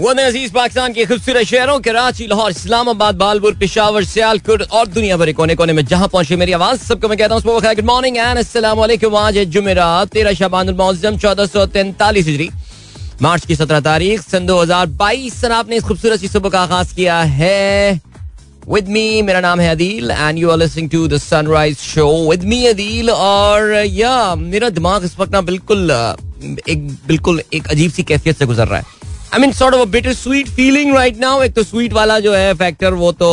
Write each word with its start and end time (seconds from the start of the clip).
अज़ीज़ 0.00 0.52
पाकिस्तान 0.52 0.92
के 0.92 1.04
खूबसूरत 1.04 1.44
शहरों 1.44 1.78
कराची 1.80 2.26
लाहौर, 2.26 2.50
इस्लामाबाद, 2.50 3.14
बालपुर, 3.14 3.54
पिशावर, 3.54 4.04
सियालकोट 4.04 4.62
और 4.62 4.86
दुनिया 4.88 5.16
भर 5.16 5.32
कोने 5.32 5.54
कोने 5.54 5.72
में 5.72 5.84
जहाँ 5.84 6.08
पहुँचे 6.08 6.36
मेरी 6.36 6.52
आवाज़। 6.52 6.78
सबको 6.80 7.08
मैं 7.08 7.18
कहता 7.18 7.34
हूँ 7.34 7.42
गुड 7.42 7.84
मॉर्निंग 7.84 8.16
एंड 8.16 8.38
वालेकुम 8.76 9.16
आज 9.16 9.36
है 9.36 9.44
तेरह 10.06 10.32
शाबान 10.34 11.16
चौदह 11.16 11.46
सौ 11.46 11.66
तैंतालीस 11.66 12.48
मार्च 13.22 13.44
की 13.46 13.56
सत्रह 13.56 13.80
तारीख, 13.80 14.20
सन 14.22 14.46
दो 14.46 14.60
हज़ार 14.60 14.86
बाईस, 14.96 15.40
सन 15.40 15.52
आपने 15.52 15.76
इस 15.76 15.84
खूबसूरत 15.84 16.24
सुबह 16.26 16.50
का 16.50 16.60
आगाज़ 16.60 16.94
किया 16.94 17.20
है। 17.20 18.00
विद 18.68 18.88
मी 18.88 19.22
मेरा 19.22 19.40
नाम 19.40 19.60
है 19.60 19.68
Adeel 19.70 20.10
and 20.10 20.38
you 20.38 20.50
are 20.50 20.58
listening 20.58 20.88
to 20.90 21.06
the 21.08 21.18
sunrise 21.18 21.76
show 21.78 22.08
with 22.30 22.44
me 22.44 22.64
Adeel, 22.66 23.10
और, 23.10 23.72
या, 23.86 24.34
मेरा 24.36 24.68
दिमाग 24.70 25.04
इस 25.04 25.18
वक्त 25.18 25.32
ना 25.32 25.40
बिल्कुल, 25.42 25.90
एक 26.68 26.88
बिल्कुल 27.08 27.42
एक 27.52 27.68
अजीब 27.68 27.90
सी 27.90 28.02
कैफियत 28.02 28.38
से 28.38 28.46
गुजर 28.46 28.68
रहा 28.68 28.78
है। 28.78 28.98
I 29.34 29.40
mean 29.40 29.52
sort 29.52 29.74
of 29.74 29.88
bitter 29.88 30.12
sweet 30.12 30.48
feeling 30.48 30.94
right 30.94 31.18
now 31.20 31.42
एक 31.42 31.52
तो 31.54 31.62
स्वीट 31.62 31.92
वाला 31.92 32.18
जो 32.20 32.32
है 32.34 32.54
फैक्टर 32.54 32.94
वो 32.94 33.10
तो 33.12 33.28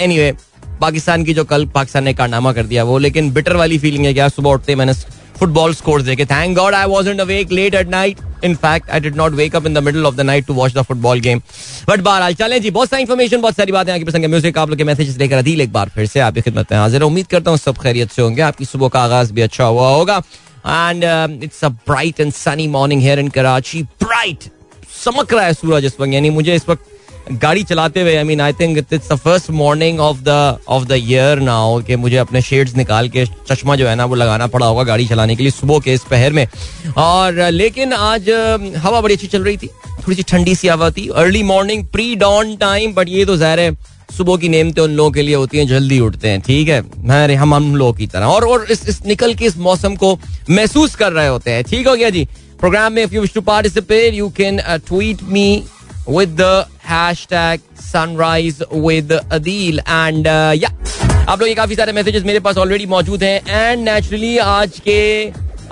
एनी 0.00 0.16
anyway, 0.16 0.40
पाकिस्तान 0.80 1.24
की 1.24 1.34
जो 1.34 1.44
कल 1.44 1.64
पाकिस्तान 1.74 2.04
ने 2.04 2.12
कारनामा 2.14 2.52
कर 2.52 2.66
दिया 2.66 2.84
वो 2.84 2.98
लेकिन 2.98 3.30
बिटर 3.32 3.56
वाली 3.56 3.78
फीलिंग 3.78 4.04
है 4.06 4.12
क्या 4.14 4.28
सुबह 4.28 4.50
उठते 4.50 4.74
मैंने 4.76 4.92
फुटबॉल 5.38 5.74
स्कोर 5.74 6.02
देखे। 6.02 6.24
Thank 6.26 6.56
God 6.56 6.74
I 6.74 6.86
was 6.86 7.08
awake 7.10 7.52
late 7.52 7.74
at 7.74 7.88
night 7.88 8.18
in 8.44 8.54
fact 8.56 8.90
I 8.90 9.00
did 9.00 9.16
not 9.16 9.32
wake 9.34 9.56
up 9.56 9.66
in 9.66 9.74
the 9.74 9.78
middle 9.82 10.06
of 10.06 10.14
the 10.14 10.20
night 10.20 10.46
to 10.46 10.54
watch 10.54 10.74
the 10.74 10.82
football 10.88 11.20
game 11.20 11.40
but 11.88 12.00
बहरहाल 12.00 12.34
चलें 12.34 12.60
जी 12.62 12.70
बहुत 12.70 12.90
सारी 12.90 13.02
इन्फॉर्मेशन 13.02 13.40
बहुत 13.40 13.56
सारी 13.56 13.72
बातें 13.72 13.92
आपकी 13.92 14.04
पसंद 14.04 14.26
म्यूज़िक 14.26 14.58
आप 14.58 14.68
लोग 14.68 14.78
के 14.78 14.84
मैसेजेस 14.84 15.18
लेकर 15.18 15.36
अदील 15.36 15.60
एक 15.60 15.72
बार 15.72 15.88
फिर 15.94 16.06
से 16.06 16.20
आपकी 16.20 16.40
खिदमत 16.40 16.72
में 16.72 16.78
हाजिर 16.78 17.02
उम्मीद 17.02 17.26
करता 17.26 17.50
हूँ 17.50 17.58
सब 17.58 17.78
खैरियत 17.78 18.10
से 18.10 18.22
होंगे। 18.22 18.42
आपकी 18.42 18.64
सुबह 18.64 18.88
का 18.88 19.02
आगाज़ 19.02 19.32
भी 19.32 19.42
अच्छा 19.42 19.64
हुआ 19.64 19.88
होगा। 19.88 20.22
And 20.66 21.42
it's 21.44 21.64
a 21.64 21.68
bright 21.68 22.20
and 22.20 22.32
sunny 22.32 22.66
morning 22.68 23.02
here 23.02 23.18
in 23.18 23.28
Karachi 23.28 23.82
bright 24.02 24.44
चमक 25.04 25.32
रहा 25.34 25.44
है 25.44 25.52
सूरज 25.54 25.84
इस 25.84 26.00
वक्त 26.00 26.12
यानी 26.12 26.30
मुझे 26.30 26.54
इस 26.54 26.68
वक्त 26.68 26.90
गाड़ी 27.42 27.62
चलाते 27.64 28.00
हुए 28.00 28.14
I 28.16 28.24
mean 28.24 28.40
I 28.40 28.52
think 28.52 28.78
it's 28.78 29.08
the 29.12 29.16
first 29.16 29.50
morning 29.50 30.00
of 30.00 30.18
the 30.22 30.28
of 30.68 30.84
the 30.88 30.98
year 31.02 31.40
now 31.40 31.80
कि 31.82 31.96
मुझे 31.96 32.16
अपने 32.16 32.42
शेड्स 32.42 32.74
निकाल 32.76 33.08
के 33.08 33.24
चश्मा 33.50 33.76
जो 33.76 33.86
है 33.88 33.94
ना 33.96 34.04
वो 34.04 34.14
लगाना 34.14 34.46
पड़ा 34.46 34.66
होगा 34.66 34.82
गाड़ी 34.84 35.06
चलाने 35.06 35.36
के 35.36 35.42
लिए 35.42 35.52
सुबह 35.52 35.78
के 35.78 35.92
इस 35.94 36.04
पहर 36.10 36.32
में। 36.32 36.46
और 36.96 37.40
लेकिन 37.52 37.92
आज 37.92 38.30
हवा 38.76 39.00
बड़ी 39.00 39.14
अच्छी 39.14 39.26
चल 39.26 39.44
रही 39.44 39.56
थी 39.56 39.66
थोड़ी 40.06 40.16
सी 40.16 40.22
ठंडी 40.22 40.54
सी 40.54 40.68
हवा 40.68 40.90
थी 40.90 41.08
early 41.16 41.42
morning 41.42 41.86
pre 41.86 42.14
dawn 42.16 42.54
time 42.56 42.94
but 42.94 43.08
ये 43.08 43.24
तो 43.24 43.36
जहर 43.36 43.60
है 43.60 43.72
सुबह 44.16 44.36
की 44.36 44.48
नेमते 44.48 44.80
उन 44.80 44.90
लोगों 44.96 45.10
के 45.10 45.22
लिए 45.22 45.34
होती 45.34 45.58
हैं 45.58 45.66
जल्दी 45.66 46.00
उठते 46.00 46.28
हैं 46.28 46.40
ठीक 46.40 46.68
है? 46.68 46.80
मैं 46.98 47.34
हम 47.36 47.54
हम 47.54 47.74
लोगों 47.76 47.92
की 47.92 48.06
तरह। 48.06 48.26
और 48.26 48.44
और 48.44 48.66
इस, 48.70 48.88
इस 48.88 49.04
निकल 49.06 49.34
के 49.34 49.44
इस 49.44 49.56
मौसम 49.58 49.94
को 49.96 50.18
महसूस 50.50 50.94
कर 50.96 51.12
रहे 51.12 51.28
होते 51.28 51.50
हैं 51.50 51.64
ठीक 51.64 51.88
हो 51.88 51.94
गया 51.96 52.10
जी? 52.10 52.26
प्रोग्राम 52.64 52.92
में 52.92 53.02
if 53.02 53.14
you 53.14 53.20
wish 53.20 53.32
to 53.34 53.40
participate 53.46 54.14
you 54.14 54.28
can 54.36 54.60
tweet 54.86 55.22
me 55.32 55.48
with 56.06 56.32
the 56.36 56.66
hashtag 56.86 57.60
sunrise 57.82 58.58
with 58.86 59.12
adil. 59.36 59.78
And 59.96 60.26
uh, 60.26 60.52
yeah. 60.54 60.72
आप 61.28 61.40
लोग 61.40 61.48
ये 61.48 61.54
काफ़ी 61.54 61.76
सारे 61.76 61.92
मैसेजेस 61.92 62.22
मेरे 62.24 62.40
पास 62.40 62.58
ऑलरेडी 62.58 62.86
मौजूद 62.86 63.22
हैं. 63.24 63.40
एंड 63.48 63.84
नेचुरली 63.88 64.36
आज 64.38 64.78
के 64.88 65.00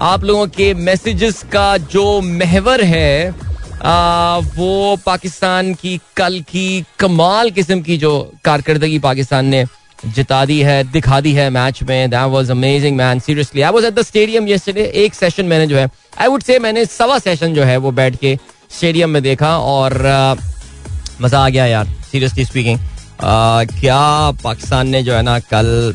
आप 0.00 0.24
लोगों 0.24 0.46
के 0.56 0.72
मैसेजेस 0.74 1.42
का 1.52 1.76
जो 1.94 2.04
महवर 2.20 2.84
है 2.84 3.34
आ, 3.84 4.38
वो 4.56 4.96
पाकिस्तान 5.06 5.72
की 5.74 5.98
कल 6.16 6.40
की 6.48 6.84
कमाल 6.98 7.50
किस्म 7.50 7.80
की 7.82 7.96
जो 7.98 8.12
कारकर्दगी 8.44 8.98
पाकिस्तान 9.08 9.46
ने 9.46 9.64
जिता 10.06 10.44
दी 10.44 10.60
है 10.62 10.82
दिखा 10.92 11.20
दी 11.20 11.32
है 11.32 11.48
मैच 11.50 11.82
में. 11.82 12.10
That 12.10 12.30
was 12.30 12.50
amazing 12.50 12.96
man 12.96 13.20
seriously 13.26 13.62
I 13.62 13.72
was 13.72 13.84
at 13.84 13.94
the 13.94 14.02
stadium 14.02 14.48
yesterday 14.48 14.90
एक 15.04 15.14
सेशन 15.14 15.46
मैंने 15.46 15.66
जो 15.66 15.76
है 15.76 15.90
आई 16.20 16.28
वुड 16.28 16.42
से 16.42 16.58
मैंने 16.58 16.84
सवा 16.86 17.18
सेशन 17.18 17.54
जो 17.54 17.64
है 17.64 17.76
वो 17.76 17.90
बैठ 17.92 18.16
के 18.16 18.36
स्टेडियम 18.76 19.10
में 19.10 19.22
देखा 19.22 19.56
और 19.58 19.94
मज़ा 21.20 21.38
आ 21.38 21.48
गया 21.48 21.66
यार 21.66 21.86
सीरियसली 22.10 22.44
स्पीकिंग 22.44 22.78
क्या 23.80 24.00
पाकिस्तान 24.44 24.88
ने 24.88 25.02
जो 25.02 25.14
है 25.14 25.22
ना 25.22 25.38
कल 25.52 25.94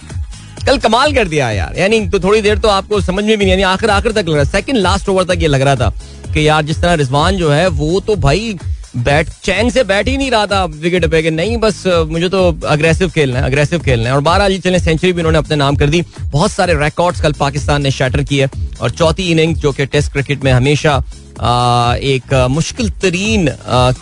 कल 0.66 0.78
कमाल 0.84 1.14
कर 1.14 1.28
दिया 1.28 1.50
यार। 1.52 1.78
यानी 1.78 2.00
तो 2.10 2.20
थोड़ी 2.20 2.42
देर 2.42 2.58
तो 2.60 2.68
आपको 2.68 3.00
समझ 3.02 3.24
में 3.24 3.38
भी 3.38 3.46
नहीं 3.46 3.64
आखिर 3.66 3.90
आखिर 3.90 4.12
तक 4.12 4.28
लग 4.28 4.36
रहा 4.36 4.44
सेकंड 4.44 4.78
लास्ट 4.78 5.10
ओवर 5.10 5.24
तक 5.24 5.42
ये 5.42 5.48
लग 5.48 5.62
रहा 5.62 5.76
था 5.76 5.90
कि 6.34 6.48
यार 6.48 6.64
जिस 6.66 6.82
तरह 6.82 6.94
रिजवान 7.02 7.38
जो 7.38 7.50
है 7.52 7.68
वो 7.82 8.00
तो 8.08 8.16
भाई 8.26 8.58
बैट, 8.98 9.30
चैन 9.44 9.70
से 9.70 9.84
बैठ 9.84 10.08
ही 10.08 10.18
नहीं 10.18 10.32
रहा 10.32 10.46
था 10.46 10.64
विकेट 10.66 11.06
पे 11.12 11.22
कि 11.22 11.32
नहीं, 11.32 11.58
बस 11.58 11.84
मुझे 12.10 12.30
तो 12.30 12.48
अग्रेसिव 12.68 13.10
खेलना 13.10 13.40
है 13.40 13.46
अग्रेसिव 13.46 13.80
खेलना 13.80 14.10
है। 14.10 14.16
और 14.16 14.22
बारह 14.22 14.50
जी 14.50 14.58
चले 14.60 14.80
सेंचुरी 14.80 15.14
भी 15.14 15.22
उन्होंने 15.22 15.38
अपने 15.38 15.56
नाम 15.56 15.76
कर 15.76 15.90
दी। 15.90 16.04
बहुत 16.24 16.52
सारे 16.52 16.74
रिकॉर्ड्स 16.76 17.22
कल 17.22 17.34
पाकिस्तान 17.40 17.82
ने 17.82 17.92
शैटर 17.92 18.24
किए। 18.24 18.50
और 18.82 18.92
चौथी 18.92 19.32
इनिंग 19.32 19.56
जो 19.58 19.72
कि 19.72 19.86
टेस्ट 19.88 20.12
क्रिकेट 20.12 20.44
में 20.44 20.52
हमेशा 20.52 20.98
एक 21.38 22.34
मुश्किल 22.52 22.90
तरीन 23.02 23.50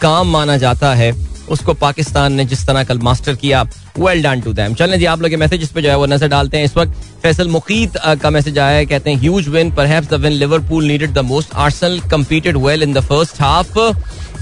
काम 0.02 0.28
माना 0.30 0.58
जाता 0.58 0.94
है, 0.96 1.14
उसको 1.50 1.74
पाकिस्तान 1.76 2.34
ने 2.34 2.44
जिस 2.46 2.66
तरह 2.68 2.84
कल 2.84 3.00
मास्टर 3.00 3.36
किया 3.36 3.62
वेल 3.98 4.22
डन 4.24 4.42
टू 4.42 4.54
दैम 4.54 4.74
चलें 4.76 4.98
जी, 5.00 5.06
आप 5.06 5.22
लोग 5.22 5.34
मैसेज 5.40 5.68
पे 5.70 5.82
जो 5.82 5.90
है 5.90 5.98
वो 5.98 6.06
नज़र 6.06 6.28
डालते 6.28 6.58
हैं। 6.58 6.66
इस 6.66 6.76
वक्त 6.78 6.94
फैसल 7.24 7.48
मुकीत 7.50 7.98
का 8.22 8.30
मैसेज 8.30 8.58
आया 8.60 8.78
है, 8.78 8.86
कहते 8.86 9.12
हैं 9.12 9.20
huge 9.20 9.48
win 9.50 9.72
the 9.72 10.14
win 10.16 10.32
Liverpool 10.34 10.86
needed 10.86 11.14
the 11.14 11.20
most 11.26 11.54
Arsenal 11.56 12.00
competed 12.12 12.58
well 12.58 12.84
in 12.84 12.94
the 12.94 13.00
first 13.02 13.42
half 13.42 13.78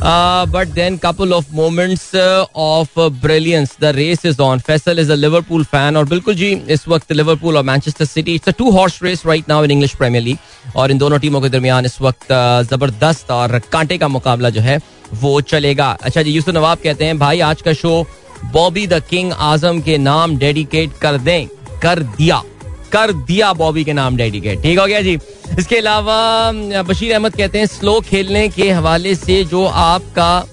but 0.05 0.67
then 0.69 0.97
couple 0.97 1.33
of 1.33 1.53
moments 1.53 2.15
of 2.15 2.99
brilliance 3.21 3.75
the 3.81 3.91
race 3.95 4.25
is 4.25 4.41
on 4.41 4.59
Faisal 4.59 4.99
is 4.99 5.11
a 5.11 5.15
Liverpool 5.15 5.63
fan 5.65 5.97
और 5.97 6.05
बिल्कुल 6.05 6.35
जी 6.35 6.51
इस 6.69 6.87
वक्त 6.87 7.11
Liverpool 7.11 7.57
और 7.57 7.63
Manchester 7.63 8.05
City 8.05 8.35
it's 8.35 8.49
a 8.49 8.51
two 8.57 8.71
horse 8.71 8.99
race 9.03 9.25
right 9.25 9.49
now 9.49 9.63
in 9.63 9.71
English 9.71 9.93
Premier 9.95 10.23
League 10.23 10.75
और 10.75 10.91
इन 10.91 10.97
दोनों 10.97 11.19
टीमों 11.19 11.41
के 11.41 11.49
दरमियान 11.49 11.85
इस 11.85 12.01
वक्त 12.01 12.27
ज़बरदस्त 12.71 13.31
और 13.31 13.59
कांटे 13.71 13.97
का 13.97 14.07
मुकाबला 14.09 14.49
जो 14.49 14.61
है 14.61 14.79
वो 15.15 15.39
चलेगा 15.43 15.89
अच्छा 16.01 16.21
जी 16.21 16.31
यूसुफ 16.31 16.55
नवाब 16.55 16.77
कहते 16.83 17.05
हैं 17.05 17.17
भाई 17.19 17.39
आज 17.43 17.61
का 17.61 17.73
show 17.75 18.05
Bobby 18.53 18.87
the 18.87 19.01
king 19.09 19.31
Azam 19.43 19.81
के 19.81 19.97
नाम 19.99 20.37
डेडिकेट 20.37 20.97
कर 21.01 21.17
दें 21.19 21.47
कर 21.81 21.99
दिया 22.09 22.41
कर 22.93 23.11
दिया 23.23 23.51
बॉबी 23.55 23.83
के 23.83 23.93
नाम 23.93 24.15
डेडिकेट 24.17 24.61
ठीक 24.61 24.79
हो 24.79 24.85
गया 24.85 25.01
जी। 25.01 25.17
इसके 25.59 25.77
अलावा 25.77 26.81
बशीर 26.83 27.13
अहमद 27.13 27.35
कहते 27.35 27.59
हैं, 27.59 27.65
स्लो 27.67 27.99
खेलने 28.01 28.47
के 28.49 28.69
हवाले 28.71 29.15
से 29.15 29.43
जो 29.45 29.65
आपका 29.65 30.45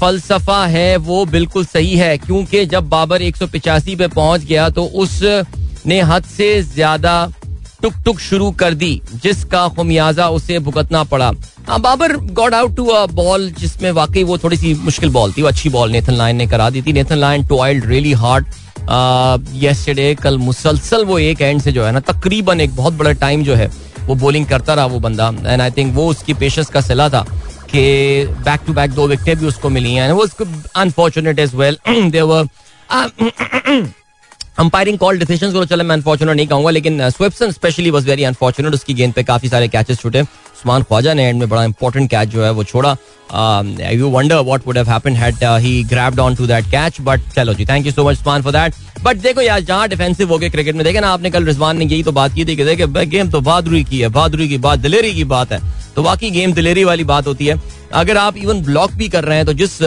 फलसफा 0.00 0.64
है, 0.66 0.96
वो 0.98 1.24
बिल्कुल 1.26 1.64
सही 1.66 1.96
है, 1.96 2.16
क्योंकि 2.18 2.64
जब 2.66 2.88
बाबर 2.88 3.22
एक 3.22 3.36
पे 3.88 4.08
पहुँच 4.08 4.44
गया 4.44 4.68
तो 4.70 4.84
उस 4.84 5.20
ने 5.86 6.00
हद 6.02 6.24
से 6.26 6.62
ज़्यादा 6.64 7.32
टुक 7.82 7.94
टुक 8.04 8.18
शुरू 8.20 8.50
कर 8.52 8.74
दी, 8.74 9.00
जिसका 9.14 9.66
खुमियाजा 9.70 10.28
उसे 10.30 10.58
भुगतना 10.58 11.02
पड़ा। 11.04 11.30
हाँ 11.68 11.80
Babar 11.80 12.16
got 12.16 12.54
out 12.54 12.74
to 12.76 12.84
a 12.86 13.04
ball, 13.08 13.50
जिसमें 13.50 13.90
वाकई 13.92 14.24
वो 14.24 14.38
थोड़ी 14.38 14.56
सी 14.56 14.74
मुश्किल 14.76 15.10
बॉल 15.10 15.32
थी, 15.32 15.42
वो 15.42 15.48
अच्छी 15.48 15.68
बॉल 15.70 15.90
नेथन 15.90 16.14
लाइन 16.14 16.36
ने 16.36 16.46
करा 16.46 16.68
दी 16.70 16.82
थी। 16.82 16.92
Nathan 16.92 17.16
Lyon 17.16 17.46
toiled 17.46 17.84
really 17.86 18.12
hard 18.14 18.46
yesterday 18.88 20.14
कल 20.14 20.38
मुसलसल 20.38 21.04
वो 21.04 21.18
एक 21.20 21.40
एंड 21.42 21.60
से 21.62 21.72
जो 21.72 21.84
है 21.84 21.92
ना, 21.92 22.00
तकरीबन 22.02 22.60
एक 22.60 22.74
बहुत 22.76 22.94
बड़ा 22.94 23.12
टाइम 23.14 23.44
जो 23.44 23.54
है, 23.54 23.70
वो 24.06 24.14
बॉलिंग 24.16 24.46
करता 24.46 24.74
रहा 24.74 24.86
वो 24.86 25.00
बंदा। 25.00 25.28
एंड 25.44 25.60
आई 25.60 25.70
थिंक 25.70 25.94
वो 25.94 26.06
उसकी 26.10 26.34
पेशेंस 26.34 26.68
का 26.70 26.80
सिला 26.80 27.08
था 27.08 27.20
कि 27.70 27.82
बैक 28.44 28.60
टू 28.66 28.72
बैक 28.72 28.90
दो 28.90 29.06
विकेट 29.08 29.38
भी 29.38 29.46
उसको 29.46 29.68
मिली 29.68 29.94
हैं। 29.94 30.10
वो 30.12 30.22
उसको 30.22 30.44
unfortunate 30.76 31.38
as 31.38 31.54
well 31.54 31.78
there 31.88 32.48
umpiring 34.58 34.98
call 34.98 35.18
decision 35.18 35.52
को 35.52 35.64
चले 35.64 35.84
मैं 35.84 35.96
अनफॉर्चुनेट 35.96 36.36
नहीं 36.36 36.46
कहूँगा, 36.46 36.70
लेकिन 36.70 37.08
Swepson 37.10 37.50
specially 37.52 37.90
was 37.90 38.06
very 38.06 38.24
unfortunate 38.24 38.74
उसकी 38.74 38.94
गेंद 38.94 39.12
पे 39.14 39.22
काफ़ी 39.24 39.48
सारे 39.48 39.68
कैचेस 39.68 40.00
छूटे। 40.00 40.22
उस्मान 40.58 40.82
ख्वाजा 40.82 41.14
ने 41.14 41.28
एंड 41.28 41.38
में 41.40 41.48
बड़ा 41.48 41.64
इंपॉर्टेंट 41.64 42.10
कैच 42.10 42.28
जो 42.28 42.44
है 42.44 42.50
वो 42.50 42.64
छोड़ा। 42.64 42.96
You 43.92 44.08
wonder 44.10 44.36
what 44.38 44.66
would 44.66 44.76
have 44.78 44.90
happened 44.90 45.16
had 45.16 45.44
he 45.62 45.82
grabbed 45.84 46.20
on 46.20 46.34
to 46.34 46.46
that 46.46 46.64
catch 46.66 47.00
but 47.00 47.32
चलो 47.36 47.54
जी 47.54 47.64
thank 47.66 47.86
you 47.86 47.92
so 47.92 48.08
much 48.08 48.18
Usman 48.18 48.42
for 48.42 48.52
that 48.52 48.74
but 49.02 49.16
देखो 49.16 49.40
यार, 49.40 49.60
जहाँ 49.60 49.88
डिफेंसिव 49.88 50.28
हो 50.28 50.38
गए 50.38 50.48
क्रिकेट 50.50 50.74
में, 50.74 50.84
देखे 50.84 51.00
ना 51.00 51.08
आपने 51.08 51.30
कल 51.30 51.44
रिजवान 51.44 51.76
ने 51.78 51.84
यही 51.84 52.02
तो 52.02 52.12
बात 52.12 52.34
की 52.34 52.44
थी 52.44 52.56
कि 52.56 52.64
देखे 52.64 53.06
गेम 53.06 53.30
तो 53.30 53.40
बहादुरी 53.40 53.82
की 53.84 54.00
है 54.00 54.08
बहादुरी 54.08 54.48
की 54.48 54.58
बात, 54.58 54.78
दिलेरी 54.78 55.14
की 55.14 55.24
बात 55.26 55.52
है। 55.52 55.60
तो 55.96 56.02
बाकी 56.02 56.30
गेम 56.30 56.52
दिलेरी 56.52 56.84
वाली 56.84 57.04
बात 57.04 57.26
होती 57.26 57.46
है। 57.46 57.60
अगर 57.94 58.16
आप 58.16 58.36
इवन 58.36 58.62
ब्लॉक 58.62 58.92
भी 58.92 59.08
कर 59.08 59.24
रहे 59.24 59.36
हैं 59.36 59.46
तो 59.46 59.52
जिस 59.52 59.78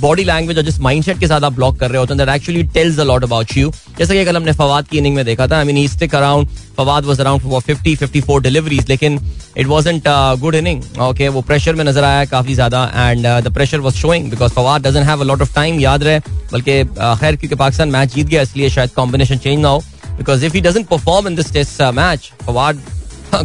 बॉडी 0.00 0.24
लैंग्वेज 0.24 0.58
और 0.58 0.64
जिस 0.64 0.78
माइंडसेट 0.80 1.18
के 1.20 1.26
साथ 1.26 1.40
आप 1.44 1.52
ब्लॉक 1.52 1.78
कर 1.78 1.90
रहे 1.90 1.98
होते 1.98 2.14
हैं 2.14 2.18
that 2.18 2.34
actually 2.34 2.62
tells 2.74 2.98
a 2.98 3.04
lot 3.04 3.24
about 3.24 3.56
you 3.56 3.72
जैसे 3.98 4.14
कि 4.14 4.24
कल 4.24 4.36
हमने 4.36 4.52
फवाद 4.52 4.88
की 4.88 4.98
इनिंग 4.98 5.14
में 5.16 5.24
देखा 5.24 5.46
था 5.46 5.58
I 5.58 5.64
mean 5.64 5.76
he 5.76 5.86
stick 5.88 6.14
around 6.14 6.48
Fawad 6.80 7.04
was 7.04 7.20
around 7.20 7.42
for 7.42 7.62
50 7.64 7.96
54 8.02 8.40
deliveries 8.42 8.88
लेकिन 8.88 9.18
it 9.56 9.66
wasn't 9.66 10.08
good 10.40 10.54
inning 10.54 10.82
okay 11.02 11.28
वो 11.28 11.40
प्रेशर 11.42 11.74
में 11.74 11.84
नज़र 11.84 12.04
आया 12.04 12.24
काफ़ी 12.26 12.54
ज़्यादा 12.54 12.84
and 12.96 13.26
the 13.44 13.52
pressure 13.54 13.80
was 13.80 13.94
showing 13.94 14.30
because 14.30 14.52
Fawad 14.52 14.86
doesn't 14.86 15.06
have 15.06 15.20
a 15.20 15.24
lot 15.24 15.42
of 15.42 15.54
time 15.54 15.80
याद 15.80 16.02
रहे, 16.04 16.18
बल्कि 16.52 16.82
खैर 17.20 17.36
क्योंकि 17.36 17.54
पाकिस्तान 17.56 17.88
मैच 17.88 18.14
जीत 18.14 18.26
गया, 18.26 18.42
इसलिए 18.42 18.70
शायद 18.70 18.90
कॉम्बिनेशन 18.92 19.38
चेंज 19.38 19.58
ना 19.60 19.68
हो 19.68 19.82
because 20.16 20.44
if 20.44 20.54
he 20.54 20.60
doesn't 20.60 20.88
perform 20.88 21.28
in 21.28 21.34
this 21.34 21.52
test 21.52 21.82
match 21.94 22.30
Fawad 22.46 22.82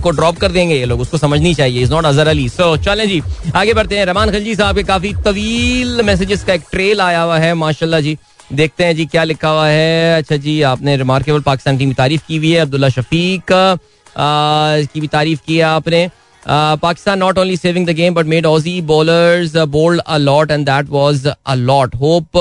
को 0.03 0.11
ड्रॉप 0.11 0.37
कर 0.39 0.51
देंगे 0.51 0.75
ये 0.75 0.85
लोग, 0.85 0.99
उसको 1.01 1.17
समझनी 1.17 1.53
चाहिए 1.55 1.81
is 1.81 1.91
not 1.91 2.05
Azhar 2.05 2.27
Ali 2.27 2.47
so 2.49 2.75
चलें 2.77 3.07
जी, 3.07 3.21
आगे 3.55 3.73
बढ़ते 3.73 3.97
हैं, 3.97 4.05
रहमान 4.05 4.31
खलजी 4.31 4.55
साहब 4.55 4.75
के 4.75 4.83
काफ़ी 4.83 5.13
तवील 5.25 6.01
मैसेजेस 6.05 6.43
का 6.43 6.53
एक 6.53 6.63
ट्रेल 6.71 7.01
आया 7.01 7.21
हुआ 7.21 7.37
है, 7.39 7.53
माशाल्लाह 7.55 8.01
जी। 8.01 8.17
देखते 8.53 8.83
हैं 8.85 8.95
जी 8.95 9.05
क्या 9.05 9.23
लिखा 9.23 9.49
हुआ 9.49 9.67
है। 9.67 10.17
अच्छा 10.17 10.35
जी, 10.37 10.61
आपने 10.63 10.95
रिमार्केबल 10.97 11.41
पाकिस्तान 11.41 11.77
टीम 11.77 11.89
की 11.89 11.95
तारीफ़ 11.95 12.21
की 12.27 12.37
हुई 12.37 12.51
है, 12.51 12.59
अब्दुल्ला 12.59 12.89
शफीक 12.89 13.43
की 13.47 14.99
भी 14.99 15.07
तारीफ़ 15.07 15.41
की 15.47 15.57
है 15.57 15.63
आपने। 15.63 16.07
Pakistan 16.41 17.19
not 17.19 17.37
only 17.37 17.57
saving 17.57 17.87
the 17.87 17.91
game 17.95 18.13
but 18.13 18.25
made 18.25 18.45
Aussie 18.45 18.79
bowler 18.89 19.65
bowled 19.67 20.01
a 20.01 20.17
lot 20.17 20.51
and 20.51 20.65
that 20.65 20.89
was 20.89 21.27
a 21.27 21.55
lot 21.55 21.95
hope 21.95 22.37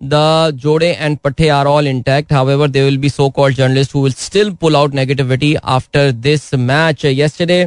the 0.00 0.50
जोड़े 0.54 0.90
and 0.90 1.16
पठे 1.24 1.48
are 1.48 1.66
all 1.66 1.86
intact 1.88 2.32
however 2.50 2.68
they 2.68 2.82
will 2.82 2.98
be 2.98 3.08
so 3.10 3.28
called 3.30 3.56
journalist 3.56 3.94
who 3.94 4.02
will 4.02 4.12
still 4.18 4.50
pull 4.60 4.76
out 4.76 4.94
negativity 4.94 5.54
after 5.76 6.10
this 6.26 6.54
match 6.54 7.04
yesterday 7.04 7.62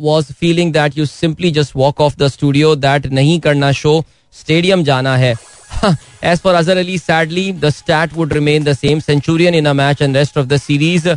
was 0.00 0.32
feeling 0.32 0.72
that 0.72 0.98
you 0.98 1.06
simply 1.06 1.50
just 1.50 1.76
walk 1.76 2.00
off 2.00 2.16
the 2.18 2.28
studio 2.28 2.74
that 2.76 3.06
नहीं 3.12 3.38
करना 3.40 3.72
show 3.74 4.02
Stadium 4.34 4.82
जाना 4.84 5.16
है 5.16 5.34
as 6.24 6.40
for 6.40 6.54
Azhar 6.54 6.78
Ali, 6.78 6.96
sadly, 6.98 7.50
the 7.54 7.70
stat 7.72 8.16
would 8.16 8.34
remain 8.34 8.64
the 8.64 8.74
same. 8.74 9.00
Centurion 9.02 9.54
in 9.54 9.66
a 9.66 9.74
match 9.74 10.00
and 10.00 10.14
rest 10.14 10.36
of 10.36 10.48
the 10.48 10.58
series. 10.60 11.08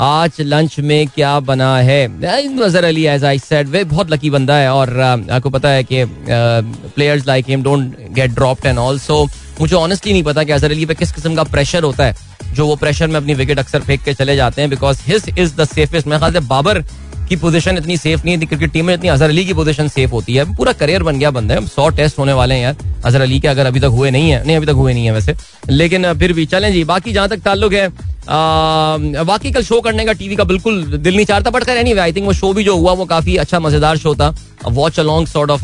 आज 0.00 0.40
lunch 0.40 0.78
में 0.80 1.06
क्या 1.14 1.38
बना 1.40 1.76
है 1.78 2.06
Nazar 2.08 2.84
Ali 2.84 3.04
as 3.06 3.24
I 3.24 3.38
said 3.38 3.68
वे 3.68 3.82
बहुत 3.84 4.10
लकी 4.10 4.30
बंदा 4.30 4.54
है 4.56 4.72
और 4.72 5.00
आपको 5.00 5.50
पता 5.50 5.68
है 5.68 5.82
कि 5.84 6.04
players 6.28 7.26
like 7.26 7.48
him 7.48 7.62
don't 7.62 7.96
get 8.14 8.30
dropped 8.34 8.66
and 8.66 8.78
also 8.78 9.22
मुझे 9.60 9.74
ऑनेस्टली 9.76 10.12
नहीं 10.12 10.22
पता 10.22 10.44
कि 10.44 10.52
अजहर 10.52 10.70
अली 10.70 10.86
पे 10.86 10.94
किस 10.94 11.12
किस्म 11.12 11.34
का 11.36 11.44
प्रेशर 11.52 11.82
होता 11.82 12.04
है 12.04 12.14
जो 12.54 12.66
वो 12.66 12.76
प्रेशर 12.76 13.06
में 13.06 13.16
अपनी 13.16 13.34
विकेट 13.34 13.58
अक्सर 13.58 13.80
फेंक 13.82 14.02
के 14.04 14.14
चले 14.14 14.36
जाते 14.36 14.60
हैं 14.62 14.70
because 14.70 15.02
his 15.06 15.28
is 15.28 15.54
the 15.56 15.64
safest 15.64 16.06
मेरे 16.06 16.18
ख्याल 16.18 16.32
से 16.32 16.40
बाबर 16.48 16.82
की 17.32 17.36
पोजीशन 17.38 17.76
इतनी 17.78 17.96
सेफ़ 17.96 18.24
नहीं 18.24 18.36
है, 18.36 18.46
क्रिकेट 18.46 18.72
टीम 18.72 18.86
में 18.86 18.94
इतनी 18.94 19.08
अजहर 19.08 19.30
अली 19.30 19.44
की 19.46 19.52
पोजीशन 19.54 19.88
सेफ़ 19.88 20.10
होती 20.10 20.34
है। 20.34 20.44
पूरा 20.56 20.72
करियर 20.74 21.02
बन 21.02 21.18
गया 21.18 21.30
बंदा 21.32 21.54
है। 21.54 21.66
सौ 21.68 21.88
टेस्ट 21.90 22.18
होने 22.18 22.32
वाले 22.32 22.54
हैं 22.54 22.62
यार। 22.62 22.76
अजहर 23.04 23.20
अली 23.22 23.40
के 23.40 23.48
अगर 23.48 23.66
अभी 23.66 23.80
तक 23.80 23.98
हुए 23.98 24.10
नहीं 24.10 24.30
है, 24.30 24.44
नहीं, 24.46 24.56
अभी 24.56 24.66
तक 24.66 24.82
हुए 24.82 24.94
नहीं 24.94 25.06
है 25.06 25.12
वैसे। 25.12 25.34
लेकिन 25.70 26.12
फिर 26.14 26.32
भी, 26.32 26.46
चलें 26.46 26.72
जी, 26.72 26.84
बाकी 26.84 27.12
जहाँ 27.12 27.28
तक 27.28 27.42
ताल्लुक 27.44 27.72
है 27.74 27.90
बाकी 28.24 29.50
कल 29.52 29.62
शो 29.64 29.80
करने 29.80 30.04
का 30.04 30.12
टीवी 30.12 30.36
का 30.36 30.44
बिल्कुल 30.44 30.82
दिल 30.84 31.14
नहीं 31.14 31.24
चाहता 31.26 31.50
बट 31.50 31.68
एनी 31.68 31.92
आई 31.92 32.12
थिंक 32.12 32.26
वो 32.26 32.32
शो 32.32 32.52
भी 32.54 32.64
जो 32.64 32.76
हुआ, 32.76 32.92
वो 32.92 33.04
काफ़ी 33.06 33.36
अच्छा 33.36 33.58
मज़ेदार 33.60 33.96
शो 33.98 34.14
था। 34.14 34.28
Watch 34.66 35.00
along 35.00 35.28
sort 35.28 35.50
of 35.50 35.62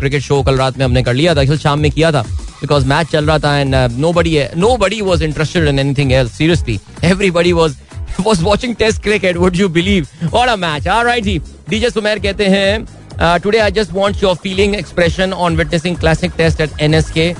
cricket 0.00 0.22
show 0.22 0.42
कल 0.42 0.56
रात 0.58 0.78
में 0.78 0.84
हमने 0.84 1.02
कर 1.02 1.14
लिया 1.14 1.34
था 1.34 1.56
शाम 1.56 1.80
में 1.80 1.90
किया 1.90 2.12
था 2.12 2.22
बिकॉज़ 2.60 2.86
मैच 2.86 3.06
चल 3.06 3.26
रहा 3.26 3.38
था 3.38 3.56
and 3.58 3.74
nobody 4.12 4.38
nobody 4.76 5.00
was 5.00 5.24
interested 5.24 5.68
in 5.68 5.78
anything 5.78 6.12
else 6.12 6.32
seriously 6.38 6.78
everybody 7.04 7.52
was 7.52 7.74
was 8.24 8.42
watching 8.42 8.74
test 8.74 9.02
cricket, 9.02 9.36
would 9.36 9.56
you 9.56 9.68
believe? 9.68 10.08
What 10.30 10.48
a 10.48 10.56
match. 10.56 10.86
All 10.86 11.04
right 11.04 11.24
जी 11.24 11.38
डीजे 11.68 11.90
सुमेर 11.90 12.18
कहते 12.18 12.46
हैं 12.46 13.40
today 13.42 13.58
I 13.58 13.70
just 13.70 13.92
want 13.92 14.22
your 14.22 14.34
feeling 14.42 14.74
expression 14.74 15.32
on 15.32 15.56
witnessing 15.56 15.96
classic 15.96 16.32
test 16.36 16.60
at 16.60 16.80
NSK 16.80 17.32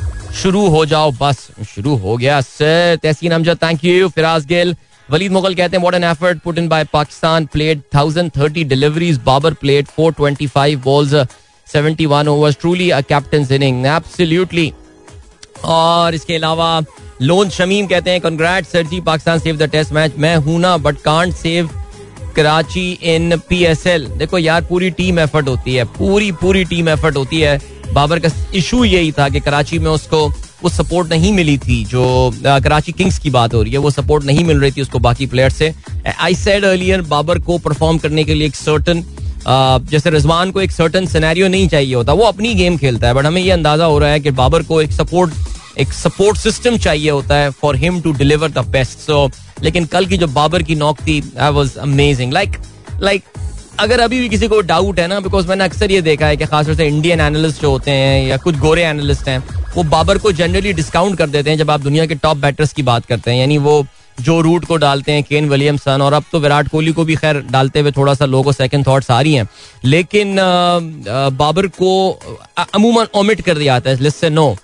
शुरू 0.42 0.66
हो 0.68 0.84
जाओ 0.86 1.10
बस. 1.20 1.46
शुरू 1.74 1.94
हो 1.96 2.16
गया 2.16 2.40
sir 2.40 2.98
Tehseen 3.02 3.32
Amjad 3.32 3.58
thank 3.62 3.84
you 3.84 4.08
Firaz 4.08 4.46
Gill. 4.46 4.74
Waleed 5.08 5.32
Mughal 5.32 5.54
कहते 5.54 5.76
हैं 5.76 5.82
what 5.82 5.94
an 5.94 6.04
effort 6.04 6.38
put 6.44 6.58
in 6.58 6.68
by 6.68 6.84
Pakistan 6.92 7.46
played 7.52 7.82
1030 7.96 8.64
deliveries 8.68 9.18
Babar 9.26 9.54
played 9.62 9.86
425 9.98 10.74
balls 10.84 11.14
71 11.66 12.28
overs 12.28 12.56
truly 12.60 12.90
a 12.90 13.00
captain 13.08 13.46
inning 13.54 13.86
absolutely 13.86 14.72
और 15.76 16.14
इसके 16.14 16.34
अलावा 16.36 16.80
लोन 17.22 17.48
शमीम 17.50 17.86
कहते 17.86 18.10
हैं 18.10 18.20
congrats 18.20 18.66
sir 18.66 18.82
ji, 18.82 19.00
Pakistan 19.00 19.38
save 19.38 19.56
the 19.56 19.68
test 19.70 19.92
match 19.92 20.12
मैं 20.18 20.36
हूँ 20.36 20.58
ना 20.60 20.76
but 20.78 20.96
can't 21.04 21.34
save 21.34 21.70
Karachi 22.36 22.90
in 23.04 23.36
PSL 23.48 24.06
देखो 24.18 24.38
यार, 24.38 24.64
पूरी 24.64 24.90
टीम 24.90 25.18
एफर्ट 25.18 25.48
होती 25.48 25.74
है, 25.74 25.84
पूरी 25.88 26.30
पूरी 26.34 26.64
टीम 26.64 26.88
एफर्ट 26.88 27.16
होती 27.16 27.40
है। 27.40 27.58
बाबर 27.92 28.18
का 28.18 28.28
इशू 28.54 28.84
यही 28.84 29.10
था 29.12 29.28
कि 29.28 29.40
कराची 29.40 29.78
में 29.78 29.90
उसको, 29.90 30.26
वो 30.62 30.68
सपोर्ट 30.70 31.10
नहीं 31.10 31.32
मिली 31.32 31.56
थी, 31.58 31.84
जो 31.84 32.30
कराची 32.44 32.92
किंग्स 32.92 33.18
की 33.18 33.30
बात 33.30 33.54
हो 33.54 33.62
रही 33.62 33.72
है, 33.72 33.78
वो 33.78 33.90
सपोर्ट 33.90 34.24
नहीं 34.24 34.44
मिल 34.44 34.60
रही 34.60 34.72
थी 34.72 34.82
उसको 34.82 34.98
बाकी 35.00 35.26
प्लेयर 35.26 35.50
से। 35.50 35.74
आई 36.20 36.34
सेड 36.36 36.64
अर्लियर 36.64 37.02
बाबर 37.08 37.38
को 37.40 37.58
परफॉर्म 37.58 37.98
करने 37.98 38.24
के 38.24 38.34
लिए 38.34 38.46
एक 38.46 38.56
सर्टन 38.56 39.04
जैसे 39.90 40.10
रिजवान 40.10 40.50
को 40.50 40.60
एक 40.60 40.72
सर्टन 40.72 41.06
सिनेरियो 41.08 41.48
नहीं 41.48 41.68
चाहिए 41.68 41.94
होता, 41.94 42.12
वो 42.12 42.24
अपनी 42.24 42.54
गेम 42.54 42.76
खेलता 42.78 43.06
है 43.06 43.14
बट 43.14 43.26
हमें 43.26 43.42
ये 43.42 43.50
अंदाज़ा 43.50 43.84
हो 43.84 43.98
रहा 43.98 44.10
है 44.10 44.20
कि 44.20 44.30
बाबर 44.32 44.62
को 44.62 44.82
एक 44.82 44.92
सपोर्ट 44.92 45.32
एक 45.80 45.92
सपोर्ट 45.92 46.38
सिस्टम 46.38 46.76
चाहिए 46.78 47.10
होता 47.10 47.36
है 47.36 47.50
for 47.60 47.76
him 47.76 48.00
to 48.00 48.12
deliver 48.12 48.50
the 48.50 48.66
best 48.68 48.98
so 48.98 49.28
लेकिन 49.62 49.86
कल 49.86 50.06
की 50.06 50.16
जो 50.18 50.26
बाबर 50.26 50.62
की 50.62 50.74
नॉक 50.74 51.00
थी 51.00 51.22
I 51.40 51.50
was 51.50 51.78
amazing 51.78 52.32
like 52.32 52.56
like 53.00 53.24
अगर 53.80 54.00
अभी 54.00 54.20
भी 54.20 54.28
किसी 54.28 54.48
को 54.48 54.60
डाउट 54.60 54.98
है 55.00 55.06
ना 55.06 55.18
बिकॉज़ 55.20 55.48
मैंने 55.48 55.64
अक्सर 55.64 55.90
ये 55.90 56.00
देखा 56.02 56.26
है 56.26 56.36
कि 56.36 56.46
खासतौर 56.46 56.74
से 56.74 56.86
इंडियन 56.86 57.20
एनालिस्ट 57.20 57.62
जो 57.62 57.70
होते 57.70 57.90
हैं 57.90 58.26
या 58.28 58.36
कुछ 58.36 58.56
गोरे 58.58 58.84
एनालिस्ट 58.84 59.28
हैं, 59.28 59.38
वो 59.76 59.82
बाबर 59.84 60.18
को 60.18 60.32
जनरली 60.32 60.72
डिस्काउंट 60.72 61.18
कर 61.18 61.28
देते 61.30 61.50
हैं 61.50 61.58
जब 61.58 61.70
आप 61.70 61.80
दुनिया 61.80 62.06
के 62.06 62.14
टॉप 62.14 62.36
बैटर्स 62.36 62.72
की 62.72 62.82
बात 62.82 63.06
करते 63.06 63.30
हैं। 63.30 63.38
यानी 63.38 63.58
वो 63.58 63.84
जो 64.18 64.40
रूट 64.40 64.64
को 64.64 64.76
डालते 64.76 65.12
हैं 65.12 65.22
केन 65.24 65.48
विलियमसन 65.48 66.02
और 66.02 66.12
अब 66.12 66.24
तो 66.32 66.38
विराट 66.40 66.68
कोहली 66.68 66.92
को 66.92 67.04
भी 67.04 67.16
खैर 67.16 67.40
डालते 67.50 67.80
हुए 67.80 67.90
थोड़ा 67.96 68.14
सा 68.14 68.24
लोगों 68.26 68.52
सेकंड 68.52 68.86
थॉट्स 68.86 69.10
आ 69.10 69.20
रही 69.20 69.34
हैं। 69.34 69.48
लेकिन 69.84 70.36
बाबर 71.38 71.66
को 71.78 72.10
अमूमन 72.74 73.06
ओमिट 73.14 73.40
कर 73.40 73.58
दिया 73.58 73.74
जाता 73.74 73.90
है 73.90 74.02
लिस्ट 74.02 74.16
से 74.16 74.30
no 74.30 74.54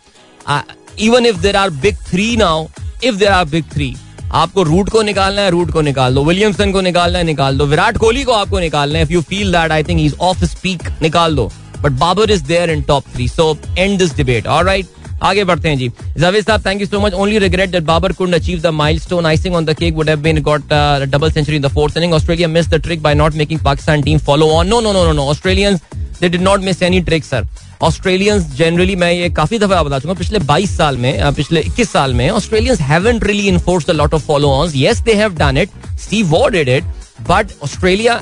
even 1.00 1.26
if 1.26 1.40
there 1.42 1.56
are 1.56 1.70
big 1.82 1.96
three 2.10 2.36
now 2.36 2.66
if 3.04 3.16
there 3.16 3.28
are 3.28 3.44
big 3.44 3.64
three 3.72 3.94
आपको 4.32 4.62
रूट 4.62 4.88
को 4.90 5.02
निकालना 5.02 5.42
है 5.42 5.50
रूट 5.50 5.70
को 5.70 5.80
निकाल 5.80 6.14
दो। 6.14 6.24
विलियमसन 6.24 6.72
को 6.72 6.80
निकालना 6.80 7.18
है, 7.18 7.24
निकाल 7.24 7.58
दो। 7.58 7.66
विराट 7.66 7.98
कोहली 7.98 8.22
को 8.24 8.32
आपको 8.32 8.60
निकालना 8.60 8.98
है। 8.98 9.04
If 9.04 9.12
you 9.12 9.20
feel 9.22 9.52
that 9.52 9.72
I 9.72 9.82
think 9.84 10.00
is 10.00 10.14
of 10.20 10.44
speak 10.44 10.88
निकाल 11.02 11.36
दो। 11.36 11.50
But 11.82 11.92
Babar 12.00 12.30
is 12.30 12.44
there 12.44 12.70
in 12.70 12.82
top 12.82 13.04
three 13.14 13.28
so 13.28 13.56
and 13.78 13.98
this 13.98 14.16
debate 14.16 14.46
alright 14.46 14.86
आगे 15.22 15.44
बढ़ते 15.44 15.68
हैं 15.68 15.78
जी। 15.78 15.90
Javed 16.18 16.44
sahab 16.44 16.64
thank 16.66 16.80
you 16.80 16.86
so 16.86 17.00
much 17.00 17.12
only 17.14 17.38
regret 17.38 17.70
that 17.70 17.82
Babar 17.84 18.12
could 18.12 18.34
achieve 18.34 18.60
the 18.60 18.66
milestone 18.74 19.26
icing 19.26 19.54
on 19.54 19.64
the 19.64 19.74
cake 19.78 19.94
would 19.94 20.08
have 20.08 20.20
been 20.22 20.40
got 20.42 20.72
double 21.10 21.30
century 21.30 21.56
in 21.56 21.62
the 21.62 21.68
fourth 21.74 21.96
inning 21.96 22.14
Australia 22.14 22.48
miss 22.48 22.68
the 22.68 22.82
trick 22.84 23.02
by 23.02 23.14
not 23.14 23.34
making 23.34 23.60
Pakistan 23.64 24.02
team 24.02 24.18
follow 24.26 24.48
on 24.54 24.68
no 24.68 24.80
no 24.80 24.92
no 24.92 25.12
no 25.12 25.26
Australians 25.30 25.80
they 26.20 26.28
did 26.28 26.42
not 26.42 26.60
miss 26.64 26.82
any 26.82 27.00
trick 27.02 27.24
sir 27.24 27.46
Australians 27.82 28.44
generally 28.56 28.96
मैं 28.96 29.12
ये 29.12 29.28
काफ़ी 29.30 29.58
दफ़ा 29.58 29.82
बता 29.82 29.98
चुका 29.98 30.14
पिछले 30.14 30.38
22 30.40 30.76
साल 30.76 30.96
में 30.98 31.32
पिछले 31.34 31.62
21 31.62 31.88
साल 31.88 32.14
में 32.14 32.28
Australians 32.30 32.80
haven't 32.80 33.24
really 33.24 33.48
enforce 33.48 33.86
the 33.86 33.90
lot 33.90 34.14
of 34.14 34.26
follow 34.26 34.50
on 34.50 34.72
yes 34.76 35.00
they 35.04 35.14
have 35.14 35.34
done 35.36 35.56
it 35.58 35.70
Steve 36.02 36.26
Waugh 36.28 36.50
did 36.52 36.68
it 36.68 36.84
but 37.28 37.52
Australia 37.64 38.14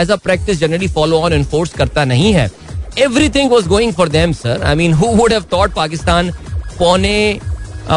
as 0.00 0.10
a 0.10 0.16
practice 0.24 0.58
generally 0.60 0.88
follow 0.88 1.20
on 1.20 1.32
enforce 1.32 1.72
करता 1.74 2.04
नहीं 2.04 2.32
है। 2.32 2.50
Everything 2.98 3.50
was 3.50 3.68
going 3.68 3.92
for 3.92 4.08
them 4.08 4.32
sir 4.32 4.62
I 4.62 4.74
mean 4.74 4.92
who 4.92 5.06
would 5.16 5.32
have 5.32 5.44
thought 5.52 5.74
Pakistan 5.74 6.30
पौने 6.78 7.40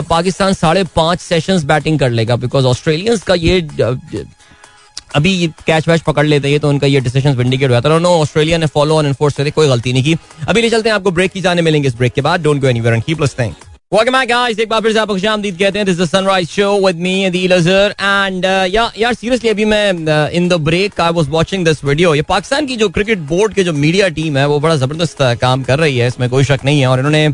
पाकिस्तान 0.10 0.54
साढ़े 0.54 0.84
पाँच 0.96 1.20
sessions 1.22 1.64
batting 1.64 2.00
कर 2.00 2.10
लेगा? 2.10 2.36
Because 2.36 2.66
Australians 2.66 3.24
का 3.24 3.34
ये 3.36 3.60
अभी 5.16 5.48
कैच 5.68 5.88
वैच 5.88 6.02
पकड़ 6.02 6.26
लेते 6.26 6.50
हैं 6.50 6.60
तो 6.60 6.70
उनका 6.70 6.88
ये 6.88 7.00
डिसीज़न 7.02 7.36
विंडिकेट 7.36 7.70
हुआ 7.72 7.82
था 7.82 7.98
नो 8.00 8.10
ऑस्ट्रेलिया 8.22 8.58
ने 8.58 8.66
फॉलो 8.74 8.98
ऑन 8.98 9.06
एनफोर्स 9.06 9.36
करे 9.36 9.52
कोई 9.52 9.68
गलती 9.68 9.94
नहीं 9.94 10.04
की। 10.04 10.16
अभी 10.48 10.62
ले 10.62 10.70
चलते 10.70 10.90
हैं 10.90 10.96
आपको 10.96 11.12
ब्रेक 11.12 11.32
की 11.32 11.42
जाने 11.42 11.62
मिलेंगे 11.62 11.88
इस 11.88 11.96
ब्रेक 11.98 12.14
के 12.14 12.22
बाद। 12.22 12.44
Don't 12.44 12.62
go 12.62 12.68
anywhere 12.68 12.96
and 12.96 13.04
keep 13.04 13.22
listening 13.22 13.54
Welcome 13.94 14.16
back, 14.16 14.28
guys. 14.30 14.60
एक 14.60 14.70
बार 14.70 14.82
फिर 14.82 14.94
से 14.94 15.00
आपको 15.00 15.14
खुशामदीद 15.14 15.58
कहते 15.58 15.80
हैं। 15.80 15.86
This 15.86 16.00
the 16.00 16.06
sunrise 16.06 16.48
show 16.50 16.72
with 16.86 16.96
me 17.00 17.24
Adeel 17.26 17.52
Azhar 17.52 17.92
and 18.02 18.46
यार 18.76 19.14
सीरियसली 19.14 19.50
अभी 19.50 19.66
मैं 19.66 20.30
in 20.30 20.48
the 20.50 20.54
break 20.62 21.02
I 21.02 21.12
was 21.14 21.28
watching 21.30 21.66
this 21.66 21.84
video 21.86 22.14
ये 22.16 22.22
पाकिस्तान 22.30 22.66
की 22.66 22.76
जो 22.78 22.90
क्रिकेट 22.90 23.20
बोर्ड 23.30 23.54
के 23.54 23.64
जो 23.64 23.74
मीडिया 23.74 24.08
टीम 24.18 24.38
है 24.38 24.48
वो 24.48 24.60
बड़ा 24.60 24.76
ज़बरदस्त 24.76 25.18
काम 25.42 25.64
कर 25.64 25.80
रही 25.80 25.98
है। 25.98 26.08
इसमें 26.08 26.30
कोई 26.30 26.44
शक 26.44 26.66
नहीं 26.66 26.80
है। 26.80 26.88
और 26.88 27.00
इन्होंने 27.00 27.28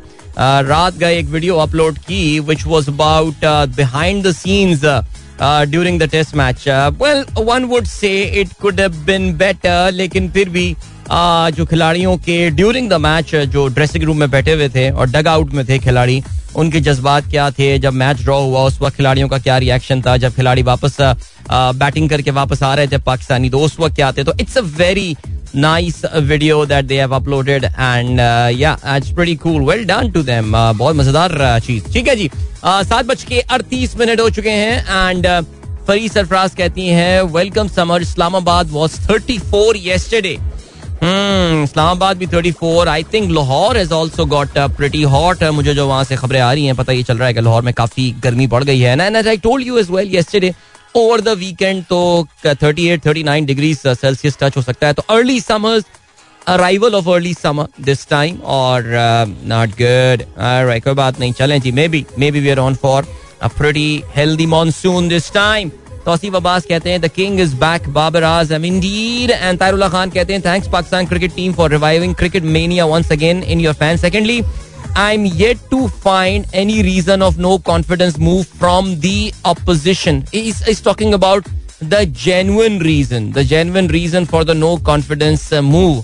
रात 0.68 1.00
का 1.00 1.10
एक 1.10 1.26
वीडियो 1.28 1.58
अपलोड 1.58 1.98
की 2.00 2.40
which 2.42 2.66
was 2.68 2.90
about 2.90 3.46
behind 3.78 4.24
the 4.28 4.32
scenes 4.36 4.86
during 5.44 6.00
the 6.00 6.10
test 6.10 6.36
match 6.36 6.68
well 7.02 7.26
one 7.40 7.64
would 7.66 7.86
say 7.86 8.12
it 8.42 8.54
could 8.62 8.82
been 9.06 9.34
better 9.38 9.92
लेकिन 9.92 10.30
फिर 10.30 10.50
भी 10.50 10.74
uh, 10.74 11.56
जो 11.56 11.66
खिलाड़ियों 11.66 12.18
के 12.18 12.50
ड्यूरिंग 12.50 12.90
द 12.90 12.94
मैच 13.02 13.36
जो 13.36 13.68
ड्रेसिंग 13.68 14.04
रूम 14.04 14.20
में 14.20 14.30
बैठे 14.32 14.54
हुए 14.54 14.70
थे 14.70 14.90
और 14.92 15.10
डग 15.10 15.28
आउट 15.28 15.54
में 15.54 15.66
थे 15.70 15.80
खिलाड़ी 15.80 16.22
उनके 16.56 16.80
जज्बात 16.82 17.30
क्या 17.30 17.50
थे? 17.52 17.78
जब 17.80 17.94
मैच 17.94 18.22
ड्रॉ 18.22 18.40
हुआ, 18.42 18.62
उस 18.62 18.80
वक्त 18.82 18.96
खिलाड़ियों 18.98 19.28
का 19.30 19.38
क्या 19.40 19.58
रिएक्शन 19.58 20.02
था? 20.02 20.16
जब 20.18 20.36
खिलाड़ी 20.36 20.64
वापस 20.64 20.98
बैटिंग 21.52 22.10
करके 22.10 22.32
वापस 22.32 22.64
आ 22.64 22.74
रहे 22.76 22.88
थे 22.88 22.98
पाकिस्तानी 23.02 23.50
तो 23.50 23.60
उस 23.60 23.80
वक्त 23.80 23.96
क्या 23.96 24.12
थे? 24.12 24.24
तो 24.24 24.34
it's 24.40 24.58
a 24.58 24.62
very 24.78 25.16
nice 25.56 26.02
video 26.16 26.66
that 26.66 26.86
they 26.86 27.00
have 27.00 27.16
uploaded 27.16 27.66
and 27.66 28.20
yeah 28.60 28.78
it's 28.96 29.12
pretty 29.12 29.36
cool 29.38 29.62
well 29.70 29.84
done 29.86 30.12
to 30.12 30.24
them 30.24 30.52
बहुत 30.52 30.96
मज़ेदार 30.96 31.60
चीज़। 31.66 31.92
ठीक 31.94 32.08
है 32.08 32.16
जी। 32.16 32.30
सात 32.66 33.06
बज 33.06 33.24
के 33.24 33.40
अड़तीस 33.40 33.98
मिनट 33.98 34.20
हो 34.20 34.30
चुके 34.30 34.50
हैं 34.50 35.10
एंड 35.10 35.28
फरी 35.88 36.10
सरफराज 36.10 36.56
कहती 36.58 36.88
हैं 36.88 37.22
welcome 37.34 37.68
summer 37.68 38.02
Islamabad 38.02 38.72
was 38.72 39.00
34 39.08 39.78
yesterday 39.86 40.38
Islamabad 41.02 42.18
भी 42.18 42.26
34 42.28 42.88
I 42.88 43.04
think 43.14 43.32
Lahore 43.32 43.78
has 43.78 43.94
also 43.94 44.26
got 44.26 44.58
pretty 44.78 45.02
hot 45.14 45.44
मुझे 45.54 45.74
जो 45.74 45.88
वहाँ 45.88 46.04
से 46.04 46.16
खबरें 46.16 46.40
आ 46.40 46.52
रही 46.54 46.66
हैं, 46.66 46.76
पता 46.76 46.94
ये 46.94 47.04
चल 47.04 47.18
रहा 47.18 47.28
है 47.28 47.34
कि 47.34 47.42
लाहौर 47.42 47.62
में 47.64 47.74
काफ़ी 47.74 48.10
गर्मी 48.24 48.48
बढ़ 48.48 48.64
गई 48.64 48.80
है। 48.80 48.92
And 49.00 49.28
I 49.28 49.38
told 49.38 49.68
you 49.68 49.78
as 49.78 49.90
well 49.92 50.16
yesterday 50.16 50.54
over 50.96 51.22
the 51.22 51.38
weekend 51.40 51.84
तो 51.90 52.28
38 52.46 53.08
39 53.08 53.46
डिग्री 53.46 53.74
सेल्सियस 53.76 54.38
टच 54.42 54.58
हो 54.58 54.62
सकता 54.62 54.88
है। 54.88 54.94
तो 54.94 55.04
early 55.10 55.40
summers 55.40 55.84
arrival 56.48 56.96
of 56.96 57.10
early 57.10 57.34
summer 57.34 57.68
this 57.86 58.08
time 58.10 58.38
और 58.38 58.84
नॉट 59.48 59.70
गुड 59.82 60.24
कोई 60.38 60.94
बात 60.94 61.20
नहीं, 61.20 61.34
चलें 61.34 61.60
जी 61.62 61.72
maybe 61.88 62.06
maybe 62.32 62.40
we 62.40 62.50
are 62.50 62.60
on 62.60 62.76
for 62.82 63.06
a 63.42 63.48
pretty 63.58 64.04
healthy 64.16 64.46
monsoon 64.46 65.08
this 65.08 65.32
time 65.34 65.72
Tauseef 66.06 66.36
Abbas 66.36 66.66
कहते 66.66 66.90
हैं 66.90 67.02
the 67.02 67.08
king 67.12 67.40
is 67.40 67.56
back 67.58 67.88
Babar 67.92 68.24
Azam 68.24 68.66
indeed 68.66 69.32
and 69.32 69.60
Tarulla 69.60 69.90
Khan 69.90 70.10
कहते 70.10 70.34
हैं 70.34 70.42
thanks 70.42 70.68
Pakistan 70.70 71.06
cricket 71.06 71.36
team 71.36 71.54
for 71.54 71.72
reviving 71.72 72.16
cricket 72.16 72.44
mania 72.56 72.86
once 72.88 73.12
again 73.12 73.44
in 73.46 73.60
your 73.60 73.74
fan 73.76 73.98
secondly 73.98 74.42
I 74.98 75.16
am 75.16 75.26
yet 75.38 75.58
to 75.72 75.88
find 76.04 76.46
any 76.56 76.82
reason 76.82 77.22
of 77.22 77.38
no 77.40 77.58
confidence 77.66 78.18
move 78.20 78.44
from 78.60 78.94
the 78.98 79.32
opposition 79.46 80.24
is 80.36 80.84
talking 80.84 81.14
about 81.14 81.48
the 81.84 82.04
genuine 82.24 82.82
reason 82.82 83.32
the 83.32 83.42
genuine 83.50 83.90
reason 83.90 84.26
for 84.26 84.44
the 84.44 84.58
no 84.58 84.76
confidence 84.86 85.54
move 85.66 86.04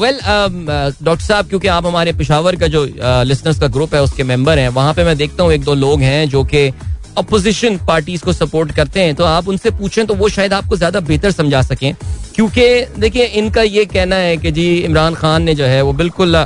well 0.00 0.18
doctor 0.20 1.24
sahab 1.24 1.48
क्योंकि 1.48 1.68
आप 1.68 1.86
हमारे 1.86 2.12
पिशावर 2.12 2.56
का 2.56 2.66
जो 2.66 2.84
listeners 2.84 3.56
uh, 3.56 3.60
का 3.60 3.68
group 3.68 3.94
है 3.94 4.02
उसके 4.02 4.24
member 4.24 4.58
हैं 4.58 4.68
वहाँ 4.70 4.94
पे 4.94 5.04
मैं 5.04 5.16
देखता 5.16 5.42
हूँ 5.42 5.52
एक 5.52 5.64
दो 5.64 5.74
लोग 5.76 6.00
हैं 6.00 6.28
जो 6.28 6.44
कि 6.44 6.70
अपोजिशन 7.18 7.76
पार्टीज़ 7.86 8.22
को 8.24 8.32
सपोर्ट 8.32 8.72
करते 8.74 9.00
हैं 9.00 9.14
तो 9.14 9.24
आप 9.26 9.48
उनसे 9.48 9.70
पूछें 9.72 10.06
तो 10.06 10.14
वो 10.14 10.28
शायद 10.30 10.52
आपको 10.52 10.76
ज़्यादा 10.76 11.00
बेहतर 11.02 11.30
समझा 11.32 11.62
सकें। 11.62 11.94
क्योंकि 12.34 12.64
देखिए, 12.98 13.24
इनका 13.24 13.62
ये 13.62 13.84
कहना 13.86 14.16
है 14.16 14.36
कि 14.36 14.50
जी, 14.52 14.74
इमरान 14.78 15.14
खान 15.14 15.42
ने 15.42 15.54
जो 15.54 15.64
है 15.66 15.82
वो 15.82 15.92
बिल्कुल 15.94 16.36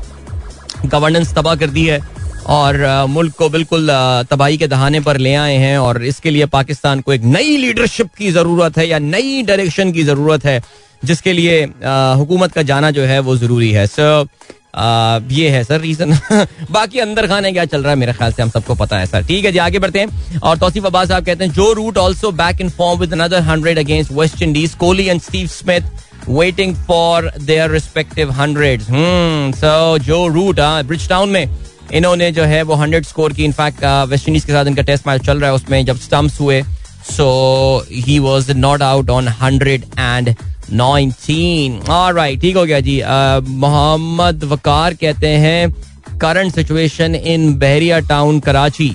गवर्नेंस 0.87 1.35
तबाह 1.35 1.55
कर 1.57 1.71
दी 1.71 1.85
है 1.87 2.01
और 2.49 3.07
मुल्क 3.09 3.35
को 3.39 3.49
बिल्कुल 3.51 3.89
तबाही 4.31 4.57
के 4.59 4.67
दहाने 4.69 5.01
पर 5.01 5.17
ले 5.19 5.35
आए 5.37 5.57
हैं 5.57 5.77
और 5.79 6.03
इसके 6.05 6.31
लिए 6.31 6.47
पाकिस्तान 6.49 7.01
को 7.01 7.13
एक 7.13 7.23
नई 7.27 7.57
लीडरशिप 7.57 8.15
की 8.19 8.31
ज़रूरत 8.33 8.79
है 8.79 8.89
या 8.89 8.99
नई 9.01 9.43
डायरेक्शन 9.43 9.93
की 9.93 10.03
ज़रूरत 10.05 10.45
है, 10.45 10.61
जिसके 11.03 11.33
लिए 11.33 11.63
हुकूमत 12.19 12.53
का 12.53 12.63
जाना 12.65 12.91
जो 12.91 13.03
है 13.05 13.19
वो 13.21 13.37
ज़रूरी 13.37 13.71
है। 13.73 13.87
सर 14.75 15.29
ये 15.31 15.49
है 15.51 15.63
सर 15.65 15.81
रीजन 15.81 16.13
बाकी 16.71 16.99
अंदर 16.99 17.27
खाने 17.27 17.53
क्या 17.53 17.65
चल 17.65 17.83
रहा 17.83 17.91
है 17.91 17.99
मेरे 17.99 18.13
ख्याल 18.13 18.33
से 18.33 18.43
हम 18.43 18.51
सबको 18.51 18.75
पता 18.75 18.99
है, 18.99 19.07
सर. 19.07 19.25
ठीक 19.27 19.45
है 19.45 19.53
जी, 19.53 19.59
आगे 19.59 19.79
बढ़ते 19.79 19.99
हैं. 19.99 20.41
और 20.41 20.59
तौसीफ 20.59 20.87
अब्बास 20.87 21.09
साहब 21.09 21.25
कहते 21.25 21.45
हैं, 21.45 21.53
Joe 21.53 21.73
Root 21.73 21.99
also 21.99 22.31
back 22.33 22.61
in 22.61 22.71
form 22.71 23.01
with 23.01 23.13
another 23.13 23.43
hundred 23.43 23.79
against 23.79 24.13
West 24.13 24.43
Indies 24.43 24.75
Kohli 24.75 25.07
and 25.07 25.21
Steve 25.23 25.47
Smith 25.49 26.29
waiting 26.29 26.75
for 26.87 27.31
their 27.41 27.71
respective 27.71 28.31
hundred 28.33 28.83
so 29.55 29.99
Joe 30.01 30.27
Root 30.29 30.61
Bridgetown 31.09 31.29
में 31.29 31.49
इन्होंने 31.93 32.31
जो 32.33 32.45
है 32.45 32.63
वो 32.63 32.75
हंड्रेड 32.75 33.05
स्कोर 33.07 33.33
की. 33.33 33.45
इनफैक्ट 33.45 33.85
वेस्ट 34.11 34.29
इंडीज 34.29 34.45
के 34.45 34.53
साथ 34.53 34.67
इनका 34.67 34.83
टेस्ट 34.83 35.07
मैच 35.07 35.27
चल 35.27 35.41
रहा 35.41 35.51
है, 35.51 35.57
उसमें 35.57 35.85
जब 35.87 35.99
स्टम्प्स 35.99 36.41
हुए 36.41 36.63
so 37.11 37.85
he 37.93 38.19
was 38.21 38.53
not 38.53 38.83
out 38.83 39.11
on 39.11 39.29
hundred 39.43 39.85
and 39.99 40.35
nineteen 40.73 41.81
right 41.89 42.41
ठीक 42.41 42.57
हो 42.57 42.65
गया 42.65 42.81
जी। 42.81 43.01
मोहम्मद 43.51 44.45
वकार 44.45 44.95
कहते 44.95 45.29
हैं 45.39 45.71
current 46.21 46.55
situation 46.55 47.15
in 47.15 47.53
Bahria 47.59 47.99
town 48.09 48.41
Karachi. 48.41 48.89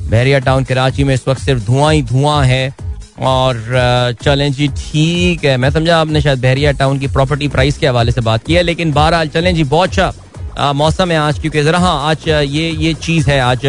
Bahria 0.00 0.38
town 0.38 0.64
Karachi 0.64 1.04
में 1.04 1.14
इस 1.14 1.26
वक्त 1.28 1.40
सिर्फ़ 1.40 1.64
धुआँ 1.64 1.92
ही 1.92 2.02
धुआँ 2.02 2.44
है। 2.44 2.74
और 3.20 4.16
चलें 4.22 4.50
जी, 4.52 4.68
ठीक 4.68 5.44
है। 5.44 5.56
मैं 5.56 5.70
समझा 5.70 6.00
आपने 6.00 6.20
शायद 6.20 6.40
बहरिया 6.42 6.72
टाउन 6.72 6.98
की 6.98 7.06
प्रॉपर्टी 7.08 7.48
प्राइस 7.48 7.78
के 7.78 7.86
हवाले 7.86 8.12
से 8.12 8.20
बात 8.20 8.44
की 8.44 8.54
है, 8.54 8.62
लेकिन 8.62 8.92
बहरहाल 8.92 9.28
चलें 9.28 9.54
जी, 9.54 9.64
बहुत 9.64 9.88
अच्छा 9.88 10.72
मौसम 10.72 11.10
है 11.10 11.18
आज, 11.18 11.38
क्योंकि 11.38 11.62
जरा 11.62 11.78
हाँ 11.78 12.08
आज 12.10 12.28
ये 12.28 12.70
ये 12.70 12.94
चीज़ 12.96 13.30
है 13.30 13.40
आज। 13.40 13.66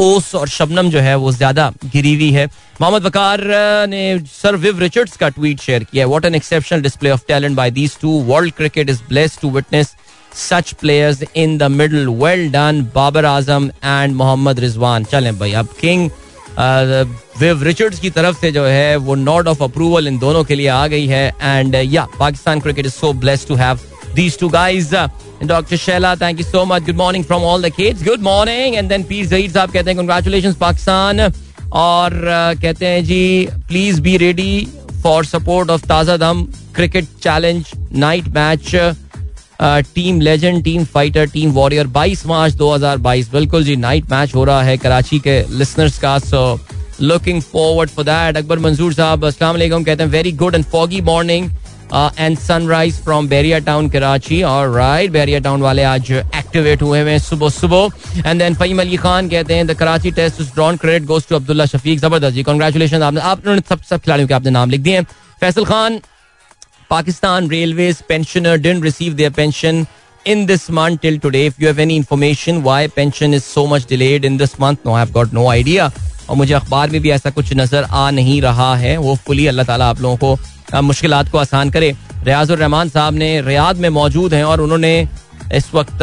ओस 0.00 0.34
और 0.34 0.48
शबनम 0.48 0.90
जो 0.90 1.00
है 1.00 1.14
वो 1.16 1.32
ज़्यादा 1.32 1.70
गिरी 1.84 2.14
हुई 2.14 2.30
है। 2.32 2.46
मोहम्मद 2.80 3.02
वकार 3.04 3.40
ने 3.88 4.02
सर 4.32 4.56
विव 4.56 4.78
रिचर्ड्स 4.80 5.16
का 5.16 5.28
ट्वीट 5.28 5.60
शेयर 5.60 5.84
किया 5.84 6.06
what 6.06 6.24
an 6.24 6.34
exceptional 6.34 6.82
display 6.82 7.10
of 7.10 7.24
talent 7.28 7.56
by 7.56 7.70
these 7.70 7.98
two 8.00 8.10
world 8.28 8.54
cricket 8.54 8.90
is 8.90 9.00
blessed 9.08 9.40
to 9.40 9.50
witness 9.50 9.94
such 10.38 10.72
players 10.80 11.22
in 11.36 11.56
the 11.58 11.70
middle 11.72 12.08
well 12.22 12.50
done 12.52 12.82
Babar 12.94 13.24
Azam 13.24 13.70
and 13.84 14.14
Mohammad 14.14 14.60
Rizwan 14.60 15.04
चलें 15.04 15.38
भाई, 15.38 15.52
अब 15.52 15.68
king 15.80 16.10
Viv 17.40 17.62
Richards 17.64 18.00
की 18.00 18.10
तरफ़ 18.10 18.40
से 18.40 18.50
जो 18.52 18.64
है 18.64 18.96
वो 18.98 19.14
नोट 19.14 19.46
ऑफ़ 19.48 19.62
अप्रूवल 19.64 20.08
इन 20.08 20.18
दोनों 20.18 20.44
के 20.44 20.54
लिए 20.54 20.68
आ 20.68 20.86
गई 20.86 21.06
है। 21.06 21.26
And 21.42 21.74
yeah 21.74 22.06
Pakistan 22.18 22.60
cricket 22.60 22.86
is 22.86 22.92
so 22.94 23.12
blessed 23.14 23.48
to 23.48 23.54
have 23.56 23.88
these 24.12 24.36
two 24.38 24.48
guys. 24.52 24.86
Dr. 25.40 25.76
Shella, 25.76 26.18
thank 26.18 26.38
you 26.38 26.44
so 26.44 26.66
much. 26.66 26.84
Good 26.84 26.96
morning 26.96 27.22
from 27.22 27.42
all 27.42 27.58
the 27.58 27.70
kids. 27.70 28.02
Good 28.02 28.20
morning. 28.22 28.76
And 28.76 28.90
then 28.90 29.04
Pete 29.04 29.26
Zaid 29.26 29.52
साहब 29.52 29.72
कहते 29.72 29.90
हैं 29.90 29.96
congratulations 29.98 30.56
Pakistan. 30.58 31.30
और 31.72 32.12
कहते 32.62 32.86
हैं 32.86 33.04
जी 33.04 33.48
please 33.68 34.00
be 34.02 34.16
ready 34.16 34.66
for 35.02 35.24
support 35.24 35.70
of 35.70 35.86
Taza 35.88 36.16
Dum 36.16 36.42
cricket 36.76 37.04
challenge 37.22 37.66
night 37.94 38.28
match 38.34 38.74
team 39.94 40.20
legend 40.20 40.62
team 40.64 40.84
fighter 40.94 41.26
team 41.30 41.50
warrior 41.52 41.86
22 41.96 42.26
March 42.26 42.56
2022 42.62 43.30
बिल्कुल 43.32 43.64
जी 43.64 43.76
night 43.76 44.10
match 44.10 44.34
हो 44.34 44.44
रहा 44.44 44.62
है 44.62 44.76
कराची 44.78 45.18
के 45.26 45.40
लिसनर्स 45.58 45.98
का 45.98 46.18
so 46.18 46.42
looking 47.00 47.40
forward 47.42 47.90
for 47.90 48.04
that 48.04 48.36
Akbar 48.36 48.58
Manzoor 48.58 48.94
sahab 48.94 49.26
अस्सलाम 49.26 49.82
कहते 49.82 50.02
हैं 50.02 50.10
very 50.10 50.32
good 50.42 50.54
and 50.54 50.64
foggy 50.72 51.00
morning 51.12 51.50
and 51.94 52.38
sunrise 52.38 53.00
from 53.04 53.28
Bahria 53.28 53.58
town 53.68 53.88
Karachi 53.90 54.42
और 54.42 54.70
राइट 54.74 55.10
बेरिया 55.12 55.38
टाउन 55.40 55.62
वाले 55.62 55.82
आज 55.84 56.10
एक्टिवेट 56.12 56.82
हुए 56.82 56.98
हैं 57.00 57.18
सुबह 57.18 57.48
सुबह 57.50 58.26
एंड 58.26 58.38
देन 58.38 58.54
फहीम 58.54 58.80
अली 58.80 58.96
खान 58.96 59.28
कहते 59.28 59.54
हैं 59.54 59.66
the 59.66 59.74
Karachi 59.78 60.10
test 60.12 60.40
is 60.40 60.52
drawn 60.54 60.76
credit 60.76 61.06
goes 61.08 61.28
to 61.28 61.36
Abdullah 61.36 61.66
Shafique 61.66 61.98
ज़बरदस्त 62.00 62.34
जी 62.34 62.42
कांग्रेचुलेशन 62.42 63.02
आपने 63.02 63.20
आपने 63.30 63.60
सब 63.68 63.82
सब 63.90 64.00
खिलाड़ियों 64.00 64.28
के 64.28 64.34
आपने 64.34 64.50
नाम 64.50 64.70
लिख 64.70 64.80
दिए 64.80 65.02
Faisal 65.40 65.64
Khan 65.64 66.00
Pakistan 66.90 67.50
railways 67.50 68.02
pensioner 68.08 68.56
didn't 68.58 68.84
receive 68.84 69.14
their 69.14 69.30
pension 69.32 69.86
in 70.26 70.46
this 70.46 70.68
month 70.68 71.00
till 71.00 71.18
today. 71.18 71.46
If 71.46 71.58
you 71.58 71.66
have 71.66 71.78
any 71.78 71.96
information 71.96 72.62
why 72.62 72.86
pension 72.88 73.32
is 73.32 73.44
so 73.46 73.66
much 73.66 73.86
delayed 73.86 74.24
in 74.24 74.36
this 74.36 74.58
month, 74.58 74.84
no, 74.84 74.92
I've 74.94 75.12
got 75.12 75.32
no 75.32 75.48
idea. 75.50 75.90
और 76.30 76.36
मुझे 76.36 76.52
अखबार 76.54 76.90
में 76.90 77.00
भी 77.02 77.10
ऐसा 77.10 77.30
कुछ 77.30 77.52
नज़र 77.56 77.84
आ 77.84 78.10
नहीं 78.10 78.40
रहा 78.42 78.74
है 78.76 78.96
वो 78.98 79.14
फुली 79.26 79.46
अल्लाह 79.46 79.64
ताला 79.66 79.88
आप 79.90 80.00
लोगों 80.00 80.16
को 80.16 80.38
मुश्किल 80.74 81.22
को 81.32 81.38
आसान 81.38 81.70
करे। 81.70 81.94
रियाजुर 82.24 82.58
रहमान 82.58 82.88
साहब 82.88 83.14
ने 83.14 83.40
रियाद 83.40 83.76
में 83.76 83.88
मौजूद 83.88 84.34
हैं 84.34 84.44
और 84.44 84.60
उन्होंने 84.60 85.08
इस 85.54 85.74
वक्त 85.74 86.02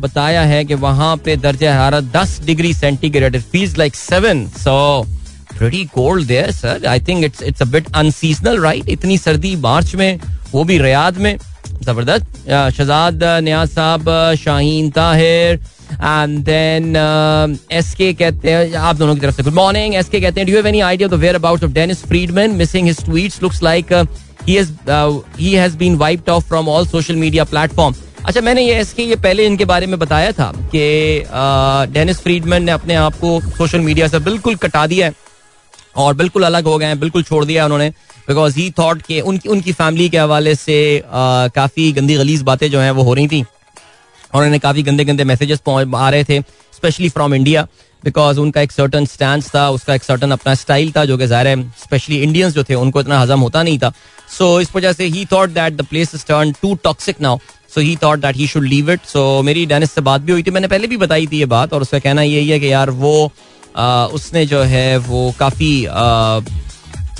बताया 0.00 0.42
है 0.42 0.64
कि 0.64 0.74
वहाँ 0.86 1.16
पे 1.24 1.36
दर्ज 1.36 1.64
हरारत 1.64 2.04
दस 2.16 2.40
degree 2.44 2.72
centigrade 2.74 3.40
feels 3.42 3.78
like 3.78 3.94
seven 3.96 4.46
so 4.58 5.06
pretty 5.58 5.84
cold 5.94 6.26
there, 6.26 6.50
sir. 6.52 6.72
I 6.86 6.98
think 7.06 7.24
it's 7.26 7.40
it's 7.42 7.62
a 7.62 7.66
bit 7.70 7.86
unseasonal, 8.00 8.58
right? 8.64 8.88
इतनी 8.88 9.16
सर्दी 9.18 9.54
मार्च 9.56 9.94
में, 9.94 10.20
वो 10.52 10.62
भी 10.64 10.76
रियाद 10.78 11.16
में। 11.18 11.38
ज़बरदस्त 11.82 12.26
Shahzad 12.76 13.24
Niaz 13.44 13.68
sahab 13.68 14.10
Shaheen 14.38 14.90
Tahir 14.90 15.58
and 16.00 16.38
then 16.44 17.58
S 17.72 17.94
K 17.94 18.12
कहते 18.14 18.50
हैं 18.50 18.74
आप 18.76 18.96
दोनों 18.96 19.14
की 19.14 19.20
तरफ़ 19.20 19.36
से 19.36 19.42
गुड 19.42 19.54
मॉर्निंग 19.54 19.94
एस 19.94 20.08
के 20.08 20.20
कहते 20.20 20.40
हैं 20.40 20.50
do 20.50 20.56
have 20.56 20.66
any 20.66 20.80
idea 20.80 21.08
the 21.08 21.14
whereabouts 21.34 21.64
of 21.64 21.72
Dennis 21.72 22.04
Freedman 22.04 22.50
missing 22.56 22.86
his 22.86 23.04
tweets 23.04 23.42
looks 23.42 23.62
like 23.62 23.92
he 24.48 24.54
has 24.54 24.72
he 25.38 25.52
has 25.52 25.76
been 25.76 25.96
wiped 25.96 26.28
off 26.30 26.48
from 26.48 26.68
all 26.68 26.86
social 26.86 27.16
media 27.16 27.44
platform 27.44 27.94
अच्छा 28.26 28.40
मैंने 28.40 28.62
ये 28.62 28.74
एस 28.74 28.92
के 28.92 29.02
ये 29.02 29.16
पहले 29.16 29.46
इनके 29.46 29.64
बारे 29.64 29.86
में 29.86 29.98
बताया 29.98 30.32
था 30.32 30.52
कि 30.74 30.80
डेनिस 31.92 32.16
uh, 32.16 32.22
फ्रीडमैन 32.22 32.64
ने 32.64 32.72
अपने 32.72 32.94
आप 32.94 33.14
को 33.14 33.40
सोशल 33.40 33.80
मीडिया 33.80 34.08
से 34.08 34.18
बिल्कुल 34.18 34.54
कटा 34.56 34.86
दिया 34.86 35.06
है 35.06 35.14
और 35.96 36.14
बिल्कुल 36.14 36.42
अलग 36.42 36.64
हो 36.64 36.78
गए 36.78 36.86
हैं 36.86 36.98
बिल्कुल 37.00 37.22
छोड़ 37.22 37.44
दिया 37.44 37.64
उन्होंने 37.64 37.88
बिकॉज़ 38.28 38.56
ही 38.56 38.70
थॉट 38.78 39.02
के 39.02 39.20
उनकी 39.20 39.48
उनकी 39.48 39.72
फैमिली 39.72 40.08
के 40.08 40.18
हवाले 40.18 40.54
से 40.54 40.76
uh, 41.00 41.54
काफ़ी 41.54 41.92
गंदी 41.92 42.16
गलीज 42.16 42.42
बातें 42.42 42.70
जो 42.70 42.80
हैं 42.80 42.90
वो 42.90 43.02
हो 43.02 43.14
रही 43.14 43.28
थी। 43.28 43.44
और 44.34 44.44
उन्हें 44.44 44.60
काफ़ी 44.60 44.82
गंदे 44.82 45.04
गंदे 45.04 45.24
मैसेजेस 45.24 45.60
आ 45.68 46.08
रहे 46.10 46.24
थे 46.24 46.40
स्पेशली 46.76 47.08
फ्रॉम 47.08 47.34
इंडिया 47.34 47.66
बिकॉज़ 48.04 48.38
उनका 48.40 48.60
एक 48.60 48.72
सर्टन 48.72 49.04
स्टैंड 49.04 49.42
था 49.54 49.68
उसका 49.70 49.94
एक 49.94 50.02
सर्टन 50.04 50.30
अपना 50.30 50.54
स्टाइल 50.54 50.92
था 50.96 51.04
जो 51.04 51.16
कि 51.18 51.26
ज़ाहिर 51.26 51.46
है 51.46 51.62
स्पेशली 51.82 52.16
इंडियंस 52.22 52.54
जो 52.54 52.64
थे 52.64 52.74
उनको 52.74 53.00
इतना 53.00 53.18
हजम 53.20 53.40
होता 53.40 53.62
नहीं 53.62 53.78
था। 53.78 53.92
सो 54.38 54.54
so, 54.54 54.62
इस 54.62 54.74
वजह 54.76 54.92
से 54.92 55.04
he 55.04 55.24
thought 55.32 55.50
that 55.50 55.72
the 55.72 55.84
place 55.84 56.14
is 56.14 56.24
turn 56.26 56.52
too 56.62 56.74
toxic 56.84 57.20
now 57.20 57.38
so 57.74 57.80
he 57.80 57.96
thought 58.02 58.18
that 58.18 58.36
he 58.36 58.46
should 58.46 58.64
leave 58.64 58.90
it 58.92 59.04
so 59.12 59.42
मेरी 59.42 59.66
डेनिस 59.66 59.92
से 59.92 60.00
बात 60.00 60.20
भी 60.20 60.32
हुई 60.32 60.42
थी 60.42 60.50
मैंने 60.50 60.68
पहले 60.68 60.86
भी 60.86 60.96
बताई 60.96 61.26
थी 61.26 61.38
ये 61.38 61.46
बात 61.46 61.72
और 61.72 61.82
उसका 61.82 61.98
कहना 61.98 62.22
यही 62.22 62.48
है 62.48 62.60
कि 62.60 62.72
यार 62.72 62.90
वो 62.90 63.32
आ, 63.76 64.06
उसने 64.06 64.46
जो 64.46 64.62
है 64.62 64.96
वो 64.98 65.34
काफ़ी 65.38 65.84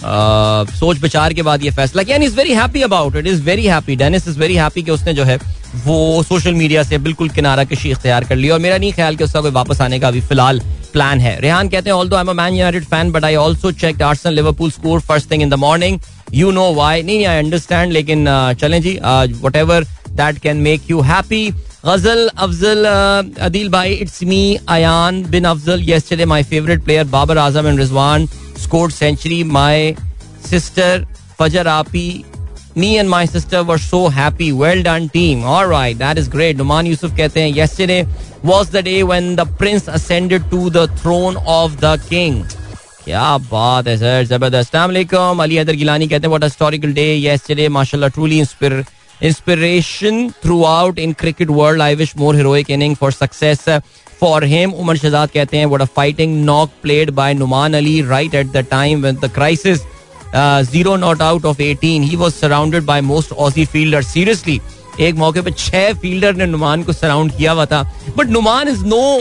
सोच 0.00 0.99
विचार 1.02 1.33
के 1.35 1.43
बाद 1.43 1.62
ये 1.64 1.71
फैसला 1.71 2.02
किया। 2.02 2.17
And 2.17 2.25
is 2.25 2.37
very 2.37 2.52
happy 2.55 2.83
about 2.83 3.17
it 3.17 3.26
is 3.26 3.43
very 3.43 3.67
happy 3.67 3.97
Dennis 3.97 4.28
is 4.28 4.38
very 4.38 4.55
happy 4.57 4.83
कि 4.83 4.90
उसने 4.90 5.14
जो 5.14 5.25
है, 5.25 5.38
वो 5.76 6.23
सोशल 6.23 6.55
मीडिया 6.55 6.83
से 6.83 6.99
बिल्कुल 6.99 7.28
किनारा 7.28 7.64
कशी 7.64 7.90
इख्तियार 7.90 8.25
कर 8.25 8.37
लिया 8.37 8.55
और 8.55 8.61
मेरा 8.61 8.76
नहीं 8.78 8.93
ख्याल 8.93 9.17
कि 9.17 9.25
उसका 9.25 9.40
कोई 9.40 9.50
वापस 9.50 9.81
आने 9.81 9.99
का 10.00 10.09
अभी 10.09 10.21
फ़िलहाल 10.21 10.61
प्लान 10.93 11.21
है। 11.21 11.38
रेहान 11.40 11.69
कहते 11.69 11.90
हैं 11.90 11.97
although 11.97 12.17
I 12.17 12.23
am 12.23 12.37
Man 12.37 12.55
United 12.55 12.85
fan 12.85 13.11
but 13.12 13.25
I 13.25 13.35
also 13.35 13.73
check 13.83 14.02
Arsenal 14.02 14.35
Liverpool 14.35 14.71
score 14.71 15.00
first 15.00 15.31
thing 15.31 15.43
in 15.43 15.50
the 15.50 15.55
morning 15.67 16.00
you 16.35 16.50
know 16.50 16.73
why 16.75 17.02
नहीं 17.02 17.26
आई 17.26 17.38
अंडरस्टैंड 17.38 17.93
लेकिन 17.93 18.26
चलें 18.61 18.81
जी 18.83 18.99
whatever 19.57 19.85
that 20.11 20.38
can 20.43 20.57
make 20.69 20.90
you 20.90 21.00
happy 21.11 21.49
Ghazal 21.87 22.28
Afzal 22.28 22.85
Adeel 23.40 23.69
bhai 23.71 23.95
it's 23.95 24.23
me 24.23 24.59
Ayan 24.69 25.23
bin 25.31 25.45
Afzal 25.45 25.85
yesterday, 25.88 26.26
my 26.26 26.43
favorite 26.43 26.83
player, 26.87 27.05
Babar 27.12 27.37
Azam 27.43 27.67
and 27.67 27.81
Rizwan. 27.81 28.26
scored 28.58 28.93
century 28.93 29.43
my 29.43 29.96
sister 30.41 31.05
Fajar 31.39 31.65
Api 31.65 32.08
Me 32.75 32.98
and 32.98 33.08
my 33.08 33.25
sister 33.25 33.63
were 33.63 33.77
so 33.77 34.10
happy. 34.10 34.51
Well 34.51 34.82
done, 34.82 35.08
team. 35.10 35.43
All 35.43 35.67
right, 35.67 35.96
that 35.98 36.17
is 36.17 36.27
great. 36.27 36.58
Numan 36.58 36.88
Yusuf 36.88 37.12
कहते 37.17 37.41
हैं 37.41 37.53
yesterday 37.55 38.08
was 38.43 38.72
the 38.72 38.82
day 38.82 39.03
when 39.03 39.36
the 39.36 39.46
prince 39.60 39.88
ascended 39.88 40.50
to 40.51 40.70
the 40.72 40.88
throne 41.01 41.38
of 41.55 41.75
the 41.84 41.91
king. 42.10 42.43
क्या 43.05 43.38
बात 43.51 43.88
है 43.88 43.98
sir 43.98 44.25
जबरदस्त 44.25 44.75
अली 44.75 45.55
हैदर 45.55 45.75
गिलानी 45.75 46.08
कहते 46.08 46.27
हैं 46.27 46.29
what 46.29 46.43
historical 46.43 46.93
day 46.93 47.05
yesterday 47.15 47.67
माशाल्लाह 47.77 48.10
truly 48.17 48.39
inspiration 49.22 50.29
throughout 50.65 51.00
in 51.00 51.13
cricket 51.20 51.50
world 51.60 51.82
I 51.82 51.96
wish 51.96 52.13
more 52.17 52.36
heroic 52.36 52.70
inning 52.72 52.96
for 53.01 53.12
success 53.12 53.65
for 54.20 54.44
him 54.44 54.72
Umar 54.72 54.96
Shahzad 54.96 55.30
कहते 55.30 55.56
हैं 55.56 55.66
what 55.66 55.82
a 55.82 55.84
fighting 55.96 56.44
knock 56.44 56.70
played 56.82 57.10
by 57.14 57.34
Noman 57.34 57.75
Ali 57.75 58.00
right 58.08 58.34
at 58.34 58.52
the 58.52 58.64
time 58.70 59.02
when 59.02 59.16
the 59.22 59.30
crisis 59.34 59.80
zero 60.70 60.96
not 60.96 61.22
out 61.22 61.44
of 61.44 61.62
18 61.62 62.02
he 62.04 62.16
was 62.16 62.32
surrounded 62.32 62.84
by 62.84 63.00
most 63.02 63.32
Aussie 63.32 63.64
fielder 63.66 64.02
seriously 64.04 64.60
एक 65.00 65.14
मौके 65.14 65.40
पे 65.40 65.50
छह 65.58 65.92
fielder 66.00 66.34
ने 66.37 66.46
नुमान 66.46 66.82
को 66.82 66.92
surround 66.92 67.37
किया 67.37 67.52
हुआ 67.52 67.66
था। 67.66 67.82
But 68.16 68.30
Noman 68.30 68.68
is 68.68 68.84
no 68.84 69.20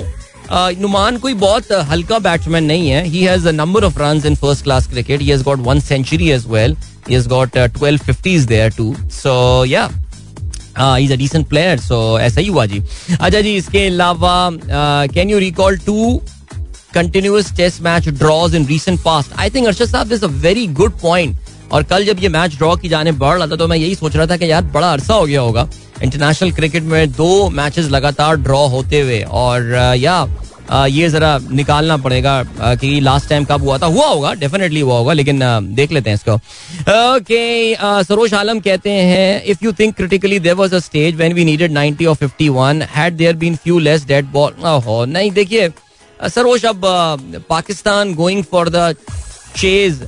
Noman 0.82 1.18
कोई 1.18 1.34
बहुत 1.36 1.72
हल्का 1.90 2.20
बैट्समैन 2.20 2.64
नहीं 2.64 2.90
है। 2.90 3.04
He 3.06 3.24
has 3.24 3.48
number 3.50 3.84
of 3.84 4.00
runs 4.00 4.26
in 4.26 4.36
first 4.36 4.64
class 4.64 4.88
cricket 4.90 5.22
he 5.22 5.28
has 5.30 5.44
got 5.44 5.60
one 5.62 5.80
century 5.80 6.30
as 6.32 6.46
well 6.50 6.76
he 7.10 7.14
has 7.14 7.28
got 7.30 7.58
12 7.78 8.02
50s 8.04 8.48
there 8.48 8.72
too 8.78 8.96
so 9.14 9.66
yeah 9.66 9.90
is 10.80 11.14
a 11.14 11.16
decent 11.16 11.48
player 11.50 11.80
so 11.80 12.20
ऐसा 12.20 12.42
ही 12.42 12.48
हुआ 12.48 12.66
जी। 12.66 12.80
अच्छा 13.12 13.42
जी, 13.42 13.56
इसके 13.56 13.86
अलावा 13.88 14.50
can 15.14 15.30
you 15.30 15.40
recall 15.40 15.78
two 15.80 16.22
continuous 16.94 17.52
test 17.58 17.82
match 17.82 18.08
draws 18.10 18.56
in 18.56 18.66
recent 18.68 19.00
past 19.04 19.40
I 19.40 19.50
think 19.50 19.68
Arshad 19.68 19.90
sahab 19.90 20.08
this 20.08 20.24
a 20.24 20.28
very 20.46 20.66
good 20.80 21.00
point 21.02 21.38
और 21.72 21.84
कल 21.84 22.06
जब 22.06 22.24
ये 22.24 22.30
मैच 22.30 22.56
ड्रॉ 22.58 22.76
की 22.76 22.90
जाने 22.90 23.12
बढ़ 23.14 23.38
रहा 23.38 23.48
था 23.48 23.56
तो 23.56 23.68
मैं 23.68 23.78
यही 23.78 23.96
सोच 23.96 24.16
रहा 24.16 24.26
था 24.28 24.38
कि 24.38 24.52
यार, 24.52 24.64
बड़ा 24.64 24.92
अरसा 24.92 25.14
हो 25.14 25.26
गया 25.26 25.42
होगा। 25.42 25.68
इंटरनेशनल 26.04 26.52
क्रिकेट 26.52 26.84
में 26.84 27.12
दो 27.12 27.50
मैचेस 27.50 27.86
लगातार 27.92 28.36
ड्रॉ 28.38 28.66
होते 28.70 29.02
हुए। 29.02 29.20
और 29.22 29.74
या 29.98 30.24
ये 30.72 31.10
जरा 31.10 31.38
निकालना 31.52 31.98
पड़ेगा 31.98 32.44
कि 32.76 33.00
लास्ट 33.00 33.30
टाइम 33.30 33.46
कब 33.46 33.62
हुआ 33.62 33.78
था। 33.78 33.86
हुआ 33.88 34.06
होगा 34.08 34.34
डेफिनेटली 34.36 34.80
हुआ 34.80 34.98
होगा, 34.98 35.14
लेकिन 35.14 35.40
देख 35.76 35.92
लेते 35.92 36.10
हैं 36.10 36.16
इसको। 36.16 36.34
ओके 36.34 38.04
सरोज 38.04 38.34
आलम 38.34 38.60
कहते 38.60 38.92
हैं 38.92 39.44
if 39.44 39.64
you 39.64 39.72
think 39.74 39.96
critically 39.96 40.40
there 40.40 40.56
was 40.56 40.74
a 40.74 40.80
stage 40.80 41.16
when 41.16 41.34
we 41.34 41.46
needed 41.46 41.72
90 41.74 42.06
और 42.06 42.16
51 42.18 42.82
had 42.96 43.18
there 43.18 43.36
been 43.36 43.56
few 43.56 43.80
less 43.80 44.06
dead 44.08 44.32
ball 44.32 44.54
नहीं, 45.10 45.32
देखिए, 45.32 45.70
सरोज 46.20 46.66
अब 46.66 46.82
Pakistan 47.50 48.14
going 48.16 48.44
for 48.44 48.70
the 48.70 48.94
chase 49.56 50.02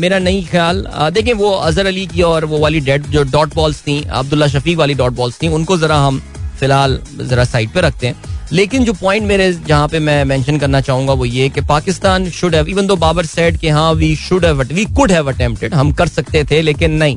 मेरा 0.00 0.18
नहीं 0.18 0.44
ख्याल। 0.46 0.84
देखिए 1.12 1.32
वो 1.34 1.50
अजहर 1.50 1.86
अली 1.86 2.06
की 2.06 2.22
और 2.22 2.44
वो 2.44 2.58
वाली 2.58 2.80
डेड 2.80 3.06
जो 3.06 3.22
डॉट 3.24 3.54
बॉल्स 3.54 3.80
थी, 3.82 4.02
अब्दुल्ला 4.04 4.46
शफीक 4.48 4.78
वाली 4.78 4.94
डॉट 4.94 5.12
बॉल्स 5.12 5.38
थी, 5.42 5.48
उनको 5.50 5.76
जरा 5.78 5.96
हम 5.98 6.20
फ़िलहाल 6.60 6.98
जरा 7.20 7.44
साइड 7.44 7.70
पे 7.70 7.80
रखते 7.80 8.06
हैं। 8.06 8.32
लेकिन 8.52 8.84
जो 8.84 8.92
पॉइंट 8.92 9.26
मेरे 9.26 9.52
जहाँ 9.66 9.88
पे 9.88 9.98
मैं 9.98 10.24
मेंशन 10.24 10.58
करना 10.58 10.80
चाहूँगा 10.80 11.12
वो 11.12 11.24
ये 11.24 11.48
कि 11.48 11.60
Pakistan 11.60 12.28
should 12.30 12.54
have 12.54 12.68
even 12.68 12.86
though 12.86 12.96
Babar 12.96 13.26
said 13.26 13.56
कि 13.58 13.68
हाँ 13.68 13.92
we 13.92 14.14
should 14.16 14.44
have 14.44 14.62
we 14.64 14.84
could 14.86 15.12
have 15.12 15.32
attempted 15.32 15.74
हम 15.74 15.92
कर 15.92 16.08
सकते 16.08 16.44
थे 16.44 16.60
लेकिन 16.62 16.92
नहीं। 16.94 17.16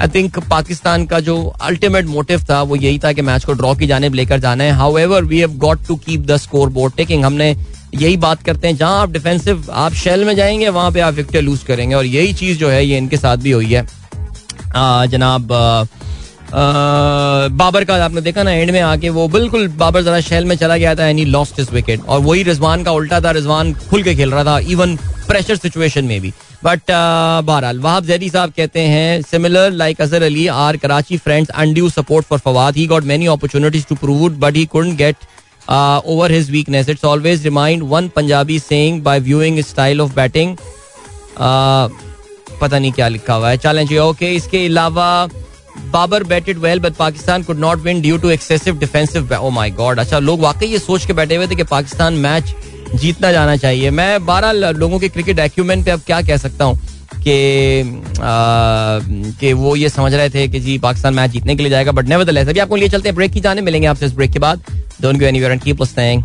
आई 0.00 0.08
थिंक 0.08 0.38
पाकिस्तान 0.50 1.04
का 1.06 1.20
जो 1.20 1.36
अल्टीमेट 1.62 2.06
मोटिव 2.06 2.44
था 2.50 2.60
वो 2.62 2.76
यही 2.76 2.98
था 2.98 3.12
कि 3.12 3.22
मैच 3.22 3.44
को 3.44 3.52
ड्रॉ 3.52 3.74
की 3.74 3.86
जाने 3.86 4.08
लेकर 4.08 4.40
जाना 4.40 4.64
है। 4.64 4.70
However 4.98 5.24
we 5.24 5.38
have 5.38 5.56
got 5.58 5.86
to 5.88 5.96
keep 5.96 6.20
the 6.26 6.36
scoreboard 6.70 6.94
taking 6.96 7.24
हमने 7.24 7.54
यही 7.94 8.16
बात 8.16 8.42
करते 8.42 8.68
हैं 8.68 8.76
जहाँ 8.76 9.00
आप 9.00 9.10
डिफेंसिव 9.12 9.66
आप 9.72 9.94
शेल 9.94 10.24
में 10.24 10.34
जाएँगे 10.36 10.68
वहाँ 10.68 10.90
पे 10.92 11.00
आप 11.00 11.14
विकेट 11.14 11.42
लूज 11.44 11.62
करेंगे। 11.62 11.94
और 11.94 12.06
यही 12.06 12.32
चीज़ 12.32 12.58
जो 12.58 12.68
है 12.68 12.84
ये 12.86 12.98
इनके 12.98 13.16
साथ 13.16 13.36
भी 13.36 13.50
हुई 13.50 13.72
है। 13.72 13.86
जनाब 15.08 15.52
आ, 15.52 15.84
बाबर 16.52 17.84
का 17.84 18.04
आपने 18.04 18.20
देखा 18.20 18.42
ना 18.42 18.50
एंड 18.52 18.70
में 18.70 18.80
आके 18.80 19.08
वो 19.10 19.26
बिल्कुल 19.28 19.66
बाबर 19.78 20.02
जरा 20.02 20.20
शेल 20.20 20.44
में 20.44 20.56
चला 20.56 20.76
गया 20.76 20.94
था 20.94 21.06
एनी 21.06 21.24
लॉस्ट 21.26 21.60
इस 21.60 21.72
विकेट 21.72 22.04
और 22.04 22.20
वही 22.20 22.42
रिजवान 22.42 22.82
का 22.84 22.92
उल्टा 22.92 23.20
था, 23.20 23.30
रिजवान 23.30 23.72
खुल 23.90 24.02
के 24.02 24.14
खेल 24.14 24.30
रहा 24.30 24.44
था 24.44 24.58
इवन 24.68 24.96
प्रेशर 25.28 25.56
सिचुएशन 25.56 26.04
में 26.04 26.20
भी. 26.20 26.32
बट 26.64 26.80
बहरहाल, 26.90 27.78
वहाब 27.80 28.04
जैदी 28.04 28.28
साहब 28.30 28.52
कहते 28.56 28.80
हैं 28.82 29.22
similar 29.22 29.70
like 29.72 30.00
Azhar 30.00 30.22
Ali 30.22 30.46
are 30.48 30.76
Karachi 30.76 31.16
friends 31.18 31.50
undue 31.50 31.88
support 31.90 32.26
for 32.26 32.38
Fawad. 32.38 32.76
He 32.76 32.86
got 32.86 33.04
many 33.04 33.26
opportunities 33.28 33.86
to 33.88 33.94
prove 33.96 34.28
but 34.30 34.56
he 34.56 34.64
couldn't 34.66 34.96
get 34.98 35.16
over 36.06 36.32
his 36.32 36.50
weakness 36.50 36.88
it's 36.88 37.04
always 37.04 37.44
remind 37.44 37.82
one 37.88 38.08
Punjabi 38.16 38.58
saying 38.58 39.02
by 39.02 39.20
viewing 39.20 39.60
style 39.62 40.00
of 40.00 40.14
batting 40.14 40.56
पता 42.60 42.78
नहीं 42.78 42.92
क्या 42.92 43.08
लिखा 43.08 43.34
हुआ 43.34 43.50
है। 43.50 43.56
Challenge 43.58 43.96
okay 43.98 44.34
इसके 44.34 44.64
अलावा 44.66 45.28
Babar 45.92 46.24
batted 46.24 46.58
well 46.58 46.80
but 46.80 46.94
Pakistan 46.94 47.42
could 47.42 47.58
not 47.58 47.78
win 47.78 48.00
due 48.00 48.18
to 48.18 48.30
excessive 48.30 48.78
defensive 48.78 49.34
oh 49.34 49.50
my 49.50 49.70
God 49.70 49.98
अच्छा 50.00 50.18
लोग 50.18 50.40
वाकई 50.40 50.66
ये 50.66 50.78
सोच 50.78 51.06
के 51.06 51.12
बैठे 51.12 51.36
हुए 51.36 51.46
थे 51.46 51.56
कि 51.56 51.64
पाकिस्तान 51.64 52.14
मैच 52.16 52.54
जीतना 52.94 53.32
जाना 53.32 53.56
चाहिए। 53.56 53.90
मैं 53.90 54.24
बारह 54.26 54.52
लोगों 54.52 54.98
के 54.98 55.08
क्रिकेट 55.08 55.38
एक्यूमेंट 55.38 55.84
पे 55.84 55.90
अब 55.90 56.00
क्या 56.06 56.20
कह 56.22 56.36
सकता 56.36 56.64
हूँ 56.64 56.78
कि 57.16 58.02
कि 59.40 59.52
वो 59.52 59.74
ये 59.76 59.88
समझ 59.88 60.12
रहे 60.14 60.30
थे 60.30 60.46
कि 60.48 60.60
जी, 60.60 60.78
पाकिस्तान 60.78 61.14
मैच 61.14 61.30
जीतने 61.30 61.56
के 61.56 61.62
लिए 61.62 61.70
जाएगा 61.70 61.92
बट 61.92 62.08
नेवर 62.08 62.36
अभी 62.38 62.60
आपको 62.60 62.76
लिए 62.76 62.88
चलते 62.88 63.08
हैं 63.08 63.16
ब्रेक 63.16 63.32
की 63.32 63.40
जाने 63.40 63.62
मिलेंगे 63.62 63.86
आपसे 63.86 64.06
इस 64.06 64.14
ब्रेक 64.14 64.32
के 64.32 64.38
बाद। 64.38 64.62
Don't 65.02 65.20
go 65.20 65.26
and 65.26 65.60
keep 65.62 65.80
listening 65.80 66.22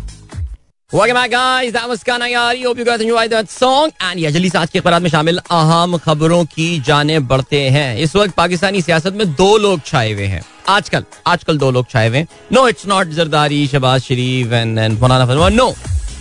Welcome 0.90 1.14
back, 1.14 1.32
guys. 1.32 1.72
That 1.72 1.88
was 1.88 2.04
Kana 2.04 2.26
Yari. 2.26 2.62
Hope 2.62 2.78
you 2.78 2.84
guys 2.84 3.00
enjoyed 3.00 3.30
that 3.30 3.48
song. 3.48 3.90
And 4.00 4.20
yeah, 4.20 4.30
जल्दी 4.32 4.50
से 4.50 4.58
आज 4.58 4.70
के 4.70 4.78
अखबार 4.78 5.00
में 5.02 5.08
शामिल 5.10 5.38
अहम 5.38 5.96
खबरों 5.98 6.44
की 6.44 6.68
जाने 6.86 7.18
बढ़ते 7.26 7.62
हैं 7.70 7.96
इस 7.98 8.14
वक्त 8.16 8.34
पाकिस्तानी 8.34 8.82
सियासत 8.82 9.14
में 9.18 9.26
दो 9.34 9.56
लोग 9.58 9.80
छाए 9.86 10.12
हुए 10.12 10.26
हैं 10.34 10.42
आजकल 10.68 11.04
आजकल 11.26 11.58
दो 11.58 11.70
लोग 11.70 11.88
छाए 11.90 12.08
हुए 12.08 12.18
हैं 12.18 12.28
no 12.52 12.66
it's 12.68 12.86
not 12.86 13.08
Zardari 13.18 13.66
Shahbaz 13.66 14.00
Sharif 14.02 14.52
and 14.52 14.78
and 14.78 14.98
फलाना 15.00 15.26
फलाना 15.26 15.48
no 15.56 15.68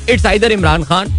it's 0.10 0.26
either 0.26 0.52
Imran 0.52 0.84
Khan 0.84 1.14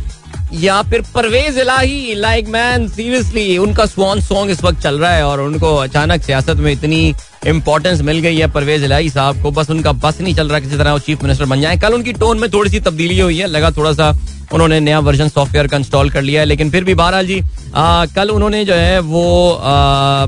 या 0.56 0.80
फिर 0.82 1.00
Pervaiz 1.14 1.58
Elahi 1.58 2.14
like 2.14 2.48
man 2.48 2.86
seriously 2.88 3.56
उनका 3.58 3.86
स्वान 3.86 4.20
सॉन्ग 4.20 4.50
इस 4.50 4.62
वक्त 4.64 4.80
चल 4.82 4.98
रहा 4.98 5.10
है 5.10 5.24
और 5.26 5.40
उनको 5.40 5.74
अचानक 5.76 6.22
सियासत 6.22 6.56
में 6.56 6.70
इतनी 6.72 7.14
इंपॉर्टेंस 7.46 8.00
मिल 8.00 8.18
गई 8.18 8.36
है 8.36 8.46
परवेज 8.52 8.84
इलाही 8.84 9.10
साहब 9.10 9.42
को। 9.42 9.50
बस 9.50 9.70
उनका 9.70 9.92
बस 9.94 10.20
नहीं 10.20 10.34
चल 10.34 10.48
रहा 10.48 10.60
किसी 10.60 10.76
तरह 10.78 10.92
वो 10.92 10.98
चीफ 10.98 11.22
मिनिस्टर 11.22 11.44
बन 11.44 11.60
जाए। 11.60 11.76
कल 11.76 11.94
उनकी 11.94 12.12
टोन 12.12 12.38
में 12.38 12.50
थोड़ी 12.50 12.70
सी 12.70 12.80
तब्दीली 12.80 13.18
हुई 13.20 13.38
है 13.38 13.46
लगा 13.46 13.70
थोड़ा 13.70 13.92
सा 13.92 14.10
उन्होंने 14.52 14.80
नया 14.80 14.98
वर्जन 15.00 15.28
सॉफ्टवेयर 15.28 15.66
का 15.66 15.76
इंस्टॉल 15.76 16.10
कर 16.10 16.22
लिया 16.22 16.40
है 16.40 16.46
लेकिन 16.46 16.70
फिर 16.70 16.84
भी 16.84 16.94
बहरहाल 16.94 17.26
जी 17.26 17.40
आ, 17.74 18.06
कल 18.06 18.30
उन्होंने 18.30 18.64
जो 18.64 18.74
है 18.74 18.98
वो 19.00 19.50
आ, 19.52 20.26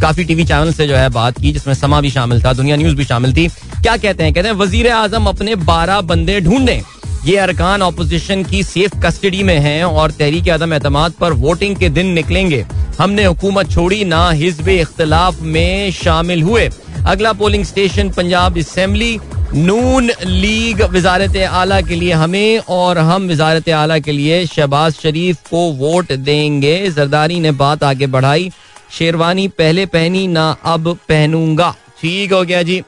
काफ़ी 0.00 0.24
टीवी 0.24 0.44
चैनल 0.44 0.72
से 0.72 0.86
जो 0.88 0.96
है 0.96 1.08
बात 1.08 1.40
की 1.40 1.52
जिसमें 1.52 1.74
समा 1.74 2.00
भी 2.00 2.10
शामिल 2.10 2.42
था 2.44 2.52
दुनिया 2.52 2.76
न्यूज़ 2.76 2.94
भी 2.96 3.04
शामिल 3.04 3.34
थी। 3.36 3.48
क्या 3.48 3.96
कहते 3.96 4.24
हैं? 4.24 4.32
कहते 4.32 4.48
हैं 4.48 4.54
वज़ीर 4.56 4.90
आज़म 4.90 5.26
अपने 5.26 5.54
बारह 5.64 6.00
बंदे 6.02 6.40
ढूंढे। 6.40 6.82
ये 7.28 7.36
अरकान 7.36 7.80
अपोजिशन 7.80 8.42
की 8.44 8.62
सेफ़ 8.62 8.94
कस्टडी 9.00 9.42
में 9.42 9.58
हैं 9.60 9.84
और 9.84 10.10
तहरीक 10.10 10.48
अदम 10.48 10.72
एतमाद 10.74 11.12
पर 11.12 11.32
वोटिंग 11.40 11.74
के 11.76 11.88
दिन 11.88 12.06
निकलेंगे। 12.08 12.64
हमने 12.98 13.24
हुकूमत 13.24 13.70
छोड़ी, 13.70 14.04
ना 14.04 14.30
हिजब 14.30 14.68
इख्तलाफ 14.68 15.42
में 15.42 15.90
शामिल 15.92 16.42
हुए। 16.42 16.68
अगला 17.06 17.32
polling 17.34 17.64
station 17.64 18.10
Punjab 18.10 18.58
assembly 18.58 19.18
Noon 19.54 20.10
league 20.24 20.82
वजारत 20.92 21.36
आला 21.36 21.80
के 21.80 21.94
लिए 21.94 22.12
हमें 22.14 22.58
और 22.70 22.98
हम 23.00 23.28
वजारत 23.28 23.68
आला 23.76 23.98
के 23.98 24.12
लिए 24.12 24.44
शहबाज 24.46 24.92
शरीफ 24.94 25.48
को 25.50 25.70
वोट 25.74 26.12
देंगे। 26.12 26.76
जरदारी 26.90 27.40
ने 27.40 27.52
बात 27.54 27.84
आगे 27.84 28.06
बढ़ाई। 28.08 28.50
शेरवानी 28.90 29.48
पहले 29.48 29.86
पहनी, 29.86 30.26
ना 30.28 30.50
अब 30.64 30.96
पहनूँगा। 31.08 31.74
ठीक 32.00 32.32
हो 32.32 32.42
गया 32.42 32.62
जी। 32.62 32.82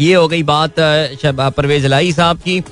ये 0.00 0.14
हो 0.14 0.28
गई 0.28 0.42
बात 0.42 0.74
परवेज 1.56 1.86
लाई 1.86 2.12
साहब 2.12 2.36
की। 2.38 2.62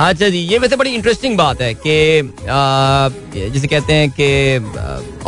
अच्छा 0.00 0.28
जी, 0.28 0.38
ये 0.38 0.58
वैसे 0.58 0.76
बड़ी 0.76 0.90
इंटरेस्टिंग 0.90 1.36
बात 1.36 1.60
है 1.62 1.72
कि 1.76 3.50
जिसे 3.50 3.66
कहते 3.66 3.92
हैं 3.92 4.10
कि 4.10 4.28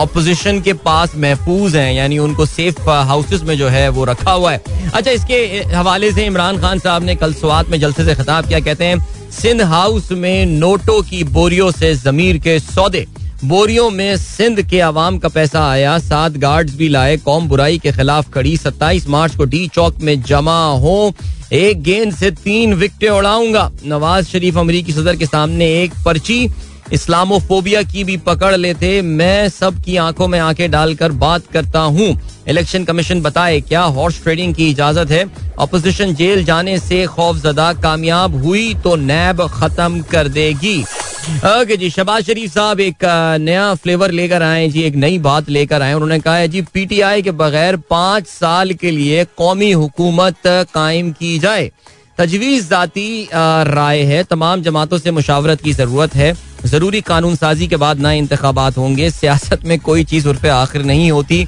अपोजिशन 0.02 0.60
के 0.60 0.72
पास 0.80 1.16
महफूज 1.16 1.76
हैं, 1.76 1.92
यानी 1.92 2.18
उनको 2.18 2.46
सेफ़ 2.46 2.88
हाउसेस 2.90 3.42
में 3.42 3.56
जो 3.58 3.68
है 3.68 3.88
वो 3.88 4.04
रखा 4.04 4.32
हुआ 4.32 4.52
है। 4.52 4.90
अच्छा 4.94 5.10
इसके 5.10 5.36
हवाले 5.74 6.12
से 6.12 6.26
इमरान 6.26 6.60
खान 6.60 6.78
साहब 6.78 7.04
ने 7.04 7.16
कल 7.16 7.34
स्वात 7.34 7.68
में 7.68 7.78
जलसे 7.80 8.04
से 8.04 8.14
खिताब 8.14 8.48
किया, 8.48 8.60
कहते 8.60 8.84
हैं, 8.84 9.30
सिंध 9.32 9.62
हाउस 9.62 10.10
में 10.12 10.46
नोटों 10.46 11.00
की 11.02 11.24
बोरियों 11.26 11.70
से 11.70 11.94
जमीर 11.94 12.38
के 12.38 12.58
सौदे। 12.60 13.06
बोरियों 13.44 13.88
में 13.90 14.16
सिंध 14.16 14.60
के 14.62 14.80
आवाम 14.80 15.18
का 15.18 15.28
पैसा 15.28 15.64
आया, 15.70 15.98
सात 15.98 16.32
गार्ड्स 16.32 16.74
भी 16.76 16.88
लाए, 16.88 17.16
कौम 17.16 17.48
बुराई 17.48 17.78
के 17.78 17.92
खिलाफ 17.92 18.30
खड़ी, 18.32 18.56
सत्ताईस 18.56 19.08
मार्च 19.08 19.34
को 19.36 19.44
डी 19.44 19.66
चौक 19.68 19.96
में 20.00 20.22
जमा 20.22 20.58
हो। 20.74 21.12
एक 21.52 21.82
गेंद 21.82 22.14
से 22.14 22.30
तीन 22.30 22.74
विकेट 22.74 23.10
उड़ाऊँगा। 23.10 23.70
नवाज़ 23.86 24.26
शरीफ 24.26 24.58
अमरीकी 24.58 24.92
सदर 24.92 25.16
के 25.16 25.26
सामने 25.26 25.66
एक 25.82 25.94
पर्ची। 26.04 26.48
इस्लामोफोबिया 26.92 27.82
की 27.82 28.04
भी 28.04 28.16
पकड़ 28.16 28.54
लेते 28.56 29.00
मैं 29.02 29.48
सबकी 29.48 29.96
आँखों 29.96 30.28
में 30.28 30.38
आँखें 30.40 30.70
डालकर 30.70 31.12
बात 31.12 31.46
करता 31.52 31.80
हूँ। 31.80 32.16
इलेक्शन 32.48 32.84
कमीशन 32.84 33.20
बताए, 33.22 33.60
क्या 33.60 33.82
हॉर्स 33.82 34.22
ट्रेडिंग 34.22 34.54
की 34.54 34.70
इजाज़त 34.70 35.10
है? 35.10 35.24
अपोजिशन 35.58 36.14
जेल 36.14 36.44
जाने 36.44 36.78
से 36.78 37.04
खौफजदा 37.06 37.72
कामयाब 37.72 38.42
हुई 38.44 38.74
तो 38.74 38.96
नैब 38.96 39.46
खत्म 39.48 40.00
कर 40.02 40.28
देगी। 40.28 40.84
ओके 41.22 41.76
जी, 41.76 41.88
शबाज 41.90 42.24
शरीफ 42.26 42.52
साहब 42.52 42.80
एक 42.80 43.04
नया 43.40 43.74
फ्लेवर 43.74 44.10
लेकर 44.10 44.42
आए 44.42 44.68
जी, 44.68 44.82
एक 44.82 44.94
नई 44.94 45.18
बात 45.18 45.50
लेकर 45.50 45.82
आए 45.82 45.92
उन्होंने 45.94 46.18
कहा 46.18 46.36
है 46.36 46.48
जी, 46.48 46.62
पीटीआई 46.74 47.22
के 47.22 47.30
बगैर 47.32 47.76
पाँच 47.90 48.26
साल 48.26 48.72
के 48.72 48.90
लिए 48.90 49.24
कौमी 49.36 49.70
हुकूमत 49.72 50.46
कायम 50.74 51.12
की 51.12 51.38
जाए। 51.38 51.70
तजवीज 52.18 52.68
जाती 52.70 53.28
राय 53.34 54.00
है। 54.02 54.22
तमाम 54.24 54.62
जमातों 54.62 54.98
से 54.98 55.10
मुशावरत 55.10 55.60
की 55.60 55.72
ज़रूरत 55.72 56.14
है। 56.14 56.34
ज़रूरी 56.64 57.00
कानून 57.00 57.36
साजी 57.36 57.68
के 57.68 57.76
बाद 57.76 58.00
नए 58.00 58.18
इंतबात 58.18 58.78
होंगे। 58.78 59.10
सियासत 59.10 59.64
में 59.64 59.78
कोई 59.80 60.04
चीज़ 60.04 60.28
उर्फ़ 60.28 60.46
आखिर 60.46 60.82
नहीं 60.84 61.10
होती। 61.10 61.40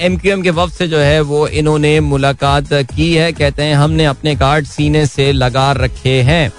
एम 0.00 0.16
क्यू 0.16 0.32
एम 0.32 0.42
के 0.42 0.50
वक्त 0.52 0.74
से 0.74 0.86
जो 0.88 0.98
है, 0.98 1.20
वो 1.20 1.46
इन्होंने 1.48 1.98
मुलाकात 2.02 2.72
की 2.94 3.12
है। 3.14 3.32
कहते 3.32 3.62
हैं, 3.62 3.74
हमने 3.74 4.04
अपने 4.04 4.34
कार्ड 4.36 4.66
सीने 4.66 5.06
से 5.06 5.32
लगा 5.32 5.70
रखे 5.72 6.20
हैं। 6.22 6.52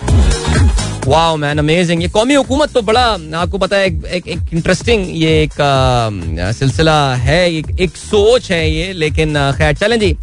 वाओ 1.08 1.36
मैन 1.38 1.58
अमेजिंग 1.58 2.02
ये 2.02 2.08
कौमी 2.10 2.34
हुकूमत 2.34 2.74
तो 2.74 2.82
बड़ा 2.82 3.02
आपको 3.36 3.58
पता 3.58 3.78
है 3.78 3.86
एक, 3.86 4.28
एक 4.28 4.54
इंटरेस्टिंग 4.54 5.06
ये 5.22 5.32
एक 5.44 5.54
सिलसिला 6.58 7.16
है 7.16 7.40
एक, 7.54 7.80
एक 7.80 7.98
सोच 7.98 8.52
है 8.52 8.70
ये 8.70 8.94
लेकिन 8.94 9.34
खैर 9.58 9.76
चलें 9.76 10.00
जी। 10.00 10.16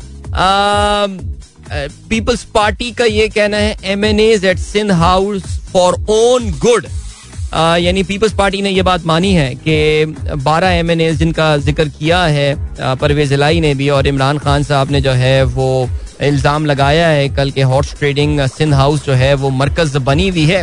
पीपल्स 2.08 2.44
पार्टी 2.54 2.90
का 2.92 3.04
ये 3.04 3.28
कहना 3.28 3.56
है 3.56 3.76
M 3.92 4.04
N 4.04 4.20
A 4.20 4.44
at 4.44 4.58
Sindh 4.58 4.90
house 4.92 5.42
for 5.72 5.94
own 6.10 6.50
good 6.58 6.86
यानी 7.52 8.02
पीपल्स 8.02 8.32
पार्टी 8.34 8.60
ने 8.62 8.70
यह 8.70 8.82
बात 8.82 9.06
मानी 9.06 9.32
है 9.34 9.54
कि 9.56 10.04
12 10.44 10.72
एम 10.72 10.90
एन 10.90 11.16
जिनका 11.16 11.56
ज़िक्र 11.58 11.88
किया 11.88 12.22
है 12.26 12.54
परवेज 12.96 13.32
इलाई 13.32 13.60
ने 13.60 13.74
भी 13.74 13.88
और 13.90 14.06
इमरान 14.06 14.38
खान 14.38 14.62
साहब 14.64 14.90
ने 14.90 15.00
जो 15.00 15.12
है 15.14 15.42
वो 15.44 15.88
इल्ज़ाम 16.22 16.66
लगाया 16.66 17.08
है 17.08 17.28
कल 17.30 17.50
के 17.50 17.62
हॉर्स 17.62 17.94
ट्रेडिंग 17.98 18.40
सिंध 18.48 18.74
हाउस 18.74 19.04
जो 19.06 19.12
है 19.14 19.32
वो 19.34 19.50
मरकज 19.52 19.96
बनी 19.98 20.28
हुई 20.28 20.44
है। 20.46 20.62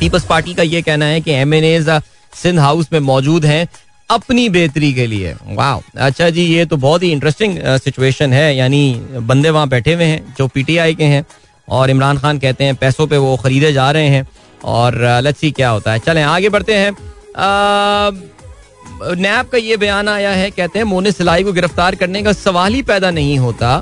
पीपल्स 0.00 0.24
पार्टी 0.26 0.54
का 0.54 0.62
ये 0.64 0.82
कहना 0.82 1.04
है 1.04 1.20
कि 1.20 1.32
एम 1.32 1.54
एन 1.54 2.00
सिंध 2.32 2.58
हाउस 2.58 2.92
में 2.92 3.00
मौजूद 3.02 3.44
हैं 3.44 3.66
अपनी 4.10 4.48
बेहतरी 4.50 4.92
के 4.92 5.06
लिए। 5.06 5.34
वाह 5.46 5.80
अच्छा 5.98 6.28
जी, 6.30 6.42
ये 6.44 6.64
तो 6.64 6.76
बहुत 6.76 7.02
ही 7.02 7.10
इंटरेस्टिंग 7.12 7.58
सिचुएशन 7.78 8.32
है, 8.32 8.56
यानी 8.56 8.94
बंदे 9.20 9.50
वहाँ 9.50 9.68
बैठे 9.68 9.94
हुए 9.94 10.04
हैं 10.04 10.34
जो 10.38 10.46
पीटीआई 10.48 10.94
के 10.94 11.04
हैं 11.04 11.24
और 11.68 11.90
इमरान 11.90 12.18
खान 12.18 12.38
कहते 12.38 12.64
हैं 12.64 12.74
पैसों 12.76 13.06
पे 13.06 13.16
वो 13.18 13.36
खरीदे 13.36 13.72
जा 13.72 13.90
रहे 13.90 14.08
हैं। 14.08 14.26
और 14.64 14.98
लेट्स 15.22 15.40
सी 15.40 15.50
क्या 15.50 15.70
होता 15.70 15.92
है। 15.92 15.98
चलें, 15.98 16.22
आगे 16.24 16.48
बढ़ते 16.48 16.74
हैं। 16.74 16.92
नैब 19.16 19.46
का 19.46 19.58
ये 19.58 19.76
बयान 19.76 20.08
आया 20.08 20.30
है, 20.30 20.50
कहते 20.50 20.78
हैं, 20.78 20.84
मोने 20.86 21.12
सिलाई 21.12 21.44
को 21.44 21.52
गिरफ़्तार 21.52 21.94
करने 21.94 22.22
का 22.22 22.32
सवाल 22.34 22.74
ही 22.74 22.82
पैदा 22.84 23.10
नहीं 23.10 23.38
होता। 23.38 23.76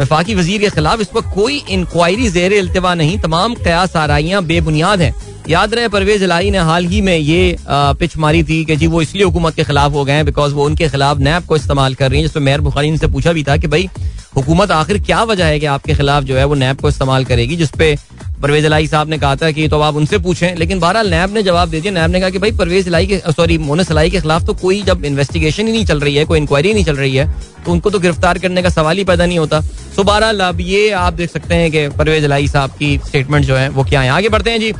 वफाकी 0.00 0.34
वज़ीर 0.34 0.60
के 0.60 0.68
खिलाफ 0.70 1.00
इस 1.00 1.06
पर 1.06 1.20
कोई 1.34 1.56
इंक्वायरी 1.70 2.28
जेर 2.30 2.52
अल्तवा 2.58 2.94
नहीं। 2.94 3.18
तमाम 3.20 3.54
कयास 3.54 3.96
आराइयाँ 3.96 4.42
बेबुनियाद 4.44 5.00
हैं। 5.00 5.14
याद 5.48 5.74
रहे, 5.74 5.88
परवेज 5.88 6.22
इलाही 6.22 6.50
ने 6.50 6.58
हाल 6.60 6.86
ही 6.86 7.00
में 7.00 7.16
ये 7.16 7.56
पिच 7.68 8.16
मारी 8.16 8.42
थी 8.44 8.64
कि 8.64 8.76
जी, 8.76 8.86
वो 8.86 9.02
इसलिए 9.02 9.24
हुकूमत 9.24 9.54
के 9.54 9.64
खिलाफ 9.64 9.92
हो 9.92 10.04
गए 10.04 10.12
हैं 10.12 10.24
बिकॉज़ 10.24 10.54
वो 10.54 10.64
उनके 10.64 10.88
खिलाफ 10.88 11.18
नैब 11.18 11.46
को 11.46 11.56
इस्तेमाल 11.56 11.94
कर 11.94 12.10
रही 12.10 12.20
है, 12.20 12.26
जिसमें 12.26 12.42
मेयर 12.42 12.60
बुखारी 12.60 12.96
से 12.98 13.06
पूछा 13.06 13.32
भी 13.32 13.44
था 13.44 13.56
कि 13.56 13.66
भाई, 13.66 13.88
हुकूमत 14.36 14.70
आखिर 14.70 14.98
क्या 15.02 15.22
वजह 15.24 15.44
है 15.44 15.60
कि 15.60 15.66
आपके 15.68 15.94
खिलाफ 15.94 16.24
जो 16.24 16.36
है 16.36 16.44
वो 16.44 16.54
नैब 16.56 16.80
को 16.80 16.88
इस्तेमाल 16.88 17.24
करेगी 17.24 17.56
जिसपे 17.56 17.96
परवेज 18.42 18.64
इलाई 18.64 18.86
साहब 18.86 19.08
ने 19.08 19.18
कहा 19.18 19.36
था 19.36 19.50
कि 19.50 19.66
तो 19.68 19.80
आप 19.80 19.96
उनसे 19.96 20.18
पूछें, 20.18 20.54
लेकिन 20.56 20.80
बहरहाल 20.80 21.10
नैब 21.10 21.34
ने 21.34 21.42
जवाब 21.42 21.70
दे 21.70 21.80
दिया। 21.80 21.92
नैब 21.92 22.10
ने 22.10 22.20
कहा 22.20 22.30
कि 22.30 22.38
भाई, 22.38 22.52
परवेज 22.52 22.88
इलाई 22.88 23.06
के, 23.06 23.18
सॉरी, 23.28 23.58
मोनस 23.60 23.90
इलाई 23.90 24.10
के 24.10 24.20
खिलाफ 24.20 24.46
तो 24.46 24.54
कोई 24.54 24.82
जब 24.82 25.04
इन्वेस्टिगेशन 25.04 25.66
ही 25.66 25.72
नहीं 25.72 25.84
चल 25.86 26.00
रही 26.00 26.14
है, 26.16 26.24
कोई 26.24 26.38
इंक्वायरी 26.38 26.74
नहीं 26.74 26.84
चल 26.84 26.96
रही 26.96 27.16
है 27.16 27.26
तो 27.64 27.72
उनको 27.72 27.90
तो 27.90 27.98
गिरफ़्तार 27.98 28.38
करने 28.38 28.62
का 28.62 28.68
सवाल 28.70 28.98
ही 28.98 29.04
पैदा 29.04 29.26
नहीं 29.26 29.38
होता। 29.38 29.60
सो 29.96 30.02
बहरहाल, 30.04 30.40
अब 30.40 30.60
ये 30.60 30.90
आप 30.90 31.12
देख 31.14 31.30
सकते 31.30 31.54
हैं 31.54 31.70
कि 31.70 31.88
परवेज 31.88 32.24
इलाई 32.24 32.48
साहब 32.48 32.70
की 32.72 32.96
स्टेटमेंट 33.06 33.44
जो 33.44 33.56
है, 33.56 33.68
वो 33.68 33.84
क्या 33.84 34.00
है? 34.00 34.10
आगे 34.10 34.28
बढ़ते 34.28 34.50
हैं 34.50 34.60
जी। 34.60 34.72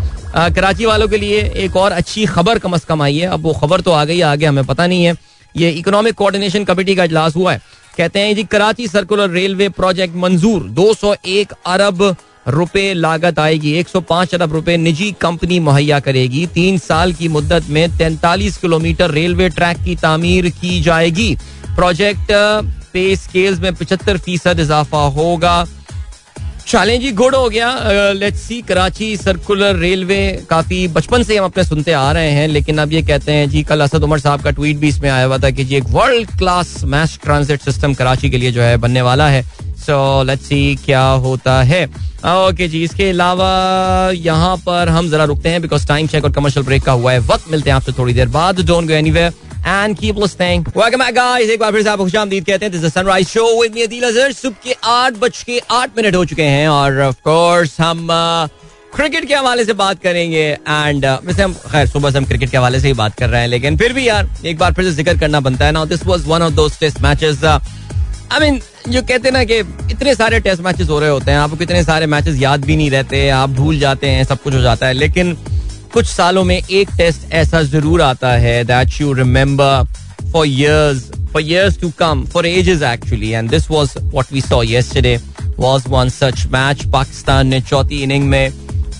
कराची 0.55 0.87
वालों 0.87 1.09
के 1.09 1.19
लिए 1.19 1.41
एक 1.57 1.77
और 1.77 1.93
अच्छी 1.93 2.25
खबर 2.27 2.59
कम 2.59 2.73
अज 2.73 2.85
कम 2.85 3.03
आई 3.03 3.19
है। 3.19 3.27
अब 3.29 3.43
वो 3.43 3.53
खबर 3.55 3.81
तो 3.81 3.93
आ 3.93 4.05
गई 4.05 4.21
आगे 4.23 4.47
हमें 4.47 4.65
पता 4.65 4.87
नहीं 4.87 5.05
है। 5.05 5.15
ये 5.55 5.71
इकोनॉमिक 5.73 6.15
कोऑर्डिनेशन 6.15 6.65
कमेटी 6.65 6.95
का 6.95 7.05
इजलास 7.05 7.37
हुआ 7.37 7.53
है। 7.53 7.61
कहते 7.97 8.21
हैं 8.21 8.35
जी, 8.37 8.45
कराची 8.45 8.87
सर्कुलर 8.89 9.31
रेलवे 9.31 9.69
प्रोजेक्ट 9.71 10.17
मंजूर 10.17 10.69
201 10.71 11.53
अरब 11.67 12.03
रुपए 12.49 12.93
लागत 12.95 13.39
आएगी। 13.39 13.73
105 13.73 14.35
अरब 14.35 14.53
रुपए 14.53 14.77
निजी 14.77 15.11
कंपनी 15.21 15.59
मुहैया 15.61 16.01
करेगी। 16.01 16.47
तीन 16.47 16.79
साल 16.79 17.13
की 17.13 17.29
मुद्दत 17.29 17.65
में 17.69 17.97
43 17.97 18.57
किलोमीटर 18.57 19.11
रेलवे 19.11 19.49
ट्रैक 19.49 19.79
की 19.79 19.97
तामीर 19.97 20.49
की 20.51 20.81
जाएगी। 20.81 21.37
प्रोजेक्ट 21.77 22.33
पे 22.93 23.17
स्केल्स 23.17 23.61
में 23.61 23.75
पचहत्तर 23.75 24.19
फ़ीसद 24.19 24.61
इजाफा 24.61 24.99
होगा। 24.99 25.65
चैलेंज 26.69 27.03
ही 27.03 27.11
गुड 27.13 27.35
हो 27.35 27.49
गया। 27.49 27.69
Let's 28.13 28.41
see 28.41 28.61
Karachi 28.63 29.17
circular 29.17 29.77
railway 29.77 30.19
काफ़ी 30.51 30.87
बचपन 30.89 31.23
से 31.23 31.37
हम 31.37 31.45
अपने 31.45 31.65
सुनते 31.65 31.93
आ 31.93 32.11
रहे 32.13 32.31
हैं, 32.31 32.49
लेकिन 32.49 32.79
अब 32.79 32.93
ये 32.93 33.03
कहते 33.03 33.33
हैं 33.33 33.49
जी, 33.51 33.63
कल 33.63 33.81
असद 33.81 34.03
उमर 34.05 34.19
साहब 34.19 34.43
का 34.43 34.51
ट्वीट 34.51 34.77
भी 34.77 34.89
इसमें 34.89 35.09
आया 35.11 35.25
हुआ 35.25 35.39
था 35.39 35.51
कि 35.51 35.65
जी, 35.65 35.77
एक 35.77 35.85
world 35.91 36.37
class 36.39 36.75
mass 36.85 37.19
transit 37.23 37.63
system 37.63 37.95
Karachi 37.95 38.31
के 38.31 38.39
लिए 38.39 38.53
जो 38.53 38.63
है 38.63 38.77
बनने 38.77 39.03
वाला 39.03 39.29
है। 39.29 39.43
सो 39.79 40.23
लेट्स 40.23 40.47
सी 40.47 40.77
क्या 40.85 41.03
होता 41.25 41.63
है। 41.63 41.85
ओके 41.87 42.69
जी, 42.69 42.83
इसके 42.85 43.09
अलावा 43.11 43.51
यहाँ 44.15 44.57
पर 44.67 44.89
हम 44.89 45.11
जरा 45.11 45.25
रुकते 45.25 45.49
हैं 45.49 45.63
बिकॉज़ 45.63 45.87
टाइम 45.89 46.07
चेक 46.07 46.25
और 46.25 46.33
कमर्शियल 46.33 46.67
ब्रेक 46.67 46.83
का 46.85 46.93
हुआ 46.93 47.13
है। 47.13 47.19
वक्त 47.27 47.51
मिलते 47.51 47.71
हैं 47.71 47.77
आपसे 47.77 47.93
थोड़ी 47.99 48.15
देर 48.15 48.29
बाद। 48.29 48.61
Don't 48.61 48.89
go 48.89 48.95
anywhere 48.95 49.33
and 49.69 49.97
keep 49.97 50.17
listening. 50.17 50.65
Welcome 50.75 51.03
back 51.05 51.15
guys. 51.15 51.51
एक 51.51 51.61
बार 51.61 51.73
फिर 51.73 51.83
से 51.83 51.89
आपको 51.89 52.05
खुशामदीद 52.05 52.45
कहते 52.47 52.67
हैं. 52.67 52.73
This 52.73 52.85
is 52.85 52.95
Sunrise 52.97 53.33
Show 53.35 53.47
with 53.61 53.75
me 53.75 53.83
Adeel 53.83 54.03
Azhar. 54.05 54.33
सुबह 54.33 54.57
के 54.65 54.75
आठ 54.85 55.17
बज 55.25 55.43
के 55.43 55.61
आठ 55.71 55.97
मिनट 55.97 56.15
हो 56.17 56.25
चुके 56.25 56.43
हैं 56.43 56.69
और 56.69 57.01
ऑफ़ 57.03 57.17
कोर्स 57.25 57.81
हम 57.81 58.07
क्रिकेट 58.95 59.23
uh, 59.23 59.29
के 59.29 59.35
हवाले 59.35 59.65
से 59.65 59.73
बात 59.81 60.03
करेंगे 60.03 60.45
एंड 60.69 61.05
uh, 61.07 61.27
वैसे 61.27 61.43
हम 61.43 61.55
खैर 61.73 61.87
सुबह 61.87 62.11
से 62.11 62.19
हम 62.19 62.25
क्रिकेट 62.25 62.51
के 62.51 62.57
हवाले 62.57 62.81
से 62.81 62.87
ही 62.89 62.95
बात 63.01 63.15
कर 63.19 63.29
रहे 63.29 63.41
हैं 63.41 63.49
लेकिन 63.49 63.77
फिर 63.77 63.93
भी 63.93 64.07
यार 64.09 64.31
एक 64.47 64.59
बार 64.59 64.73
फिर 64.75 64.85
से 64.85 64.91
ज़िक्र 64.93 65.19
करना 65.19 65.41
बनता 65.49 65.67
है 65.67 65.73
ना 65.73 65.85
this 65.93 66.07
was 66.07 66.27
one 66.29 66.43
of 66.43 66.55
those 66.55 66.79
test 66.81 67.01
matches 67.03 67.45
I 67.45 68.39
mean 68.41 68.61
जो 68.89 69.03
कहते 69.03 69.29
हैं 69.29 69.33
ना 69.33 69.45
कि 69.45 69.59
इतने 69.93 70.15
सारे 70.15 70.41
टेस्ट 70.41 70.63
मैचेस 70.63 70.89
हो 70.89 70.99
रहे 71.01 71.11
होते 71.11 71.31
हैं 71.31 71.39
आपको 71.39 71.57
कितने 71.57 71.83
सारे 71.85 72.07
मैचेस 72.15 72.41
याद 72.41 72.65
भी 72.65 72.77
नहीं 72.77 72.91
रहते 72.91 73.29
आप 73.43 73.51
भूल 73.61 73.79
जाते 73.79 74.11
हैं 74.11 74.25
सब 74.25 74.43
कुछ 74.43 74.55
हो 74.55 74.61
जाता 74.61 74.87
है 74.87 74.93
लेकिन 74.95 75.37
कुछ 75.93 76.07
सालों 76.07 76.45
में 76.45 76.57
एक 76.57 76.89
टेस्ट 76.97 77.33
ऐसा 77.33 77.63
ज़रूर 77.63 78.03
आता 78.03 78.33
है 78.39 78.63
that 78.65 79.01
you 79.01 79.13
remember 79.13 79.87
for 80.33 80.47
years, 80.47 81.05
for 81.33 81.41
years 81.41 81.77
to 81.77 81.89
come, 82.01 82.27
for 82.27 82.43
ages 82.47 82.83
actually. 82.83 83.35
And 83.35 83.51
this 83.51 83.69
was 83.71 83.95
what 84.13 84.31
we 84.31 84.41
saw 84.41 84.61
yesterday, 84.71 85.19
was 85.59 85.87
one 85.95 86.11
such 86.11 86.43
match. 86.55 86.85
Pakistan 86.93 87.47
ने 87.47 87.61
चौथी 87.61 88.03
इनिंग 88.03 88.29
में 88.29 88.53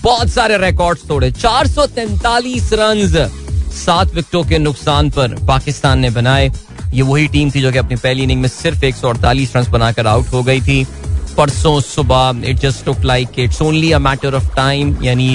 बहुत 0.03 0.29
सारे 0.29 0.57
रिकॉर्ड्स 0.57 1.05
तोड़े। 1.07 1.31
443 1.31 2.69
रन्स 2.73 3.15
सात 3.75 4.13
विकेटों 4.15 4.43
के 4.43 4.57
नुकसान 4.57 5.09
पर 5.09 5.35
पाकिस्तान 5.47 5.99
ने 5.99 6.09
बनाए। 6.09 6.51
ये 6.93 7.01
वही 7.01 7.27
टीम 7.27 7.51
थी 7.51 7.61
जो 7.61 7.71
कि 7.71 7.77
अपनी 7.77 7.95
पहली 7.95 8.23
इनिंग 8.23 8.41
में 8.41 8.49
सिर्फ़ 8.49 8.85
एक 8.85 8.95
सौ 8.95 9.09
अड़तालीस 9.09 9.55
रन 9.55 9.71
बनाकर 9.71 10.07
आउट 10.07 10.33
हो 10.33 10.43
गई 10.43 10.61
थी। 10.61 10.85
परसों 11.39 11.79
सुबह 11.81 12.41
it 12.45 12.57
just 12.59 12.83
took 12.85 13.03
like 13.05 13.39
it's 13.39 13.61
only 13.61 13.91
a 13.91 13.99
matter 13.99 14.35
of 14.35 14.47
time 14.55 14.95
यानी 15.03 15.27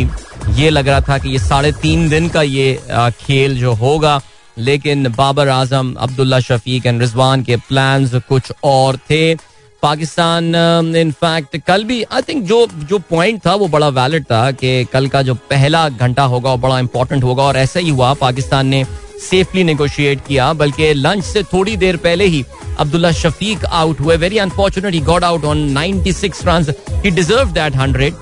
ये 0.56 0.70
लग 0.70 0.88
रहा 0.88 1.00
था 1.00 1.16
कि 1.18 1.28
ये 1.28 1.38
साढ़े 1.38 1.72
तीन 1.82 2.08
दिन 2.08 2.28
का 2.28 2.42
ये 2.42 2.78
खेल 3.20 3.58
जो 3.58 3.72
होगा। 3.74 4.20
लेकिन 4.58 5.08
बाबर 5.16 5.48
आज़म, 5.48 5.92
अब्दुल्ला 5.94 6.40
शफीक 6.40 6.86
एंड 6.86 7.00
रिजवान 7.00 7.42
के 7.42 7.56
प्लान 7.58 8.08
कुछ 8.28 8.52
और 8.64 8.96
थे। 9.10 9.34
पाकिस्तान 9.82 10.94
इनफैक्ट 10.96 11.56
कल 11.66 11.84
भी 11.84 12.02
आई 12.02 12.22
थिंक 12.22 12.44
जो 12.44 12.66
जो 12.82 12.98
पॉइंट 13.10 13.40
था 13.46 13.54
वो 13.54 13.68
बड़ा 13.68 13.88
वैलिड 13.90 14.24
था 14.24 14.50
कि 14.52 14.84
कल 14.92 15.08
का 15.08 15.22
जो 15.22 15.34
पहला 15.50 15.88
घंटा 15.88 16.22
होगा 16.24 16.50
वो 16.50 16.56
बड़ा 16.58 16.78
इंपॉर्टेंट 16.78 17.24
होगा। 17.24 17.42
और 17.42 17.56
ऐसा 17.56 17.80
ही 17.80 17.90
हुआ, 17.90 18.12
पाकिस्तान 18.14 18.66
ने 18.66 18.84
सेफली 19.20 19.64
नेगोशिएट 19.64 20.20
किया, 20.26 20.52
बल्कि 20.52 20.92
लंच 20.94 21.24
से 21.24 21.42
थोड़ी 21.42 21.76
देर 21.76 21.96
पहले 21.96 22.26
ही 22.26 22.44
अब्दुल्ला 22.78 23.10
शफीक 23.12 23.64
आउट 23.64 24.00
हुए। 24.00 24.16
Very 24.16 24.38
unfortunate 24.38 24.94
he 24.94 25.00
got 25.02 25.24
out 25.24 25.44
on 25.44 25.58
96 25.72 26.44
run 26.46 26.72
he 27.04 27.10
deserve 27.10 27.52
that 27.52 27.76
100 27.76 28.12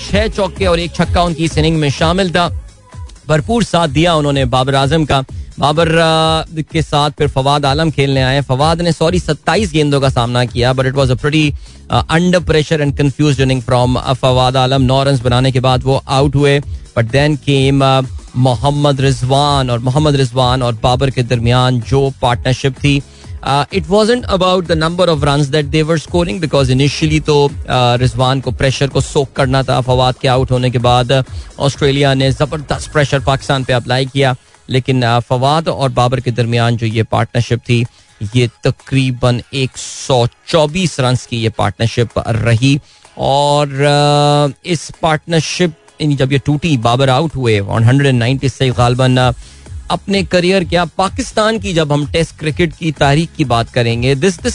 छह 0.00 0.26
चौके 0.28 0.66
और 0.66 0.78
एक 0.78 0.94
छक्का 0.94 1.22
उनकी 1.22 1.44
इस 1.44 1.58
इनिंग 1.58 1.78
में 1.80 1.90
शामिल 1.90 2.30
था। 2.32 2.48
भरपूर 3.28 3.64
साथ 3.64 3.88
दिया 3.88 4.14
उन्होंने 4.14 4.44
बाबर 4.46 4.74
आज़म 4.74 5.04
का। 5.04 5.24
बाबर 5.58 5.88
के 6.72 6.82
साथ 6.82 7.10
फिर 7.18 7.28
फवाद 7.28 7.64
आलम 7.66 7.90
खेलने 7.90 8.22
आए। 8.22 8.40
फवाद 8.42 8.80
ने 8.82 8.92
सॉरी 8.92 9.18
सत्ताईस 9.18 9.72
गेंदों 9.72 10.00
का 10.00 10.08
सामना 10.08 10.44
किया 10.44 10.72
but 10.72 10.86
it 10.86 10.94
was 10.94 11.12
a 11.12 11.14
pretty 11.14 11.52
under 11.90 12.40
pressure 12.40 12.80
and 12.80 12.96
confuse 12.98 13.40
inning 13.40 13.62
from 13.62 13.98
Fawad 14.12 14.56
Alam. 14.56 14.82
Now 14.82 15.02
run 15.02 15.18
बनाने 15.24 15.52
के 15.52 15.60
बाद 15.60 15.82
वो 15.84 16.02
आउट 16.08 16.36
हुए। 16.36 16.60
But 16.96 17.10
then 17.10 17.36
came 17.46 17.82
Mohammad 18.38 19.00
Rizwan 19.00 19.70
और 19.70 19.78
मोहम्मद 19.80 20.16
रिजवान 20.16 20.62
और 20.62 20.74
बाबर 20.82 21.10
के 21.10 21.22
दरमियान 21.24 21.80
जो 21.90 22.10
पार्टनरशिप 22.22 22.76
थी 22.84 22.96
it 23.74 23.88
wasn't 23.88 24.24
about 24.26 24.66
the 24.66 24.72
number 24.72 25.08
of 25.08 25.24
run 25.24 25.44
that 25.50 25.66
they were 25.66 25.98
scoring 25.98 26.40
because 26.40 26.72
initially 26.72 27.20
तो 27.20 27.36
रिजवान 28.00 28.40
को 28.40 28.50
प्रेशर 28.52 28.88
को 28.88 29.00
सोक 29.00 29.32
करना 29.36 29.62
था 29.62 29.80
फवाद 29.80 30.14
के 30.22 30.28
आउट 30.28 30.50
होने 30.50 30.70
के 30.70 30.78
बाद 30.80 31.12
ऑस्ट्रेलिया 31.60 32.14
ने 32.14 32.30
ज़बरदस्त 32.32 32.92
प्रेशर 32.92 33.20
पाकिस्तान 33.24 33.64
पे 33.64 33.72
अप्लाई 33.72 34.06
किया 34.06 34.34
लेकिन 34.68 35.04
फवाद 35.28 35.68
और 35.68 35.88
बाबर 35.92 36.20
के 36.20 36.30
दरमियान 36.32 36.76
जो 36.76 36.86
ये 36.86 37.02
पार्टनरशिप 37.12 37.60
थी 37.68 37.84
ये 38.34 38.48
तकरीबन 38.64 39.40
124 39.56 40.98
रन 41.00 41.16
की 41.30 41.36
ये 41.36 41.48
पार्टनरशिप 41.58 42.18
रही 42.28 42.78
और 43.18 43.68
इस 44.66 44.90
पार्टनरशिप 45.02 45.74
जब 46.00 46.32
ये 46.32 46.38
टूटी, 46.38 46.76
बाबर 46.76 47.10
आउट 47.10 47.34
हुए 47.36 47.58
ऑन 47.60 47.84
हंड्रेड 47.84 48.14
नाइन्टी 48.14 48.48
से 48.48 48.70
गालबन 48.70 49.16
अपने 49.90 50.22
करियर 50.22 50.64
क्या 50.64 50.84
पाकिस्तान 50.84 51.58
की 51.58 51.72
जब 51.72 51.92
हम 51.92 52.06
टेस्ट 52.12 52.36
क्रिकेट 52.38 52.72
की 52.76 52.92
तारीख 52.92 53.30
की 53.36 53.44
बात 53.44 53.70
करेंगे 53.70 54.14
this 54.14 54.40
this 54.42 54.54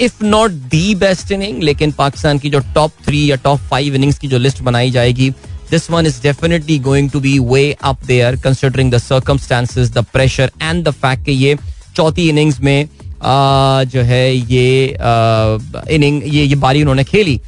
if 0.00 0.24
not 0.24 0.50
the 0.50 0.94
best 0.94 1.32
inning 1.32 1.62
लेकिन 1.62 1.92
पाकिस्तान 1.92 2.38
की 2.38 2.50
जो 2.50 2.58
टॉप 2.74 2.92
थ्री 3.04 3.30
या 3.30 3.36
टॉप 3.36 3.58
फाइव 3.58 3.94
इनिंग्स 3.94 4.18
की 4.18 4.28
जो 4.28 4.38
लिस्ट 4.38 4.62
बनाई 4.62 4.90
जाएगी 4.90 5.30
this 5.70 5.90
one 5.90 6.06
is 6.06 6.20
definitely 6.22 6.78
going 6.78 7.10
to 7.10 7.20
be 7.20 7.38
way 7.38 7.76
up 7.82 8.04
there 8.06 8.36
considering 8.36 8.92
the 8.92 8.98
circumstances 8.98 9.92
the 9.92 10.04
pressure 10.12 10.50
and 10.62 10.84
the 10.88 10.90
fact 10.90 11.24
कि 11.24 11.32
ये 11.32 11.56
चौथी 11.96 12.28
इनिंग्स 12.28 12.60
में 12.60 12.88
जो 13.88 14.02
है 14.02 14.36
ये 14.36 14.96
इनिंग 15.94 16.22
ये 16.34 16.44
ये 16.44 16.54
बारी 16.54 16.80
उन्होंने 16.80 17.04
खेली। 17.04 17.40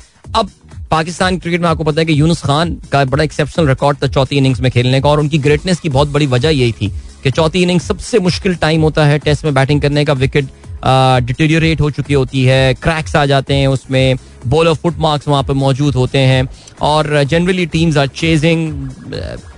पाकिस्तान 0.90 1.38
क्रिकेट 1.38 1.60
में 1.60 1.68
आपको 1.68 1.84
पता 1.84 2.00
है 2.00 2.04
कि 2.06 2.18
यूनुस 2.20 2.42
खान 2.42 2.76
का 2.92 3.04
बड़ा 3.04 3.24
एक्सेप्शनल 3.24 3.68
रिकॉर्ड 3.68 3.98
था 4.02 4.06
चौथी 4.08 4.36
इनिंग्स 4.36 4.60
में 4.60 4.70
खेलने 4.72 5.00
का, 5.00 5.08
और 5.08 5.20
उनकी 5.20 5.38
ग्रेटनेस 5.38 5.80
की 5.80 5.88
बहुत 5.88 6.08
बड़ी 6.08 6.26
वजह 6.26 6.50
यही 6.50 6.72
थी 6.72 6.88
कि 7.22 7.30
चौथी 7.30 7.62
इनिंग 7.62 7.80
सबसे 7.80 8.18
मुश्किल 8.18 8.54
टाइम 8.56 8.82
होता 8.82 9.04
है 9.06 9.18
टेस्ट 9.18 9.44
में 9.44 9.54
बैटिंग 9.54 9.80
करने 9.82 10.04
का। 10.04 10.12
विकेट 10.14 10.48
डिटेरियोरेट 11.26 11.80
हो 11.80 11.90
चुकी 11.90 12.14
होती 12.14 12.42
है 12.44 12.74
क्रैक्स 12.74 13.16
आ 13.16 13.24
जाते 13.26 13.54
हैं 13.54 13.66
उसमें 13.68 14.16
बॉलर 14.46 14.74
फुट 14.74 14.98
मार्क्स 14.98 15.28
वहाँ 15.28 15.42
पर 15.42 15.54
मौजूद 15.54 15.94
होते 15.94 16.18
हैं, 16.18 16.48
और 16.82 17.22
generally 17.24 17.66
teams 17.66 17.96
are 17.96 18.06
chasing 18.16 18.90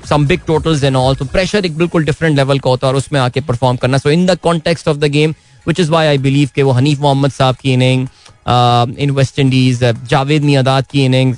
some 0.08 0.26
big 0.26 0.40
totals 0.46 0.84
and 0.84 0.96
all 0.96 1.14
तो 1.14 1.24
प्रेशर 1.26 1.66
एक 1.66 1.76
बिल्कुल 1.78 2.04
डिफरेंट 2.04 2.36
लेवल 2.36 2.58
का 2.58 2.70
होता 2.70 2.86
है 2.86 2.92
और 2.92 2.98
उसमें 2.98 3.20
आके 3.20 3.40
परफॉर्म 3.42 3.76
करना। 3.76 3.98
So 3.98 4.10
in 4.10 4.26
the 4.26 4.38
context 4.42 4.88
of 4.88 4.96
the 4.96 5.10
game 5.12 5.34
which 5.66 5.80
is 5.80 5.90
why 5.90 6.06
I 6.06 6.18
believe 6.18 6.50
के 6.54 6.62
वो 6.62 6.72
हनीफ 6.72 7.00
मोहम्मद 7.00 7.32
साहब 7.32 7.56
की 7.56 7.72
inning 7.72 8.06
in 8.98 9.10
West 9.10 9.38
Indies 9.38 9.84
Javed 10.10 10.42
Miandad 10.42 10.86
की 10.86 11.04
इनिंग 11.04 11.34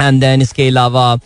एंड 0.00 0.20
देन 0.20 0.42
इसके 0.42 0.68
अलावा 0.68 1.18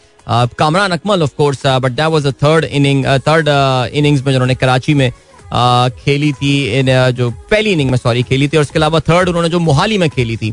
Kamran 0.59 0.91
Akmal 0.91 1.23
of 1.23 1.31
course 1.37 1.67
but 1.67 1.93
that 1.93 2.07
was 2.07 2.27
a 2.27 2.31
third 2.43 2.65
inning 2.65 3.05
third 3.29 3.49
innings 3.95 4.25
में 4.27 4.33
जिन्होंने 4.33 4.55
कराची 4.55 4.95
में 4.95 5.11
uh, 5.11 5.91
खेली 6.05 6.33
थी 6.33 6.55
इन 6.79 6.87
uh, 6.87 7.11
जो 7.11 7.31
पहली 7.51 7.73
इनिंग 7.73 7.91
में 7.91 7.99
सॉरी 7.99 8.23
खेली 8.23 8.49
थी 8.49 8.57
और 8.57 8.63
उसके 8.63 8.79
अलावा 8.79 9.01
थर्ड 9.01 9.29
उन्होंने 9.29 9.49
जो 9.49 9.59
मोहाली 9.59 9.99
में 9.99 10.09
खेली 10.11 10.37
थी। 10.37 10.51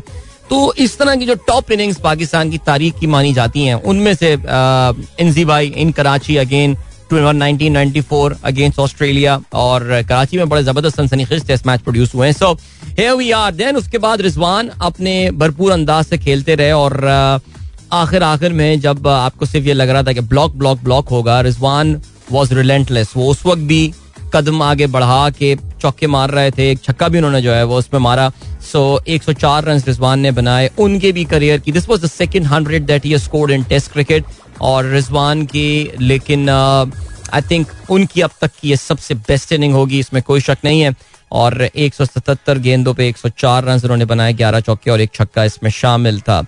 तो 0.50 0.74
इस 0.74 0.98
तरह 0.98 1.16
की 1.16 1.26
जो 1.26 1.34
टॉप 1.34 1.70
इनिंग्स 1.72 2.00
पाकिस्तान 2.00 2.50
की 2.50 2.58
तारीख 2.58 2.98
की 2.98 3.06
मानी 3.06 3.32
जाती 3.32 3.64
हैं 3.64 3.74
उनमें 3.74 4.14
से 4.14 4.32
इंजी 5.20 5.44
भाई 5.44 5.66
in 5.66 5.92
Karachi 5.92 6.36
again 6.36 6.76
1994 7.12 8.34
against 8.44 8.78
Australia 8.78 9.40
और 9.54 10.02
कराची 10.08 10.36
में 10.36 10.48
बड़े 10.48 10.62
ज़बरदस्त 10.62 10.96
सनसनीखेज 10.96 11.46
टेस्ट 11.46 11.66
मैच 11.66 11.80
प्रोड्यूस 11.80 12.14
हुए 12.14 12.26
हैं। 12.26 12.34
सो 12.34 12.52
वी 13.16 13.30
आर 13.30 13.52
देन 13.54 13.76
उसके 13.76 13.98
बाद 13.98 14.20
रिजवान 14.20 14.68
अपने 14.82 15.30
भरपूर 15.32 15.72
अंदाज 15.72 16.04
से 16.04 16.18
खेलते 16.18 16.54
रहे 16.54 16.72
और 16.72 17.06
आखिर 17.92 18.22
आखिर 18.22 18.52
में 18.52 18.80
जब 18.80 19.08
आपको 19.08 19.46
सिर्फ़ 19.46 19.66
ये 19.66 19.74
लग 19.74 19.88
रहा 19.88 20.02
था 20.02 20.12
कि 20.12 20.20
ब्लॉक 20.22 20.54
ब्लॉक 20.54 20.78
ब्लॉक 20.82 21.08
होगा, 21.08 21.40
रिजवान 21.40 22.00
वॉज़ 22.32 22.54
रिलेंटलेस 22.54 23.12
वो 23.16 23.30
उस 23.30 23.44
वक्त 23.46 23.62
भी 23.62 23.92
कदम 24.34 24.62
आगे 24.62 24.86
बढ़ा 24.88 25.28
के 25.30 25.54
चौके 25.82 26.06
मार 26.06 26.30
रहे 26.30 26.50
थे 26.50 26.70
एक 26.70 26.82
छक्का 26.84 27.08
भी 27.08 27.18
उन्होंने 27.18 27.42
जो 27.42 27.52
है 27.52 27.64
वो 27.64 27.78
उसमें 27.78 28.00
मारा। 28.00 28.30
सो 28.72 28.82
एक 29.08 29.22
सौ 29.22 29.32
चार 29.32 29.64
रन 29.64 29.82
रिजवान 29.86 30.20
ने 30.20 30.30
बनाए 30.32 30.70
उनके 30.78 31.12
भी 31.12 31.24
करियर 31.24 31.60
की। 31.60 31.72
This 31.72 31.88
was 31.88 32.02
the 32.02 32.10
second 32.10 32.46
hundred 32.46 32.86
that 32.86 33.06
he 33.06 33.18
scored 33.18 33.50
in 33.50 33.64
test 33.64 33.92
cricket 33.92 34.24
और 34.60 34.90
रिजवान 34.90 35.46
की 35.46 35.90
लेकिन 36.00 36.48
आई 36.50 37.40
uh, 37.40 37.50
थिंक 37.50 37.66
उनकी 37.90 38.20
अब 38.20 38.30
तक 38.40 38.50
की 38.60 38.68
ये 38.70 38.76
सबसे 38.76 39.14
बेस्ट 39.28 39.52
इनिंग 39.52 39.74
होगी 39.74 39.98
इसमें 39.98 40.22
कोई 40.22 40.40
शक 40.40 40.58
नहीं 40.64 40.80
है। 40.80 40.94
और 41.32 41.54
177 41.76 42.58
गेंदों 42.58 42.92
पे 42.94 43.08
104 43.08 43.64
रन 43.64 43.80
उन्होंने 43.84 44.04
बनाए 44.04 44.32
11 44.32 44.60
चौके 44.60 44.90
और 44.90 45.00
एक 45.00 45.10
छक्का 45.14 45.44
इसमें 45.44 45.70
शामिल 45.70 46.20
था। 46.20 46.40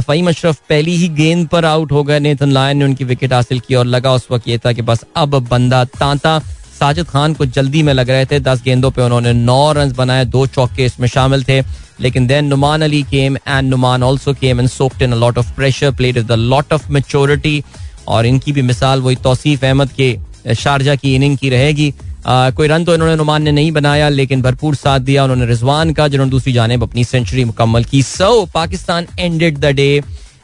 फ़हीम 0.00 0.28
अशरफ 0.28 0.60
पहली 0.68 0.96
ही 0.96 1.08
गेंद 1.08 1.46
पर 1.48 1.64
आउट 1.64 1.92
हो 1.92 2.02
गए। 2.04 2.18
नेथन 2.20 2.50
लायन 2.50 2.76
ने 2.76 2.84
उनकी 2.84 3.04
विकेट 3.04 3.32
हासिल 3.32 3.60
की 3.60 3.74
और 3.74 3.86
लगा 3.86 4.12
उस 4.12 4.28
वक्त 4.30 4.48
ये 4.48 4.58
था 4.58 4.72
कि 4.72 4.82
बस 4.82 5.04
अब 5.16 5.38
बंदा 5.48 5.84
तांता। 5.98 6.40
साजिद 6.80 7.06
खान 7.06 7.34
को 7.34 7.46
जल्दी 7.46 7.82
में 7.82 7.92
लग 7.94 8.10
रहे 8.10 8.26
थे। 8.26 8.40
दस 8.40 8.62
गेंदों 8.64 8.90
पे 8.90 9.02
उन्होंने 9.02 9.32
नौ 9.34 9.72
रन 9.72 9.92
बनाए, 9.94 10.24
दो 10.26 10.46
चौके 10.48 10.84
इसमें 10.84 11.08
शामिल 11.08 11.44
थे। 11.44 11.62
लेकिन 12.00 12.26
then 12.26 12.44
Nauman 12.46 12.82
Ali 12.82 13.02
came 13.10 13.36
and 13.38 13.68
Nauman 13.68 14.02
also 14.02 14.32
came 14.34 14.60
and 14.60 14.68
soaked 14.70 15.02
in 15.02 15.14
lot 15.16 15.38
of 15.38 15.52
pressure 15.56 15.90
played 15.94 16.18
with 16.18 16.32
lot 16.32 16.72
of 16.72 16.90
maturity 16.92 17.62
और 18.08 18.26
इनकी 18.26 18.52
भी 18.52 18.62
मिसाल 18.62 19.00
वही 19.00 19.16
तौसीफ 19.24 19.64
अहमद 19.64 19.90
के, 19.92 20.16
शारजा 20.54 20.94
की 20.94 21.14
इनिंग 21.14 21.36
की 21.38 21.50
रहेगी। 21.50 21.92
कोई 22.26 22.68
रन 22.68 22.84
तो 22.84 22.94
इन्होंने 22.94 23.16
नुमान 23.16 23.42
ने 23.42 23.52
नहीं 23.52 23.72
बनाया, 23.72 24.08
लेकिन 24.08 24.42
भरपूर 24.42 24.74
साथ 24.76 25.00
दिया 25.00 25.22
उन्होंने 25.24 25.46
रिजवान 25.46 25.92
का, 25.92 26.08
जिन्होंने 26.08 26.30
दूसरी 26.30 26.52
जानब 26.52 26.82
अपनी 26.82 27.04
सेंचुरी 27.04 27.44
मुकम्मल 27.44 27.84
की। 27.84 28.02
So 28.02 28.44
Pakistan 28.54 29.06
ended 29.18 29.58
the 29.58 29.74
day 29.76 29.88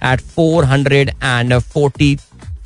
at 0.04 0.20
four 0.36 0.64
hundred 0.64 1.10
and 1.10 1.58
forty 1.60 2.14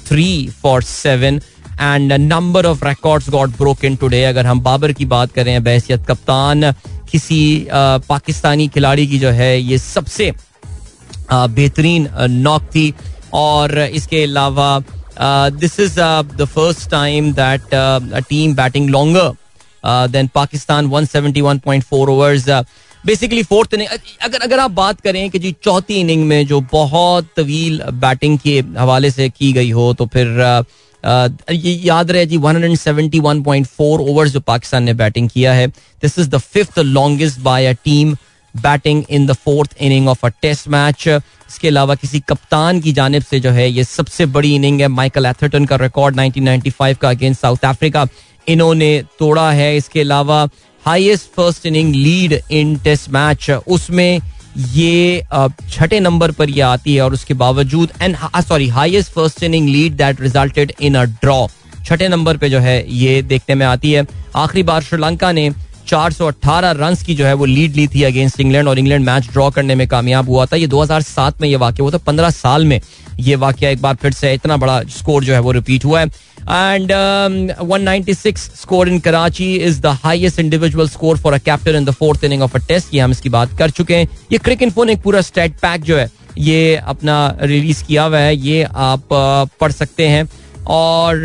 three 0.09 0.29
for 0.63 0.83
seven 0.83 1.41
and 1.81 2.13
number 2.13 2.67
of 2.67 2.85
records 2.85 3.29
got 3.31 3.51
broken 3.51 3.97
today 3.97 4.23
अगर 4.25 4.47
हम 4.47 4.61
बाबर 4.61 4.93
की 4.93 5.05
बात 5.05 5.33
करें 5.33 5.63
बहसियत 5.65 6.07
कप्तान 6.07 6.73
किसी 7.11 7.67
पाकिस्तानी 8.09 8.69
खिलाड़ी 8.69 9.07
की 9.07 9.19
जो 9.19 9.31
है 9.31 9.61
ये 9.61 9.79
सबसे 9.79 10.33
बेहतरीन 11.33 12.09
नॉक 12.31 12.63
थी। 12.63 12.93
और 13.35 13.79
इसके 13.79 14.23
अलावा 14.23 14.83
this 15.51 15.79
is 15.81 16.01
the 16.37 16.45
first 16.55 16.91
time 16.91 17.33
that 17.33 17.75
team 18.29 18.55
batting 18.55 18.91
longer 18.91 19.33
than 20.11 20.29
Pakistan 20.35 20.89
171.4 20.91 22.09
overs 22.09 22.49
basically 23.07 23.43
fourth 23.43 23.75
inning 23.75 23.89
अगर 24.23 24.39
अगर 24.39 24.59
आप 24.59 24.71
बात 24.71 25.01
करें 25.01 25.31
कि 25.31 25.39
जी 25.39 25.55
चौथी 25.63 25.95
इनिंग 25.95 26.25
में 26.25 26.47
जो 26.47 26.61
बहुत 26.73 27.29
तवील 27.37 27.83
बैटिंग 27.93 28.39
के 28.39 28.59
हवाले 28.79 29.11
से 29.11 29.29
की 29.29 29.53
गई 29.53 29.71
हो 29.71 29.93
तो 29.95 30.07
फिर 30.07 30.27
uh, 30.43 30.65
ये 31.05 31.73
याद 31.85 32.11
रहे 32.11 32.27
जी 32.27 32.39
171.4 32.39 34.01
ओवर्स 34.01 34.33
जो 34.33 34.41
पाकिस्तान 34.43 34.83
ने 34.83 34.95
बैटिंग 34.95 35.29
किया 35.29 35.53
है 35.53 35.67
this 35.69 36.19
is 36.19 36.29
the 36.31 36.39
fifth 36.39 36.79
longest 36.79 37.41
by 37.41 37.67
a 37.67 37.73
team 37.85 38.17
batting 38.55 39.03
in 39.11 39.27
the 39.27 39.33
fourth 39.35 39.77
inning 39.81 40.09
of 40.09 40.27
a 40.27 40.29
test 40.43 40.69
match 40.69 41.07
इसके 41.09 41.69
अलावा 41.69 41.95
किसी 41.95 42.21
कप्तान 42.23 42.81
की 42.81 42.93
जानब 42.93 43.23
से 43.23 43.41
जो 43.41 43.51
है 43.51 43.71
ये 43.71 43.85
सबसे 43.85 44.27
बड़ी 44.29 44.55
इनिंग 44.55 44.81
है 44.81 44.89
माइकल 44.91 45.27
एथर्टन 45.27 45.65
का 45.65 45.77
रिकॉर्ड 45.77 46.17
1995 46.17 46.99
का 46.99 47.09
अगेंस्ट 47.09 47.41
साउथ 47.41 47.65
अफ्रीका 47.65 48.07
इन्होंने 48.47 48.91
तोड़ा 49.19 49.51
है 49.53 49.77
इसके 49.77 50.01
अलावा 50.01 50.49
highest 50.85 51.31
first 51.33 51.67
inning 51.67 51.95
lead 51.95 52.41
in 52.51 52.77
test 52.85 53.11
match 53.11 53.51
उसमें 53.51 54.21
ये 54.69 55.23
छठे 55.71 56.01
नंबर 56.01 56.31
पर 56.31 56.51
ये 56.51 56.61
आती 56.61 56.95
है 56.95 57.03
और 57.03 57.13
उसके 57.13 57.35
बावजूद 57.35 57.93
and 58.03 58.17
sorry 58.47 58.69
highest 58.69 59.13
first 59.13 59.43
inning 59.43 59.69
lead 59.69 59.97
that 59.97 60.21
resulted 60.21 60.73
in 60.81 60.95
a 60.95 61.05
draw 61.05 61.47
छठे 61.87 62.09
नंबर 62.09 62.37
पे 62.37 62.51
जो 62.51 62.59
है 62.59 62.85
ये 62.95 63.21
देखने 63.23 63.55
में 63.55 63.67
आती 63.67 63.93
है। 63.93 64.07
आखिरी 64.37 64.63
बार 64.63 64.83
श्रीलंका 64.83 65.31
ने 65.33 65.51
418 65.87 66.73
रन 66.77 66.97
की 67.07 67.15
जो 67.15 67.27
है 67.27 67.33
वो 67.35 67.45
लीड 67.45 67.77
ली 67.77 67.87
थी 67.89 68.03
अगेंस्ट 68.03 68.41
इंग्लैंड 68.41 68.69
और 68.69 68.79
इंग्लैंड 68.79 69.05
मैच 69.05 69.29
ड्रॉ 69.33 69.51
करने 69.51 69.75
में 69.75 69.87
कामयाब 69.89 70.29
हुआ 70.29 70.47
था। 70.47 70.57
ये 70.57 70.67
2007 70.67 71.41
में 71.41 71.49
ये 71.49 71.57
वाक्य 71.57 71.83
हुआ 71.83 71.91
था। 71.91 71.99
पंद्रह 71.99 72.31
साल 72.31 72.65
में 72.65 72.81
ये 73.21 73.37
वाक्य 73.37 73.71
एक 73.71 73.81
बार 73.83 73.95
फिर 73.95 74.13
से 74.13 74.33
इतना 74.35 74.57
बड़ा 74.57 74.83
स्कोर 74.91 75.25
जो 75.25 75.33
है 75.35 75.41
वो 75.41 75.53
रिपीट 75.53 75.85
हुआ 75.85 76.01
है। 76.01 76.07
And 76.43 76.93
one 77.61 77.83
ninety 77.83 78.15
six 78.15 78.43
score 78.61 78.89
in 78.89 79.01
Karachi 79.01 79.55
is 79.57 79.81
the 79.81 79.97
highest 80.05 80.41
individual 80.41 80.89
score 80.89 81.19
for 81.19 81.33
a 81.33 81.39
captain 81.39 81.77
in 81.77 81.85
the 81.85 81.91
fourth 81.99 82.25
inning 82.25 82.43
of 82.43 82.57
a 82.57 82.61
test 82.69 82.95
ये 82.95 83.01
हम 83.01 83.11
इसकी 83.11 83.29
बात 83.29 83.57
कर 83.59 83.71
चुके 83.71 83.97
हैं 83.97 84.09
ये 84.33 84.39
क्रिक 84.39 84.63
इन्फो 84.63 84.85
एक 84.85 85.03
पूरा 85.03 85.21
स्टेट 85.21 85.59
पैक 85.63 85.83
जो 85.83 85.97
है 85.97 86.09
ये 86.39 86.77
अपना 86.87 87.19
रिलीज़ 87.43 87.85
किया 87.85 88.05
हुआ 88.05 88.19
है 88.19 88.37
ये 88.37 88.63
आप 88.63 89.09
पढ़ 89.61 89.73
सकते 89.73 90.09
हैं 90.09 90.29
और 90.71 91.23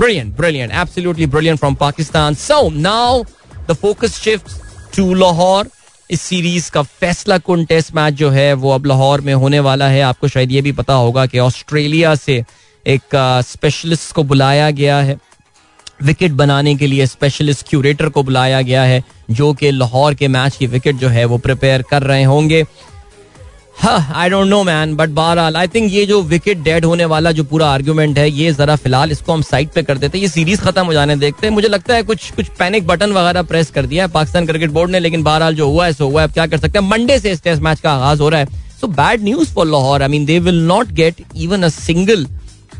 brilliant 0.00 0.36
brilliant 0.36 0.72
absolutely 0.72 1.26
brilliant 1.26 1.58
from 1.58 1.74
Pakistan 1.74 2.34
so 2.34 2.68
now 2.70 3.22
the 3.68 3.72
focus 3.72 4.20
shift 4.20 4.50
to 4.96 5.12
Lahore 5.14 5.68
इस 6.10 6.20
सीरीज़ 6.20 6.70
का 6.70 6.82
फैसला 6.82 7.36
कौन 7.38 7.64
टेस्ट 7.64 7.94
मैच 7.94 8.14
जो 8.14 8.30
है, 8.30 8.52
वो 8.52 8.70
अब 8.70 8.86
लाहौर 8.86 9.20
में 9.20 9.32
होने 9.34 9.60
वाला 9.60 9.88
है। 9.88 10.00
आपको 10.02 10.28
शायद 10.28 10.52
ये 10.52 10.60
भी 10.62 10.72
पता 10.72 10.94
होगा 10.94 11.24
कि 11.26 11.38
ऑस्ट्रेलिया 11.38 12.14
से 12.14 12.42
एक 12.86 13.16
स्पेशलिस्ट 13.46 14.12
को 14.12 14.22
बुलाया 14.22 14.70
गया 14.70 14.98
है। 14.98 15.16
विकेट 16.02 16.32
बनाने 16.32 16.74
के 16.74 16.86
लिए 16.86 17.06
स्पेशलिस्ट 17.06 17.68
क्यूरेटर 17.68 18.08
को 18.08 18.22
बुलाया 18.22 18.62
गया 18.62 18.82
है, 18.82 19.02
जो 19.30 19.52
कि 19.52 19.70
लाहौर 19.70 20.14
के 20.14 20.28
मैच 20.28 20.56
की 20.56 20.66
विकेट 20.66 20.96
जो 20.96 21.08
है 21.08 21.24
वो 21.24 21.38
प्रिपेयर 21.38 21.82
कर 21.82 22.02
रहे 22.02 22.22
होंगे। 22.24 22.64
I 23.84 24.28
don't 24.30 24.46
know 24.48 24.62
man 24.64 24.94
but 24.96 25.08
बहरहाल 25.10 25.56
आई 25.56 25.68
थिंक 25.68 25.92
ये 25.92 26.04
जो 26.06 26.20
विकेट 26.22 26.58
डेड 26.58 26.84
होने 26.84 27.04
वाला 27.04 27.32
जो 27.32 27.44
पूरा 27.44 27.68
आर्ग्यूमेंट 27.68 28.18
है, 28.18 28.30
ये 28.30 28.52
जरा 28.52 28.76
फ़िलहाल 28.76 29.10
इसको 29.12 29.32
हम 29.32 29.42
साइड 29.42 29.68
पे 29.68 29.82
कर 29.82 29.98
देते 29.98 30.18
हैं। 30.18 30.22
ये 30.22 30.28
सीरीज़ 30.28 30.60
खत्म 30.60 30.84
हो 30.86 30.92
जाने 30.92 31.16
देखते 31.16 31.46
हैं। 31.46 31.54
मुझे 31.54 31.68
लगता 31.68 31.94
है 31.94 32.02
कुछ 32.02 32.30
कुछ 32.30 32.48
पैनिक 32.58 32.86
बटन 32.86 33.12
वगैरह 33.12 33.42
प्रेस 33.44 33.70
कर 33.70 33.86
दिया 33.86 34.04
है 34.04 34.10
पाकिस्तान 34.10 34.46
क्रिकेट 34.46 34.70
बोर्ड 34.70 34.90
ने, 34.90 34.98
लेकिन 35.00 35.22
बहरहाल 35.22 35.54
जो 35.54 35.68
हुआ 35.70 35.86
है, 35.86 35.92
सो 35.92 36.08
हुआ 36.08 36.22
है। 36.22 36.28
क्या 36.28 36.46
कर 36.46 36.58
सकते 36.58 36.78
हैं? 36.78 36.88
मंडे 36.88 37.18
से 37.18 37.32
इस 37.32 37.42
टेस्ट 37.42 37.62
मैच 37.62 37.80
का 37.80 37.92
आगाज़ 37.92 38.22
हो 38.22 38.28
रहा 38.28 38.40
है। 38.40 38.62
So 38.80 38.86
bad 38.86 39.24
news 39.24 39.52
for 39.54 39.66
Lahore. 39.66 40.02
I 40.02 40.08
mean 40.08 40.24
they 40.24 40.38
will 40.38 40.62
not 40.66 40.92
get 40.92 41.22
even 41.36 41.62
a 41.62 41.68
single 41.70 42.26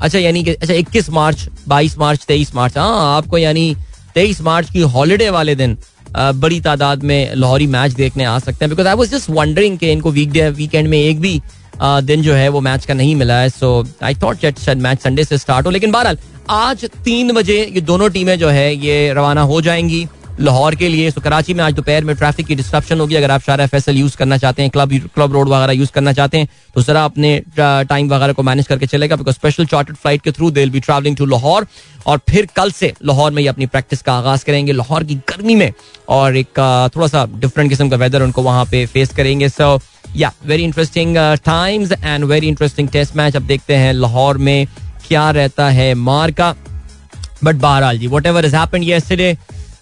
अच्छा 0.04 0.18
यानी 0.18 0.42
कि 0.44 0.50
अच्छा 0.52 0.74
इक्कीस 0.74 1.08
मार्च, 1.10 1.48
बाईस 1.68 1.96
मार्च, 1.98 2.24
तेईस 2.28 2.54
मार्च 2.54 2.76
हाँ 2.78 3.16
आपको 3.16 3.38
यानी 3.38 3.74
तेईस 4.14 4.40
मार्च 4.42 4.70
की 4.70 4.80
हॉलीडे 4.94 5.28
वाले 5.30 5.54
दिन 5.54 5.76
बड़ी 6.16 6.60
तादाद 6.60 7.02
में 7.02 7.34
लाहौरी 7.34 7.66
मैच 7.66 7.92
देखने 7.92 8.24
आ 8.24 8.38
सकते 8.38 8.64
हैं 8.64 8.70
because 8.70 8.88
I 8.88 8.94
was 8.94 9.10
just 9.10 9.30
wondering 9.30 9.78
कि 9.78 9.90
इनको 9.92 10.10
वीक 10.10 10.32
डे 10.32 10.48
वीकेंड 10.50 10.88
में 10.88 10.98
एक 10.98 11.20
भी 11.20 11.40
दिन 11.80 12.22
जो 12.22 12.34
है 12.34 12.48
वो 12.48 12.60
मैच 12.60 12.84
का 12.86 12.94
नहीं 12.94 13.14
मिला 13.16 13.38
है 13.38 13.48
सो 13.50 13.70
आई 14.02 14.14
थॉट 14.22 14.40
शायद 14.40 14.78
मैच 14.78 15.00
संडे 15.02 15.24
से 15.24 15.38
स्टार्ट 15.38 15.66
हो, 15.66 15.70
लेकिन 15.70 15.92
बहरहाल, 15.92 16.18
आज 16.50 16.84
तीन 17.04 17.32
बजे 17.32 17.58
ये 17.74 17.80
दोनों 17.82 18.08
टीमें 18.10 18.38
जो 18.38 18.48
है 18.48 18.74
ये 18.76 19.12
रवाना 19.14 19.42
हो 19.42 19.60
जाएँगी। 19.60 20.06
लाहौर 20.40 20.74
के 20.74 20.88
लिए। 20.88 21.10
तो 21.10 21.20
कराची 21.20 21.54
में 21.54 21.62
आज 21.64 21.72
दोपहर 21.74 22.04
में 22.04 22.14
ट्रैफ़िक 22.16 22.46
की 22.46 22.54
डिस्ट्रप्शन 22.54 23.00
होगी। 23.00 23.14
अगर 23.14 23.30
आप 23.30 23.40
शारा 23.42 23.66
फैसल 23.66 23.96
यूज़ 23.96 24.16
करना 24.16 24.36
चाहते 24.38 24.62
हैं 24.62 24.70
क्लब 24.70 24.92
क्लब 25.14 25.32
रोड 25.32 25.48
वगैरह 25.48 25.72
यूज़ 25.72 25.90
करना 25.92 26.12
चाहते 26.12 26.38
हैं 26.38 26.48
तो 26.74 26.82
जरा 26.82 27.04
अपने 27.04 27.42
टाइम 27.58 28.08
वगैरह 28.08 28.32
को 28.32 28.42
मैनेज 28.42 28.66
करके 28.66 28.86
चलेगा 28.86 29.16
बिकॉज़ 29.16 29.34
स्पेशल 29.34 29.66
चार्टर्ड 29.66 29.96
फ़्लाइट 29.96 30.22
के 30.22 30.32
through 30.32 30.50
they 30.50 30.66
be 30.66 30.80
travelling 30.80 31.16
to 31.16 31.26
Lahore. 31.26 31.66
और 32.06 32.20
फिर 32.30 32.48
कल 32.56 32.70
से 32.72 32.92
लाहौर 33.04 33.30
में 33.32 33.42
ये 33.42 33.48
अपनी 33.48 33.66
प्रैक्टिस 33.66 34.02
का 34.02 34.12
आगाज़ 34.14 34.44
करेंगे। 34.44 34.72
लाहौर 34.72 35.04
की 35.04 35.14
गर्मी 35.28 35.54
में 35.54 35.72
और 36.08 36.36
एक 36.36 36.58
थोड़ा 36.96 37.06
सा 37.06 37.26
डिफरेंट 37.34 37.70
किस्म 37.70 37.88
का 37.88 37.96
वेदर 37.96 38.22
उनको 38.22 38.42
वहाँ 38.42 38.64
पे 38.70 38.84
फेस 38.86 39.14
करेंगे। 39.16 39.48
So 39.48 39.78
yeah 40.16 40.32
very 40.46 40.64
interesting 40.64 41.16
times 41.44 41.92
and 41.94 42.24
very 42.24 42.48
interesting 42.48 42.88
test 42.88 43.16
match 43.16 43.36
अब 43.36 43.42
देखते 43.44 43.76
हैं 43.76 43.92
लाहौर 43.92 44.38
में 44.38 44.66
क्या 45.08 45.30
रहता 45.32 45.68
है 45.70 45.92
मार 45.94 46.30
का। 46.32 46.54
बट 47.44 47.54
बहरहाल 47.56 47.98
जी 47.98 48.06
whatever 48.26 48.44
is 48.44 48.56
happened 48.56 48.84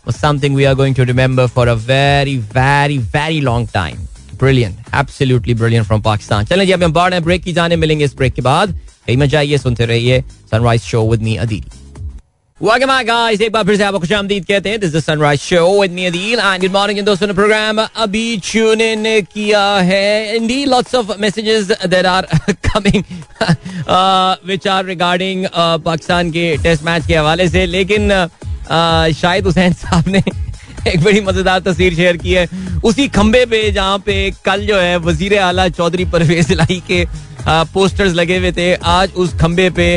was 0.05 0.17
something 0.17 0.55
we 0.55 0.67
are 0.67 0.75
going 0.75 0.95
to 0.95 1.05
remember 1.05 1.49
for 1.49 1.69
a 1.69 1.77
very, 1.77 2.37
very, 2.37 2.99
very 2.99 3.41
long 3.41 3.67
time. 3.67 3.99
Brilliant, 4.37 4.77
absolutely 4.93 5.55
brilliant 5.55 5.87
from 5.87 6.03
Pakistan. 6.03 6.47
चलें 6.47 6.65
जी 6.67 6.73
अब 6.73 6.83
हम 6.85 6.93
बढ़ 6.93 7.19
ब्रेक 7.21 7.43
की 7.43 7.53
जाने 7.53 7.77
मिलेंगे 7.77 8.05
इस 8.05 8.17
ब्रेक 8.17 8.35
के 8.35 8.43
बाद 8.43 8.73
कहीं 9.07 9.17
मज़ा 9.17 9.39
आइए 9.39 9.59
सुनते 9.59 9.87
रहिए 9.87 10.21
sunrise 10.51 10.83
show 10.83 11.09
with 11.11 11.23
me 11.23 11.37
Adeel 11.37 11.65
Welcome 12.61 12.91
back, 12.91 13.07
guys. 13.07 13.41
एक 13.43 13.53
बार 13.53 13.65
फिर 13.67 13.77
से 13.77 13.83
आपको 13.85 13.99
खुश 13.99 14.13
आमदीद 14.13 14.45
कहते 14.47 14.71
हैं 14.71 14.81
this 14.81 14.95
is 14.95 15.05
sunrise 15.05 15.41
show 15.41 15.81
with 15.81 15.93
me 15.93 16.05
Adeel 16.07 16.39
and 16.39 16.61
good 16.63 16.73
morning 16.73 17.01
दोस्तों 17.07 17.27
ने 17.27 17.35
प्रोग्राम 17.35 17.81
अभी 17.81 18.37
ट्यून 18.51 18.81
इन 18.81 19.05
किया 19.33 19.65
है 19.89 20.37
indeed 20.37 20.65
lots 20.65 20.95
of 20.95 21.11
messages 21.21 21.71
there 21.87 22.07
are 22.07 22.27
coming 22.67 23.03
which 24.47 24.69
are 24.69 24.85
regarding 24.85 25.47
Pakistan 25.57 26.31
के 26.33 26.57
टेस्ट 26.63 26.85
मैच 26.85 27.07
के 27.07 27.17
हवाले 27.17 27.49
से 27.49 27.67
लेकिन 27.67 28.11
uh, 28.13 28.29
शाहिद 28.65 29.47
हुसैन 29.47 29.73
साहब 29.75 30.09
ने 30.09 30.23
एक 30.89 31.03
बड़ी 31.03 31.21
मज़ेदार 31.21 31.61
तस्वीर 31.63 31.95
शेयर 31.95 32.17
की 32.17 32.33
है। 32.33 32.47
उसी 32.85 33.07
खंबे 33.09 33.45
पे, 33.47 33.71
जहाँ 33.73 33.99
पे 33.99 34.31
कल 34.45 34.67
जो 34.67 34.79
है 34.79 34.97
वज़ीर 35.01 35.39
आला 35.41 35.69
चौधरी 35.71 36.05
परवेज 36.07 36.53
लाई 36.53 36.83
के 36.87 37.05
पोस्टर्स 37.49 38.15
लगे 38.15 38.39
हुए 38.39 38.53
थे। 38.53 38.75
आज 38.75 39.13
उस 39.17 39.35
खंबे 39.41 39.69
पे 39.71 39.89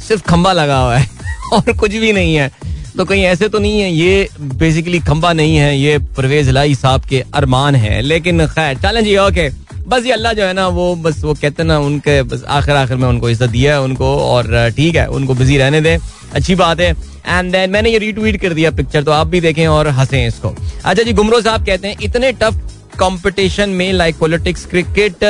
सिर्फ़ 0.00 0.22
खंबा 0.24 0.52
लगा 0.52 0.78
हुआ 0.78 0.96
है 0.96 1.08
और 1.52 1.72
कुछ 1.72 1.90
भी 1.92 2.12
नहीं 2.12 2.34
है। 2.34 2.50
तो 2.96 3.04
कहीं 3.04 3.24
ऐसे 3.24 3.48
तो 3.48 3.58
नहीं 3.58 3.80
है, 3.80 3.90
ये 3.92 4.28
बेसिकली 4.40 4.98
खंबा 5.00 5.32
नहीं 5.32 5.56
है, 5.56 5.76
ये 5.78 5.98
परवेज 6.16 6.48
लाई 6.50 6.74
साहब 6.74 7.04
के 7.04 7.22
अरमान 7.34 7.74
है। 7.76 8.00
लेकिन 8.02 8.46
खैर 8.46 8.78
चलें 8.78 9.02
जी 9.04 9.16
ओके 9.18 9.48
बस 9.88 10.04
ये 10.06 10.12
अल्लाह 10.12 10.32
जो 10.32 10.44
है 10.44 10.52
ना, 10.52 10.66
वो 10.68 10.94
बस 10.96 11.22
वो 11.24 11.34
कहते 11.34 11.62
ना, 11.62 11.78
उनके 11.80 12.22
बस 12.22 12.44
आखिर 12.48 12.74
आखिर 12.76 12.96
में 12.96 13.08
उनको 13.08 13.30
इज़्ज़त 13.30 13.50
दिया 13.50 13.72
है 13.74 13.80
उनको 13.82 14.16
और, 14.18 14.70
ठीक 14.76 14.96
है, 14.96 15.06
उनको 15.08 15.34
बिज़ी 15.34 15.56
रहने 15.58 15.80
दें। 15.80 15.98
अच्छी 16.34 16.54
बात 16.54 16.80
है। 16.80 16.90
एंड 17.26 17.52
देन 17.52 17.70
मैंने 17.70 17.90
ये 17.90 17.98
रीट्वीट 17.98 18.40
कर 18.40 18.52
दिया 18.54 18.70
पिक्चर 18.72 19.02
तो 19.02 19.12
आप 19.12 19.26
भी 19.26 19.40
देखें 19.40 19.66
और 19.68 19.88
हंसें 19.88 20.26
इसको। 20.26 20.54
अच्छा 20.84 21.02
जी 21.02 21.12
गुमरो 21.12 21.40
साहब 21.40 21.66
कहते 21.66 21.88
हैं 21.88 21.96
इतने 22.02 22.32
टफ 22.32 22.60
कंपटीशन 23.00 23.70
में 23.70 23.92
लाइक 23.92 24.18
पॉलिटिक्स 24.18 24.64
क्रिकेट 24.66 25.24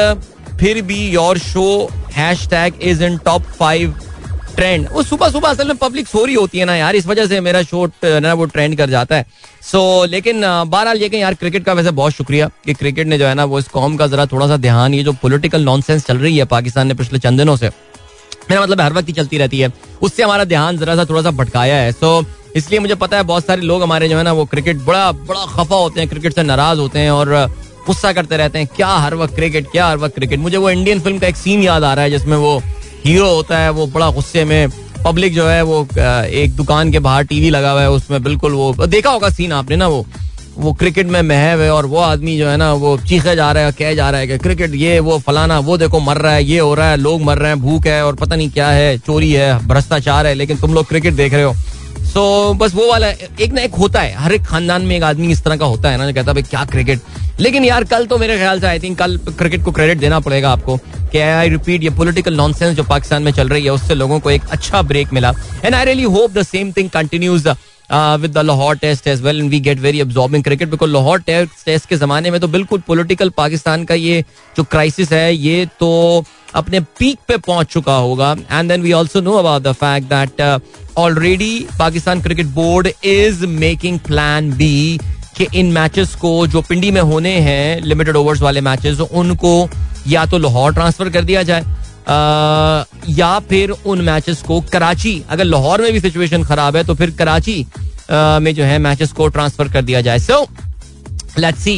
फिर 0.60 0.82
भी 0.82 1.00
your 1.08 1.38
show 1.38 1.66
hashtag 2.50 2.82
is 2.82 3.04
in 3.04 3.16
top 3.24 3.42
five 3.58 3.94
trend 4.56 4.88
वो 4.92 5.02
सुबह 5.02 5.28
सुबह 5.30 5.48
असल 5.48 5.68
में 5.68 5.76
पब्लिक 5.76 6.08
सो 6.08 6.24
रही 6.24 6.34
होती 6.34 6.58
है 6.58 6.64
ना 6.64 6.74
यार 6.76 6.96
इस 6.96 7.06
वजह 7.06 7.26
से 7.26 7.40
मेरा 7.40 7.62
शो 7.62 7.86
ना 8.04 8.32
वो 8.34 8.44
ट्रेंड 8.46 8.76
कर 8.78 8.90
जाता 8.90 9.16
है। 9.16 9.26
सो 9.62 9.78
so, 9.78 10.10
लेकिन 10.10 10.40
बहरहाल 10.42 10.98
ये 10.98 11.18
यार 11.18 11.34
क्रिकेट 11.34 11.64
का 11.64 11.72
वैसे 11.72 11.90
बहुत 11.92 12.12
शुक्रिया 12.12 12.50
कि 12.64 12.74
क्रिकेट 12.74 13.06
ने 13.06 13.18
जो 13.18 13.26
है 13.26 13.34
ना 13.34 13.44
वो 13.44 13.58
इस 13.58 13.68
कॉम 13.68 13.96
का 13.96 14.06
जरा 14.06 14.26
थोड़ा 14.26 14.48
सा 14.48 14.56
ध्यान 14.56 14.94
ये 14.94 15.02
जो 15.04 15.12
पॉलिटिकल 15.22 15.64
नॉनसेंस 15.64 16.06
चल 16.06 16.18
रही 16.18 16.36
है 16.38 16.44
पाकिस्तान 16.46 16.86
ने 16.86 16.94
पिछले 16.94 17.18
चंद 17.18 17.38
दिनों 17.38 17.56
से 17.56 17.70
मेरा 18.50 18.62
मतलब 18.62 18.80
हर 18.80 18.92
वक्त 18.92 19.08
ही 19.08 19.12
चलती 19.14 19.38
रहती 19.38 19.60
है। 19.60 19.72
उससे 20.02 20.22
हमारा 20.22 20.44
ध्यान 20.44 20.78
जरा 20.78 20.96
सा 20.96 21.04
थोड़ा 21.04 21.22
सा 21.22 21.30
भटकाया 21.32 21.76
है। 21.76 21.92
सो 21.92 22.24
इसलिए 22.56 22.80
मुझे 22.80 22.94
पता 22.96 23.16
है, 23.16 23.22
बहुत 23.22 23.46
सारे 23.46 23.62
लोग 23.62 23.82
हमारे 23.82 24.08
जो 24.08 24.16
है 24.18 24.22
ना, 24.24 24.32
वो 24.32 24.44
क्रिकेट 24.46 24.84
बड़ा 24.84 25.10
बड़ा 25.12 25.44
खफा 25.46 25.76
होते 25.76 26.00
हैं 26.00 26.08
क्रिकेट 26.08 26.34
से 26.34 26.42
नाराज़ 26.42 26.78
होते 26.78 26.98
हैं 26.98 27.10
और 27.10 27.34
गुस्सा 27.86 28.12
करते 28.12 28.36
रहते 28.36 28.58
हैं, 28.58 28.66
क्या 28.76 28.88
हर 28.88 29.14
वक्त 29.14 29.34
क्रिकेट 29.34 29.70
क्या 29.72 29.86
हर 29.86 29.96
वक्त 29.98 30.14
क्रिकेट 30.14 30.38
मुझे 30.38 30.56
वो 30.56 30.70
इंडियन 30.70 31.00
फ़िल्म 31.00 31.18
का 31.18 31.26
एक 31.26 31.36
सीन 31.36 31.62
याद 31.62 31.84
आ 31.84 31.92
रहा 31.94 32.04
है, 32.04 32.10
जिसमें 32.10 32.36
वो 32.36 32.58
हीरो 33.04 33.28
होता 33.34 33.58
है, 33.58 33.70
वो 33.70 33.86
बड़ा 33.86 34.10
गुस्से 34.10 34.44
में 34.44 34.68
पब्लिक 35.04 35.34
जो 35.34 35.46
है, 35.48 35.62
वो 35.62 35.86
एक 35.98 36.56
दुकान 36.56 36.90
के 36.92 36.98
बाहर 36.98 37.24
टीवी 37.24 37.50
लगा 37.50 37.70
हुआ 37.70 37.80
है, 37.80 37.90
उसमें 37.90 38.22
बिल्कुल 38.22 38.52
वो, 38.52 38.72
देखा 38.86 39.10
होगा 39.10 39.30
सीन 39.30 39.52
आपने 39.52 39.76
ना 39.76 39.88
वो? 39.88 40.04
वो 40.60 40.72
क्रिकेट 40.72 41.06
में 41.06 41.20
महव 41.22 41.62
है 41.62 41.70
और 41.72 41.86
वो 41.86 41.98
आदमी 41.98 42.36
जो 42.38 42.48
है 42.48 42.56
ना, 42.56 42.72
वो 42.74 42.96
चीखे 43.00 43.34
जा 43.36 43.50
रहा 43.52 43.64
है, 43.64 43.72
कह 43.72 43.94
जा 43.94 44.10
रहा 44.10 44.20
है 44.20 44.26
कि 44.26 44.38
क्रिकेट 44.38 44.74
ये, 44.74 44.98
वो 45.00 45.18
फलाना, 45.18 45.58
वो 45.60 45.76
देखो 45.78 46.00
मर 46.00 46.18
रहा 46.18 46.32
है, 46.34 46.44
ये 46.44 46.58
हो 46.58 46.74
रहा 46.74 46.90
है, 46.90 46.96
लोग 46.96 47.22
मर 47.22 47.38
रहे 47.38 47.50
हैं, 47.50 47.60
भूख 47.60 47.86
है 47.86 48.04
और 48.04 48.14
पता 48.16 48.36
नहीं 48.36 48.50
क्या 48.50 48.68
है, 48.68 48.96
चोरी 48.98 49.32
है, 49.32 49.52
भ्रष्टाचार 49.68 50.26
है, 50.26 50.34
लेकिन 50.34 50.56
तुम 50.56 50.74
लोग 50.74 50.88
क्रिकेट 50.88 51.14
देख 51.14 51.34
रहे 51.34 51.42
हो। 51.42 51.54
सो 52.04 52.52
बस 52.54 52.74
वो 52.74 52.90
वाला, 52.90 53.08
एक 53.08 53.52
ना 53.52 53.60
एक 53.62 53.74
होता 53.74 54.00
है, 54.00 54.14
हर 54.14 54.32
एक 54.32 54.44
खानदान 54.44 54.82
में 54.82 54.96
एक 54.96 55.02
आदमी 55.04 55.30
इस 55.32 55.42
तरह 55.44 55.56
का 55.56 55.66
होता 55.66 55.90
है 55.90 55.98
ना, 55.98 56.06
जो 56.06 56.14
कहता 56.14 56.32
है 56.32 56.42
क्या 56.42 56.64
क्रिकेट 56.66 57.00
लेकिन 57.40 57.64
यार, 57.64 57.84
कल 57.84 58.06
तो 58.06 58.16
मेरे 58.18 58.36
ख्याल 58.38 58.60
से 58.60 58.66
आई 58.66 58.78
थिंक 58.78 58.98
कल 58.98 59.16
क्रिकेट 59.28 59.62
को 59.64 59.72
क्रेडिट 59.72 59.98
देना 59.98 60.18
पड़ेगा 60.20 60.50
आपको 60.50 60.78
आई 61.14 61.48
रिपीट 61.48 61.82
ये 61.82 61.90
पॉलिटिकल 61.90 62.34
नॉनसेंस 62.34 62.76
जो 62.76 62.82
पाकिस्तान 62.84 63.22
में 63.22 63.30
चल 63.32 63.48
रही 63.48 63.64
है, 63.64 63.70
उससे 63.70 63.94
लोगों 63.94 64.18
को 64.20 64.30
एक 64.30 64.42
अच्छा 64.52 64.82
ब्रेक 64.82 65.12
मिला। 65.12 65.32
And 65.64 65.74
I 65.74 65.84
really 65.84 66.02
hope 66.04 66.32
the 66.32 66.42
same 66.42 66.72
thing 66.72 66.90
continues 66.90 67.48
with 67.92 68.30
the 68.30 68.38
Lahore 68.38 68.76
test 68.76 69.06
as 69.06 69.22
well 69.22 69.40
and 69.40 69.50
we 69.50 69.60
get 69.60 69.78
very 69.80 70.00
absorbing 70.00 70.44
cricket 70.44 70.68
because 70.70 70.90
Lahore 70.90 71.20
test 71.20 71.88
के 71.88 71.96
जमाने 71.96 72.30
में 72.30 72.40
तो 72.40 72.48
बिल्कुल 72.48 72.82
पॉलिटिकल 72.88 73.30
पाकिस्तान 73.36 73.84
का 73.84 73.94
ये 73.94 74.24
जो 74.56 74.64
क्राइसिस 74.66 75.12
है 75.12 75.34
ये 75.34 75.64
तो 75.80 75.90
अपने 76.54 76.80
पीक 76.98 77.18
पे 77.28 77.36
पहुँच 77.38 77.66
चुका 77.66 77.96
होगा 77.96 78.34
and 78.50 78.68
then 78.68 78.82
we 78.82 78.92
also 78.92 79.20
know 79.20 79.32
about 79.34 79.62
the 79.62 79.72
fact 79.74 80.08
that 80.08 80.60
already 80.98 81.66
Pakistan 81.78 82.22
cricket 82.22 82.46
board 82.54 82.88
is 83.06 83.46
making 83.46 83.98
plan 84.06 84.50
B 84.52 84.98
कि 85.36 85.46
इन 85.54 85.72
मैचेस 85.72 86.14
को 86.14 86.46
जो 86.46 86.60
पिंडी 86.62 86.90
में 86.90 87.00
होने 87.00 87.34
हैं 87.40 87.80
लिमिटेड 87.82 88.16
ओवर्स 88.16 88.40
वाले 88.42 88.60
मैचेस 88.60 89.00
उनको 89.02 89.68
या 90.08 90.24
तो 90.26 90.38
लाहौर 90.38 90.74
ट्रांसफ़र 90.74 91.08
कर 91.10 91.24
दिया 91.24 91.42
जाए 91.42 91.64
या 92.08 93.38
फिर 93.48 93.70
उन 93.70 94.00
मैचेस 94.00 94.42
को 94.42 94.60
कराची 94.72 95.22
अगर 95.30 95.44
लाहौर 95.44 95.82
में 95.82 95.92
भी 95.92 96.00
सिचुएशन 96.00 96.44
खराब 96.44 96.76
है 96.76 96.84
तो 96.84 96.94
फिर 96.94 97.10
कराची 97.18 97.64
में 98.10 98.54
जो 98.54 98.64
है 98.64 98.78
मैचेस 98.78 99.12
को 99.12 99.28
ट्रांसफ़र 99.28 99.72
कर 99.72 99.82
दिया 99.82 100.00
जाए। 100.00 100.18
So 100.18 100.42
let's 101.38 101.62
see 101.64 101.76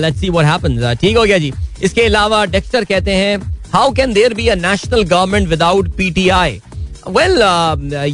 let's 0.00 0.20
see 0.20 0.28
what 0.30 0.46
happens 0.46 0.98
ठीक 1.00 1.16
हो 1.16 1.24
गया 1.24 1.38
जी। 1.38 1.52
इसके 1.82 2.02
अलावा 2.02 2.44
डेक्स्टर 2.46 2.84
कहते 2.84 3.14
हैं 3.14 3.38
how 3.72 3.92
can 3.92 4.12
there 4.12 4.34
be 4.34 4.48
a 4.48 4.54
national 4.54 5.02
government 5.04 5.48
without 5.48 5.88
PTI 5.96 6.60
well 7.08 7.42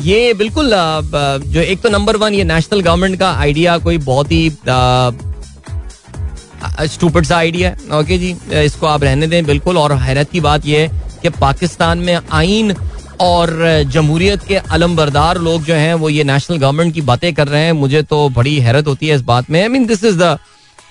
ये 0.04 0.32
बिल्कुल 0.34 0.66
uh, 0.66 1.46
जो 1.46 1.60
एक 1.60 1.80
तो 1.82 1.88
नंबर 1.88 2.16
वन 2.16 2.34
ये 2.34 2.44
नेशनल 2.44 2.80
गवर्नमेंट 2.80 3.18
का 3.18 3.30
आइडिया 3.32 3.76
कोई 3.78 3.98
बहुत 4.00 4.32
ही 4.32 4.48
स्टूपिड 6.64 7.24
सा 7.24 7.36
आइडिया 7.36 7.70
है। 7.70 7.98
ओके 8.00 8.18
जी 8.18 8.34
इसको 8.54 8.86
आप 8.86 9.02
रहने 9.04 9.26
दें, 9.26 9.44
बिल्कुल। 9.46 9.78
और 9.78 9.92
हैरत 9.98 10.30
की 10.30 10.40
बात 10.40 10.66
यह 10.66 10.80
है 10.80 11.20
कि 11.22 11.28
पाकिस्तान 11.30 11.98
में 11.98 12.18
आइन 12.32 12.74
और 13.20 13.50
जमहूरियत 13.86 14.44
के 14.44 14.56
अलमबरदार 14.56 15.38
लोग 15.38 15.64
जो 15.64 15.74
हैं, 15.74 15.94
वो 15.94 16.08
ये 16.08 16.24
नेशनल 16.24 16.56
गवर्नमेंट 16.58 16.94
की 16.94 17.00
बातें 17.02 17.32
कर 17.34 17.48
रहे 17.48 17.64
हैं। 17.64 17.72
मुझे 17.74 18.02
तो 18.04 18.28
बड़ी 18.28 18.58
हैरत 18.60 18.86
होती 18.86 19.08
है 19.08 19.14
इस 19.14 19.22
बात 19.24 19.50
में। 19.50 19.60
I 19.62 19.68
mean 19.68 19.86
this 19.86 20.04
is 20.04 20.18
the 20.18 20.38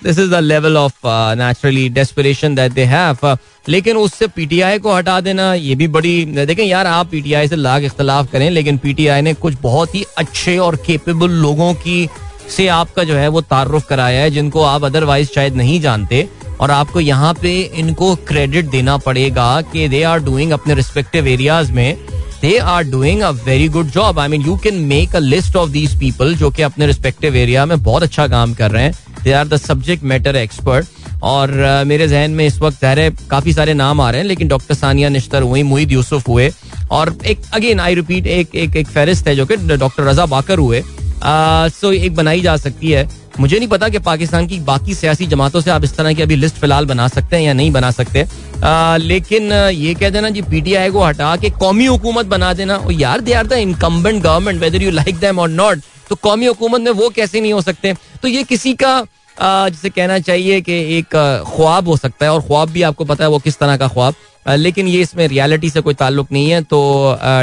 this 0.03 0.19
is 0.19 0.29
the 0.31 0.36
level 0.36 0.77
of 0.77 0.93
naturally 1.38 1.88
desperation 1.89 2.55
that 2.55 2.71
they 2.71 2.84
have 2.86 3.38
लेकिन 3.69 3.97
उससे 3.97 4.27
पीटीआई 4.27 4.79
को 4.79 4.93
हटा 4.93 5.19
देना, 5.21 5.53
ये 5.53 5.75
भी 5.75 5.88
बड़ी, 5.88 6.25
देखें 6.25 6.63
यार, 6.63 6.88
आप 6.88 7.07
पीटीआई 7.07 7.47
से 7.47 7.55
लाख 7.55 7.84
इख्तलाफ 7.84 8.31
करें, 8.31 8.49
लेकिन 8.49 8.77
पीटीआई 8.77 9.21
ने 9.21 9.34
कुछ 9.34 9.57
बहुत 9.62 9.95
ही 9.95 10.03
अच्छे 10.17 10.57
और 10.57 10.75
केपेबल 10.75 11.29
लोगों 11.41 11.73
की 11.73 12.07
से 12.51 12.67
आपका 12.69 13.03
जो 13.03 13.15
है 13.15 13.27
वो 13.27 13.41
तारुफ 13.41 13.87
कराया 13.87 14.21
है 14.21 14.31
जिनको 14.31 14.63
आप 14.63 14.83
अदरवाइज़ 14.83 15.29
शायद 15.35 15.55
नहीं 15.55 15.79
जानते 15.81 16.27
और 16.59 16.71
आपको 16.71 16.99
यहाँ 16.99 17.33
पे 17.33 17.59
इनको 17.79 18.15
क्रेडिट 18.27 18.65
देना 18.69 18.97
पड़ेगा 18.97 19.49
कि 19.71 19.87
दे 19.87 20.01
आर 20.03 20.19
डूइंग 20.23 20.51
अपने 20.51 20.73
रिस्पेक्टिव 20.75 21.27
एरियाज़ 21.27 21.71
में 21.71 21.97
they 22.41 22.57
are 22.57 22.83
doing 22.83 23.21
a 23.21 23.29
very 23.45 23.67
good 23.69 23.89
job 23.91 24.19
I 24.19 24.27
mean 24.27 24.41
you 24.41 24.55
can 24.57 24.75
make 24.87 25.15
a 25.15 25.19
list 25.19 25.55
of 25.55 25.69
these 25.69 25.99
people 25.99 26.35
जो 26.35 26.49
कि 26.49 26.61
अपने 26.61 26.87
रिस्पेक्टिव 26.87 27.35
एरिया 27.35 27.65
में 27.65 27.81
बहुत 27.83 28.03
अच्छा 28.03 28.27
काम 28.27 28.53
कर 28.53 28.71
रहे 28.71 28.83
हैं। 28.83 28.93
They 29.23 29.31
are 29.31 29.47
the 29.47 29.57
subject 29.57 30.03
matter 30.03 30.35
expert 30.35 30.87
और 31.23 31.49
uh, 31.49 31.87
मेरे 31.87 32.07
जहन 32.07 32.31
में 32.31 32.45
इस 32.45 32.57
वक्त 32.59 32.79
ज़ाहिर 32.81 33.15
काफ़ी 33.29 33.53
सारे 33.53 33.73
नाम 33.73 34.01
आ 34.01 34.09
रहे 34.11 34.21
हैं 34.21 34.27
लेकिन 34.27 34.47
डॉक्टर 34.47 34.75
सानिया 34.75 35.09
निश्तर 35.09 35.41
हुई 35.41 35.63
मुहिद 35.63 35.91
यूसुफ 35.91 36.27
हुए। 36.27 36.51
और 36.91 37.15
एक 37.25 37.41
अगेन 37.53 37.79
आई 37.79 37.95
रिपीट 37.95 38.27
एक 38.27 38.55
एक 38.55 38.75
एक 38.75 38.87
फहरिस्त 38.87 39.27
है 39.27 39.35
जो 39.35 39.45
कि 39.45 39.55
डॉक्टर 39.67 40.03
रजा 40.03 40.25
बाकर 40.25 40.59
हुए। 40.59 40.81
सो 41.23 41.91
एक 41.93 42.15
बनाई 42.15 42.41
जा 42.41 42.55
सकती 42.57 42.91
है। 42.91 43.10
मुझे 43.39 43.57
नहीं 43.57 43.67
पता 43.69 43.88
कि 43.89 43.99
पाकिस्तान 44.01 44.48
की 44.48 44.60
बाकी 44.62 44.93
सियासी 44.96 45.25
जमातों 45.27 45.62
से 45.62 45.71
आप 45.71 45.83
इस 45.83 45.96
तरह 45.98 46.13
की 46.13 46.21
अभी 46.21 46.35
लिस्ट 46.35 46.56
फ़िलहाल 46.56 46.85
बना 46.85 47.08
सकते 47.08 47.35
हैं 47.35 47.43
या 47.43 47.54
नहीं 47.54 47.71
बना 47.71 47.91
सकते। 47.91 48.25
आ, 48.63 48.98
लेकिन 48.98 49.52
ये 49.54 49.93
कह 49.96 50.10
देना 50.10 50.29
जी 50.29 50.41
पीटीआई 50.41 50.89
को 50.91 51.04
हटा 51.04 51.35
के 51.35 51.50
कौमी 51.52 51.85
हुकूमत 51.85 52.25
बना 52.27 52.54
देना। 52.54 52.75
और 52.77 52.93
यार 52.93 53.21
they 53.21 53.33
are 53.33 53.48
the 53.48 53.54
incumbent 53.60 54.21
government 54.23 54.62
whether 54.62 54.83
you 54.83 54.91
like 54.91 55.19
them 55.19 55.39
और 55.39 55.50
नॉट 55.50 55.81
तो 56.10 56.15
कौमी 56.17 56.46
हुकूमत 56.46 56.81
में 56.81 56.91
वो 56.91 57.10
कैसे 57.10 57.41
नहीं 57.41 57.54
हो 57.54 57.62
सकते? 57.62 57.93
तो 58.21 58.27
ये 58.27 58.43
किसी 58.43 58.73
का 58.83 59.04
जिसे 59.37 59.89
कहना 59.89 60.19
चाहिए 60.19 60.60
कि 60.62 60.73
एक 60.98 61.15
ख्वाब 61.48 61.87
हो 61.87 61.96
सकता 61.98 62.25
है 62.25 62.31
और 62.31 62.41
ख्वाब 62.41 62.69
भी 62.69 62.81
आपको 62.81 63.06
पता 63.06 63.23
है 63.23 63.29
वो 63.29 63.39
किस 63.39 63.58
तरह 63.60 63.77
का 63.77 63.87
ख्वाब। 63.87 64.15
लेकिन 64.50 64.87
ये 64.87 65.02
इसमें 65.02 65.27
रियलिटी 65.27 65.69
से 65.69 65.81
कोई 65.81 65.93
ताल्लुक 65.93 66.31
नहीं 66.31 66.50
है 66.50 66.62
तो 66.63 66.79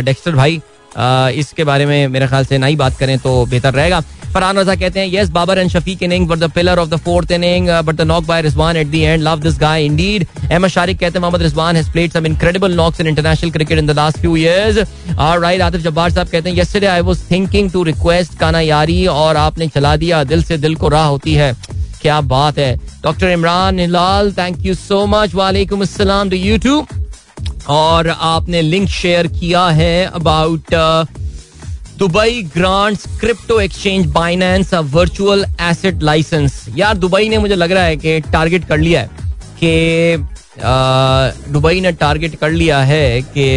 डेक्स्टर 0.05 0.35
भाई 0.35 0.61
इसके 1.39 1.65
बारे 1.65 1.87
में 1.87 2.09
मेरे 2.09 2.27
ख्याल 2.29 2.45
से 2.45 2.59
ना 2.59 2.67
ही 2.67 2.77
बात 2.77 2.99
करें 2.99 3.19
तो 3.19 3.45
बेहतर 3.47 3.75
रहेगा। 3.75 4.01
फरहान 4.35 4.59
रजा 4.59 4.75
कहते 4.75 5.01
हैं 5.01 5.09
yes 5.13 5.29
Babar 5.31 5.59
and 5.59 5.71
Shafique 5.71 6.03
inning 6.03 6.29
were 6.29 6.39
the 6.39 6.51
pillar 6.53 6.79
of 6.79 6.89
the 6.89 6.97
fourth 7.05 7.31
inning 7.33 7.69
but 7.85 7.95
the 7.95 8.01
knock 8.03 8.25
by 8.25 8.43
Rizwan 8.43 8.77
at 8.77 8.87
the 8.87 8.95
end 8.95 9.23
love 9.23 9.41
this 9.41 9.59
guy 9.61 9.85
indeed 9.85 10.27
Ahmed 10.43 10.71
Shariq 10.71 10.99
कहते 10.99 11.19
हैं 11.19 11.21
Mohammad 11.21 11.43
Rizwan 11.43 11.77
has 11.77 11.91
played 11.93 12.13
some 12.13 12.27
incredible 12.27 12.75
knocks 12.77 13.01
in 13.01 13.07
international 13.07 13.51
cricket 13.51 13.79
in 13.79 13.87
the 13.87 13.97
last 13.97 14.19
few 14.19 14.37
years 14.37 15.17
alright 15.19 15.61
Atif 15.61 15.81
Jabbar 15.83 16.11
साहब 16.11 16.29
कहते 16.29 16.51
हैं 16.51 16.57
yesterday 16.59 16.87
I 16.87 17.01
was 17.01 17.23
thinking 17.31 17.71
to 17.71 17.83
request 17.85 18.39
काना 18.41 18.61
यारी 18.61 19.07
और 19.07 19.37
आपने 19.37 19.69
चला 19.69 19.97
दिया। 19.97 20.23
दिल 20.25 20.43
से 20.43 20.59
दिल 20.59 20.75
को 20.75 20.89
राह 20.89 21.07
होती 21.07 21.35
है। 21.35 21.53
क्या 22.03 22.21
बात 22.23 22.59
है। 22.59 22.75
Doctor 23.05 23.31
Imran 23.31 23.79
Hilal 23.79 24.33
thank 24.33 24.65
you 24.67 24.75
so 24.77 25.05
much 25.07 25.35
वालेकुम 25.35 25.81
अस्सलाम। 25.83 26.31
टू 26.31 26.37
यू 26.37 26.87
और 27.69 28.09
आपने 28.09 28.63
लिंक 28.63 28.89
शेयर 28.89 29.27
किया 29.29 29.67
है 29.71 30.05
about 30.07 30.75
Dubai 31.99 32.43
grants 32.55 33.07
crypto 33.21 33.61
exchange 33.61 34.07
Binance 34.07 34.75
virtual 34.75 35.45
asset 35.61 36.03
licence 36.03 36.65
यार, 36.77 36.97
दुबई 36.97 37.29
ने 37.29 37.39
मुझे 37.39 37.55
लग 37.55 37.73
रहा 37.73 37.85
है 37.85 37.97
कि 37.97 38.21
टारगेट 38.33 38.65
कर 38.65 38.79
लिया 38.79 39.01
है 39.01 39.11
कि 39.63 40.27
दुबई 41.53 41.81
ने 41.81 41.93
टारगेट 41.95 42.35
कर 42.35 42.51
लिया 42.51 42.79
है 42.83 43.21
कि 43.23 43.49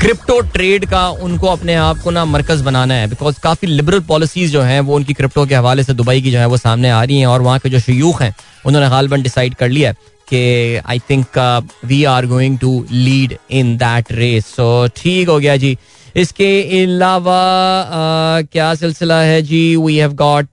क्रिप्टो 0.00 0.40
ट्रेड 0.54 0.84
का 0.86 1.08
उनको 1.08 1.46
अपने 1.46 1.74
आप 1.74 1.98
को 1.98 2.10
ना 2.10 2.24
मरकज 2.24 2.60
बनाना 2.62 2.94
है 2.94 3.06
बिकॉज़ 3.08 3.38
काफ़ी 3.42 3.68
लिबरल 3.68 4.00
पॉलिसीज़ 4.08 4.52
जो 4.52 4.62
हैं, 4.62 4.80
वो 4.80 4.96
उनकी 4.96 5.14
क्रिप्टो 5.14 5.44
के 5.46 5.54
हवाले 5.54 5.84
से 5.84 5.94
दुबई 5.94 6.20
की 6.22 6.30
जो 6.30 6.38
है 6.38 6.46
वो 6.46 6.56
सामने 6.56 6.90
आ 6.90 7.02
रही 7.04 7.18
हैं 7.18 7.26
और 7.26 7.42
वहाँ 7.42 7.58
के 7.58 7.70
जो 7.70 7.78
शयूख 7.80 8.22
हैं, 8.22 8.34
उन्होंने 8.66 8.88
गालबन 8.90 9.22
डिसाइड 9.22 9.54
कर 9.54 9.68
लिया 9.68 9.90
है। 9.90 9.96
कि 10.34 10.44
I 10.86 10.98
think 11.10 11.38
we 11.84 12.02
are 12.12 12.26
going 12.26 12.58
to 12.58 12.84
lead 12.92 13.36
in 13.50 13.76
that 13.76 14.12
race 14.12 14.46
so 14.56 14.86
ठीक 14.96 15.28
हो 15.28 15.38
गया 15.38 15.56
जी। 15.56 15.76
इसके 16.16 16.48
अलावा 16.82 17.40
uh, 17.84 18.52
क्या 18.52 18.74
सिलसिला 18.74 19.20
है 19.20 19.40
जी? 19.42 19.76
We 19.76 19.96
have 19.96 20.12
got 20.14 20.46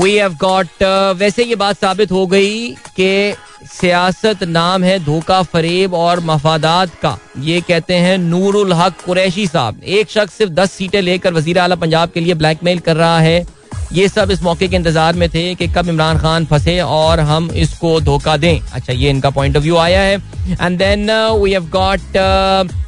we 0.00 0.14
have 0.16 0.34
got 0.40 0.82
वैसे 1.18 1.44
ये 1.44 1.54
बात 1.56 1.78
साबित 1.78 2.12
हो 2.12 2.26
गई 2.26 2.68
कि 2.96 3.34
सियासत 3.70 4.42
नाम 4.44 4.84
है 4.84 4.98
धोखा 5.04 5.42
फरेब 5.42 5.94
और 5.94 6.20
मफादात 6.20 6.94
का। 7.02 7.16
ये 7.40 7.60
कहते 7.60 7.94
हैं 7.96 8.16
नूरुल 8.18 8.72
हक 8.72 9.00
कुरैशी 9.04 9.46
साहब। 9.46 9.82
एक 9.84 10.10
शख्स 10.10 10.34
सिर्फ़ 10.34 10.52
दस 10.52 10.72
सीटें 10.72 11.00
लेकर 11.02 11.32
वज़ीर 11.34 11.58
अला 11.58 11.76
पंजाब 11.76 12.10
के 12.14 12.20
लिए 12.20 12.34
ब्लैकमेल 12.34 12.78
कर 12.78 12.96
रहा 12.96 13.20
है। 13.20 13.46
ये 13.94 14.08
सब 14.08 14.30
इस 14.30 14.42
मौके 14.42 14.68
के 14.68 14.76
इंतज़ार 14.76 15.16
में 15.16 15.28
थे 15.30 15.54
कि 15.54 15.66
कब 15.68 15.88
इमरान 15.88 16.18
खान 16.18 16.44
फंसे 16.46 16.78
और 16.80 17.20
हम 17.20 17.50
इसको 17.56 18.00
धोखा 18.00 18.36
दें। 18.36 18.60
अच्छा 18.60 18.92
ये 18.92 19.10
इनका 19.10 19.30
पॉइंट 19.30 19.56
ऑफ़ 19.56 19.62
व्यू 19.62 19.76
आया 19.78 20.00
है। 20.00 20.16
And 20.60 20.78
then 20.78 21.10
we 21.32 21.52
have 21.52 21.68
got 21.72 22.16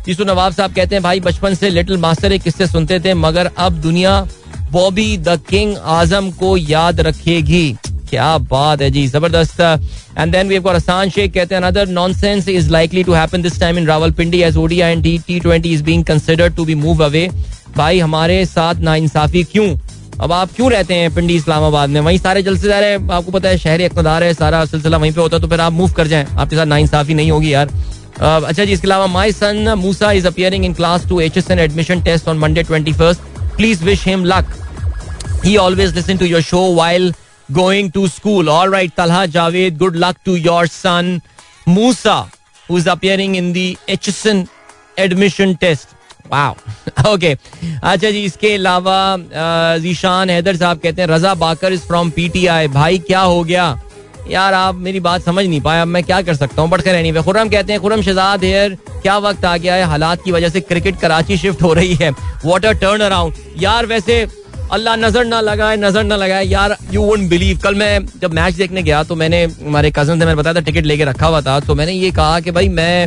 Yeshu 0.09 0.25
Nawab 0.25 0.53
साहब 0.53 0.75
कहते 0.75 0.95
हैं, 0.95 1.03
भाई, 1.03 1.21
बचपन 1.21 1.55
से 1.55 1.71
लिटिल 1.71 1.99
मास्टर 1.99 2.33
एक 2.33 2.43
किस्से 2.43 2.67
सुनते 2.67 3.01
थे, 3.01 3.15
मगर 3.17 3.51
अब 3.59 3.81
दुनिया 3.83 4.21
बॉबी 4.73 5.17
द 5.19 5.41
किंग 5.51 5.77
आज़म 5.77 6.31
को 6.33 6.57
याद 6.57 7.01
रखेगी। 7.01 7.77
क्या 8.11 8.37
बात 8.41 8.83
है 8.83 8.91
जी, 8.91 9.07
ज़बरदस्त। 9.09 9.61
एंड 10.19 10.33
देन 10.33 10.49
वी 10.49 10.55
हैव 10.55 10.69
असान 10.71 11.11
शेख 11.11 11.33
कहते 11.35 11.55
हैं 11.55 11.63
another 11.63 11.89
nonsense 11.89 12.49
is 12.49 12.71
likely 12.71 13.03
to 13.05 13.13
happen 13.13 13.43
this 13.43 13.61
time 13.61 13.79
in 13.79 13.87
Rawalpindi 13.87 14.43
as 14.43 14.57
ODI 14.57 14.93
and 14.93 15.03
T 15.27 15.41
twenty 15.41 15.73
is 15.75 15.83
being 15.85 16.05
considered 16.05 16.57
to 16.57 16.65
be 16.65 16.75
move 16.77 17.05
away 17.05 17.29
भाई, 17.77 17.99
हमारे 17.99 18.45
साथ 18.47 18.75
नाइंसाफी 18.81 19.43
क्यों? 19.45 19.77
अब 20.23 20.33
आप 20.33 20.53
क्यों 20.57 20.71
रहते 20.73 20.95
हैं 20.95 21.15
पिंडी 21.15 21.35
इस्लामाबाद 21.37 21.91
में? 21.91 22.01
वहीं 22.01 22.19
सारे 22.19 22.43
जलसे 22.43 22.69
जा 22.69 22.79
रहे 22.81 22.91
हैं। 22.91 23.11
आपको 23.13 23.31
पता 23.31 23.49
है, 23.49 23.59
शहर 23.59 23.81
इकतदार 23.81 24.23
है, 24.25 24.33
सारा 24.35 24.65
सिलसिला 24.65 24.97
वहीं 24.97 25.13
पे 25.13 25.21
होता 25.21 25.37
है 25.37 25.43
तो 25.43 25.49
फिर 25.49 25.61
आप 25.61 25.73
मूव 25.73 25.93
कर 25.93 26.07
जाएँ। 26.07 26.27
आपके 26.27 26.57
साथ 26.57 26.67
नाइंसाफी 26.67 27.15
नहीं 27.15 27.31
होगी 27.31 27.53
यार। 27.53 27.71
अच्छा 28.21 28.65
जी, 28.65 28.73
इसके 28.73 28.87
अलावा 28.87 29.07
my 29.07 29.33
son 29.33 29.75
Musa 29.79 30.11
is 30.13 30.27
appearing 30.27 30.65
in 30.65 30.75
class 30.75 31.07
to 31.09 31.21
H 31.21 31.37
S 31.39 31.51
N 31.51 31.59
admission 31.59 32.03
test 32.03 32.29
on 32.29 32.39
Monday 32.39 32.63
twenty 32.63 32.93
first 32.93 33.21
please 33.57 33.85
wish 33.85 34.07
him 34.09 34.25
luck 34.25 34.55
he 35.45 35.57
always 35.57 35.95
listen 35.97 36.17
to 36.17 36.27
your 36.27 36.43
show 36.43 36.61
while 36.75 37.13
going 37.49 37.91
to 37.93 38.07
school 38.09 38.49
all 38.49 38.73
right 38.73 38.93
Talha 38.97 39.25
Javed 39.35 39.77
good 39.79 39.97
luck 39.97 40.17
to 40.25 40.37
your 40.37 40.67
son 40.67 41.21
Musa 41.69 42.15
who 42.71 42.79
is 42.79 42.89
appearing 42.91 43.37
in 43.37 43.53
the 43.53 43.77
H 43.89 44.09
S 44.09 44.25
N 44.27 44.47
admission 44.99 45.55
test 45.61 45.96
okay 47.09 47.33
अच्छा 47.83 48.11
जी, 48.11 48.25
इसके 48.25 48.55
अलावा 48.55 49.17
जीशान 49.79 50.31
हैदर 50.31 50.57
साहब 50.57 50.79
कहते 50.79 51.03
हैं, 51.03 51.09
Raza 51.09 51.35
Baqar 51.35 51.73
is 51.73 51.81
from 51.81 52.11
PTI 52.11 52.69
भाई, 52.69 52.99
क्या 52.99 53.21
हो 53.21 53.43
गया? 53.45 53.79
यार, 54.31 54.55
आप 54.55 54.75
मेरी 54.75 55.01
बात 55.01 55.23
समझ 55.23 55.45
नहीं 55.47 55.61
पाए, 55.61 55.81
अब 55.81 55.89
मैं 55.89 56.03
क्या 56.05 56.21
कर 56.23 56.35
सकता 56.35 56.63
हूँ? 56.63 56.71
बट 56.71 56.81
खैर 56.81 56.95
एनीवे 56.95 57.23
खुरम 57.23 57.49
कहते 57.49 57.73
हैं 57.73 57.83
खुरम 57.83 58.03
शहजाद 58.03 58.45
हेयर 58.45 58.77
क्या 59.03 59.17
वक्त 59.19 59.45
आ 59.45 59.57
गया 59.57 59.75
है? 59.75 59.85
हालात 59.85 60.23
की 60.25 60.33
वजह 60.33 60.49
से 60.49 60.61
क्रिकेट 60.61 60.99
कराची 61.01 61.37
शिफ्ट 61.37 61.63
हो 61.63 61.73
रही 61.75 61.95
है। 61.95 62.11
वाटर 62.45 62.73
टर्न 62.75 63.01
अराउंड 63.01 63.35
यार, 63.63 63.87
वैसे 63.87 64.27
अल्लाह 64.73 64.97
नज़र 64.97 65.25
ना 65.25 65.41
लगाए, 65.41 65.77
नज़र 65.77 66.05
ना 66.05 66.17
लगाए। 66.17 66.45
यार 66.47 66.77
यू 66.93 67.03
वोट 67.03 67.21
बिलीव 67.29 67.59
कल 67.63 67.75
मैं 67.75 68.07
जब 68.21 68.33
मैच 68.35 68.55
देखने 68.55 68.83
गया 68.83 69.03
तो 69.05 69.15
मैंने, 69.17 69.43
हमारे 69.45 69.91
कज़न 69.91 70.19
से 70.19 70.25
मैंने 70.25 70.35
बताया 70.35 70.55
था 70.55 70.61
टिकट 70.61 70.87
लेके 70.87 71.05
रखा 71.05 71.27
हुआ 71.27 71.41
था 71.41 71.59
तो 71.61 71.75
मैंने 71.75 71.93
ये 71.93 72.11
कहा 72.13 72.41
कि 72.41 72.51
भाई 72.51 72.69
मैं 72.69 73.07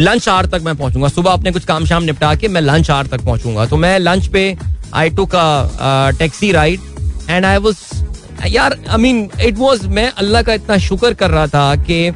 लंच 0.00 0.28
आर 0.28 0.46
तक 0.46 0.62
मैं 0.64 0.76
पहुंचूँगा। 0.76 1.08
सुबह 1.08 1.30
अपने 1.32 1.52
कुछ 1.52 1.64
काम 1.64 1.84
शाम 1.86 2.02
निपटा 2.04 2.34
के 2.34 2.48
मैं 2.48 2.60
लंच 2.60 2.90
आर 2.90 3.06
तक 3.06 3.24
पहुंचूँगा। 3.24 3.66
तो 3.66 3.76
मैं 3.76 3.98
लंच 3.98 4.26
पे 4.28 4.56
I 4.94 5.10
took 5.34 6.10
taxi 6.18 6.50
ride 6.52 6.80
and 7.30 7.44
I 7.44 7.58
was 7.58 7.76
यार 8.48 8.78
आई 8.88 8.98
मीन 8.98 9.28
इट 9.42 9.58
वॉज़ 9.58 9.86
मैं 9.88 10.10
अल्लाह 10.12 10.42
का 10.42 10.54
इतना 10.54 10.78
शुक्र 10.80 11.12
कर 11.14 11.30
रहा 11.30 11.46
था 11.46 11.74
कि 11.84 12.12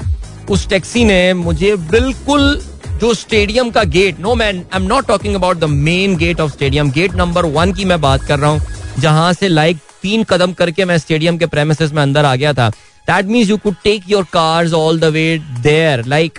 उस 0.50 0.68
टैक्सी 0.68 1.04
ने 1.04 1.32
मुझे 1.34 1.74
बिल्कुल 1.90 2.60
जो 3.00 3.12
स्टेडियम 3.14 3.70
का 3.70 3.82
gate 3.86 4.18
no 4.20 4.34
man 4.34 4.56
I 4.56 4.80
am 4.80 4.86
not 4.88 5.06
talking 5.06 5.34
about 5.34 5.56
the 5.56 5.64
main 5.64 6.16
gate 6.16 6.40
of 6.40 6.52
stadium 6.52 6.90
gate 6.92 7.14
number 7.16 7.46
one 7.46 7.72
की 7.72 7.84
मैं 7.84 8.00
बात 8.00 8.22
कर 8.26 8.38
रहा 8.38 8.50
हूँ, 8.50 8.60
जहाँ 8.98 9.32
से 9.32 9.48
लाइक 9.48 9.78
तीन 10.02 10.24
कदम 10.24 10.52
करके 10.52 10.84
मैं 10.84 10.96
स्टेडियम 10.98 11.38
के 11.38 11.46
प्रेमिसेस 11.46 11.92
में 11.92 12.02
अंदर 12.02 12.24
आ 12.24 12.34
गया 12.36 12.52
था। 12.52 12.68
That 13.06 13.26
means 13.26 13.50
you 13.50 13.56
could 13.58 13.74
take 13.84 14.10
your 14.10 14.24
cars 14.32 14.72
all 14.72 14.98
the 15.00 15.04
way 15.12 15.38
there 15.62 16.04
like 16.06 16.38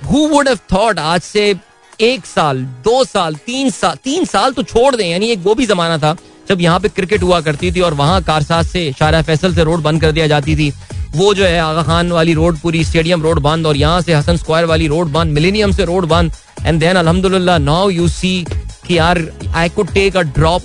who 0.00 0.26
would 0.28 0.48
have 0.48 0.58
thought 0.72 0.98
आज 0.98 1.20
से 1.22 1.54
एक 2.00 2.26
साल, 2.26 2.62
दो 2.84 3.04
साल, 3.04 3.34
तीन 3.36 3.70
साल 3.70 3.96
तीन 4.04 4.24
साल 4.26 4.52
तो 4.52 4.62
छोड़ 4.64 4.94
दें। 4.96 5.06
यानी 5.06 5.30
एक 5.30 5.38
वो 5.40 5.54
भी 5.54 5.66
जमाना 5.66 5.98
था 5.98 6.16
जब 6.48 6.60
यहाँ 6.60 6.80
पे 6.80 6.88
क्रिकेट 6.88 7.22
हुआ 7.22 7.40
करती 7.40 7.70
थी 7.72 7.80
और 7.80 7.94
वहाँ 7.94 8.22
कारसाज 8.22 8.66
से 8.66 8.90
शारा 8.98 9.22
फैसल 9.22 9.54
से 9.54 9.64
रोड 9.64 9.82
बंद 9.82 10.00
कर 10.00 10.12
दिया 10.12 10.26
जाती 10.26 10.56
थी। 10.56 10.72
वो 11.14 11.32
जो 11.34 11.44
है 11.44 11.58
आगा 11.60 11.82
खान 11.82 12.12
वाली 12.12 12.32
रोड, 12.34 12.58
पूरी 12.58 12.84
स्टेडियम 12.84 13.22
रोड 13.22 13.38
बंद 13.40 13.66
और 13.66 13.76
यहाँ 13.76 14.00
से 14.00 14.14
हसन 14.14 14.36
स्क्वायर 14.36 14.64
वाली 14.66 14.86
रोड 14.88 15.08
बंद 15.12 15.32
मिलेनियम 15.32 15.72
से 15.72 15.84
रोड 15.84 16.04
बंद। 16.08 16.32
एंड 16.66 16.80
देन 16.80 16.96
अल्हम्दुलिल्लाह 16.96 17.58
नाउ 17.60 17.90
यू 17.90 18.08
सी 18.10 18.46
कि 18.86 18.96
यार 18.98 19.22
I 19.54 19.68
could 19.68 19.92
take 19.94 20.16
a 20.16 20.22
drop 20.38 20.62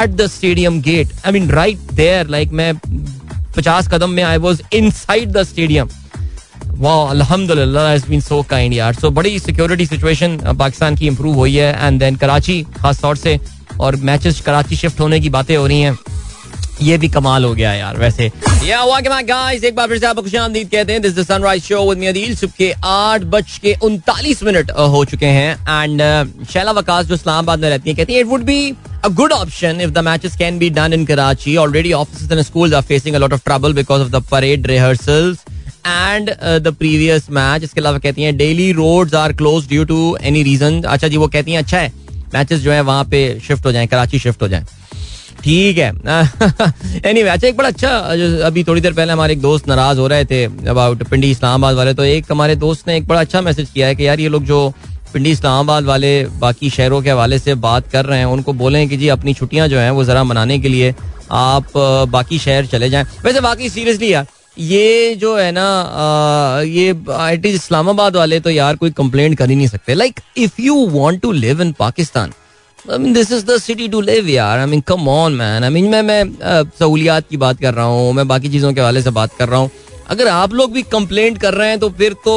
at 0.00 0.10
the 0.10 0.26
stadium 0.28 0.80
gate 0.82 1.12
I 1.26 1.32
mean 1.32 1.50
right 1.50 1.92
there 1.94 2.28
like 2.28 2.52
मैं 2.52 2.72
पचास 3.56 3.88
कदम 3.88 4.10
में 4.10 4.22
I 4.22 4.36
was 4.38 4.62
inside 4.92 5.32
the 5.32 5.42
stadium 5.44 5.88
वाह 6.76 7.10
अल्हम्दुलिल्लाह 7.10 8.18
सो 8.20 8.42
काइंड 8.50 8.74
यार। 8.74 8.94
सो 8.94 9.10
बड़ी 9.10 9.38
सिक्योरिटी 9.38 9.86
सिचुएशन 9.86 10.38
पाकिस्तान 10.58 10.96
की 10.96 11.06
इंप्रूव 11.06 11.34
हुई 11.34 11.54
है। 11.56 11.86
एंड 11.86 11.98
देन 12.00 12.16
कराची, 12.16 12.62
खास 12.76 13.00
तौर 13.00 13.16
से, 13.16 13.38
और 13.80 13.96
मैचेस 13.98 14.40
कराची 14.40 14.76
शिफ्ट 14.76 15.00
होने 15.00 15.20
की 15.20 15.28
बातें 15.30 15.56
हो 15.56 15.66
रही 15.66 15.80
हैं। 15.80 15.96
ये 16.82 16.96
भी 16.98 17.08
कमाल 17.08 17.44
हो 17.44 17.54
गया 17.54 17.72
यार 17.74 17.96
वैसे। 17.98 18.30
या 18.66 19.20
गाइस 19.22 19.64
एक 19.64 19.74
बार 19.74 19.88
फिर 19.88 19.98
से 19.98 20.06
आपको 20.06 20.22
खुशामदीद 20.22 20.68
कहते 20.70 20.92
हैं 20.92 21.02
this 21.02 21.14
the 21.18 21.22
sunrise 21.26 21.62
show 21.64 21.88
with 21.88 21.98
me 21.98 22.06
Adeel. 22.06 22.34
सुबह 22.36 22.54
के 22.58 22.72
आठ 22.84 23.22
बज 23.34 23.58
के 23.62 23.74
उनतालीस 23.82 24.42
मिनट 24.42 24.70
हो 24.70 25.04
चुके 25.04 25.26
हैं। 25.26 25.52
एंड 25.82 26.02
शैला 26.52 26.72
वकास 26.72 27.06
जो 27.06 27.14
इस्लामाबाद 27.14 27.60
में 27.60 27.68
रहती 27.70 27.90
है 27.90 27.96
कहती 27.96 28.14
है 28.14 28.20
it 28.20 28.26
would 28.26 28.42
be 28.44 28.74
good 29.16 29.32
option 29.36 29.80
if 29.84 29.90
the 29.96 30.02
matches 30.04 30.36
can 30.40 30.58
be 30.60 30.68
done 30.76 30.94
in 30.96 31.02
Karachi. 31.08 31.56
Already, 31.62 31.90
offices 31.96 32.30
and 32.36 32.44
schools 32.46 32.76
are 32.76 32.80
facing 32.90 33.16
a 33.16 33.18
lot 33.18 33.34
of 33.36 33.42
trouble 33.48 33.74
because 33.78 34.04
of 34.04 34.10
the 34.14 34.20
parade 34.30 34.68
rehearsals 34.70 35.42
and 35.94 36.30
uh, 36.30 36.58
the 36.58 36.72
previous 36.78 37.28
match. 37.38 37.64
इसके 37.64 37.80
अलावा 37.80 37.98
कहती 38.06 38.22
हैं 38.22 38.36
daily 38.36 38.70
roads 38.78 39.14
are 39.14 39.32
close 39.42 39.68
due 39.68 39.84
to 39.84 39.98
any 40.22 40.42
reason 40.42 40.82
अच्छा 40.82 41.08
जी 41.08 41.16
वो 41.16 41.28
कहती 41.34 41.52
हैं 41.52 41.58
अच्छा 41.58 41.78
है 41.78 41.92
मैचेस 42.34 42.60
जो 42.60 42.72
है 42.72 42.80
वहाँ 42.80 43.04
पे 43.10 43.22
शिफ्ट 43.48 43.66
हो 43.66 43.72
जाएँ 43.72 43.86
कराची 43.86 44.18
शिफ्ट 44.18 44.42
हो 44.42 44.48
जाएँ. 44.48 44.64
ठीक 45.44 45.78
है। 45.78 45.88
एनी 45.88 47.00
anyway, 47.10 47.32
अच्छा 47.32 47.46
एक 47.48 47.56
बड़ा 47.56 47.68
अच्छा 47.68 48.14
जो 48.16 48.38
अभी 48.46 48.62
थोड़ी 48.64 48.80
देर 48.80 48.92
पहले 48.92 49.12
हमारे 49.12 49.32
एक 49.32 49.40
दोस्त 49.40 49.68
नाराज़ 49.68 49.98
हो 49.98 50.06
रहे 50.06 50.24
थे 50.24 50.44
अबाउट 50.44 51.02
पिंडी 51.08 51.30
इस्लामाबाद 51.30 51.76
वाले 51.76 51.94
तो 51.94 52.04
एक 52.04 52.30
हमारे 52.30 52.54
दोस्त 52.56 52.88
ने 52.88 52.96
एक 52.96 53.06
बड़ा 53.06 53.20
अच्छा 53.20 53.40
मैसेज 53.40 53.70
किया 53.70 53.86
है 53.86 53.94
कि 53.94 54.06
यार 54.06 54.20
ये 54.20 54.28
लोग 54.28 54.44
जो 54.44 54.68
पिंडी 55.12 55.30
इस्लामाबाद 55.30 55.84
वाले 55.84 56.12
बाकी 56.40 56.70
शहरों 56.70 57.00
के 57.02 57.10
हवाले 57.10 57.38
से 57.38 57.54
बात 57.64 57.90
कर 57.90 58.04
रहे 58.04 58.18
हैं 58.18 58.26
उनको 58.26 58.52
बोलें 58.52 58.88
कि 58.88 58.96
जी 58.96 59.08
अपनी 59.08 59.34
छुट्टियाँ 59.34 59.66
जो 59.68 59.78
हैं 59.78 59.90
वो 59.90 60.04
ज़रा 60.04 60.22
मनाने 60.24 60.58
के 60.58 60.68
लिए 60.68 60.94
आप 61.32 61.76
बाकी 62.10 62.38
शहर 62.38 62.66
चले 62.66 62.88
जाएँ। 62.90 63.04
वैसे 63.24 63.40
बाकी 63.40 63.68
सीरियसली 63.68 64.12
यार 64.12 64.26
ये 64.58 65.14
जो 65.20 65.36
है 65.36 65.50
ना 65.52 65.66
ये 66.64 66.94
आई 67.12 67.36
इस्लामाबाद 67.46 68.16
वाले 68.16 68.40
तो 68.40 68.50
यार 68.50 68.76
कोई 68.76 68.90
कंप्लेंट 68.92 69.36
कर 69.38 69.50
ही 69.50 69.56
नहीं 69.56 69.68
सकते। 69.68 69.94
Like 69.94 70.20
if 70.36 70.60
you 70.62 70.86
want 70.90 71.20
to 71.22 71.32
live 71.32 71.62
in 71.62 71.72
Pakistan 71.78 72.32
I 72.92 72.98
mean 72.98 73.12
this 73.12 73.30
is 73.32 73.44
the 73.46 73.56
city 73.58 73.88
to 73.88 74.00
live 74.00 74.28
यार 74.28 74.58
I 74.58 74.66
mean 74.66 74.80
come 74.88 75.08
on 75.08 75.32
man 75.34 75.64
I 75.64 75.70
mean 75.70 75.88
मैं 75.90 76.02
मैं 76.02 76.24
सहूलियात 76.78 77.28
की 77.30 77.36
बात 77.36 77.60
कर 77.60 77.74
रहा 77.74 77.84
हूँ, 77.84 78.12
मैं 78.12 78.26
बाकी 78.28 78.48
चीज़ों 78.48 78.72
के 78.72 78.80
हवाले 78.80 79.02
से 79.02 79.10
बात 79.10 79.36
कर 79.38 79.48
रहा 79.48 79.60
हूँ। 79.60 79.70
अगर 80.10 80.28
आप 80.28 80.54
लोग 80.54 80.72
भी 80.72 80.82
कंप्लेंट 80.92 81.38
कर 81.42 81.54
रहे 81.54 81.68
हैं 81.68 81.78
तो 81.80 81.88
फिर 82.00 82.12
तो 82.24 82.34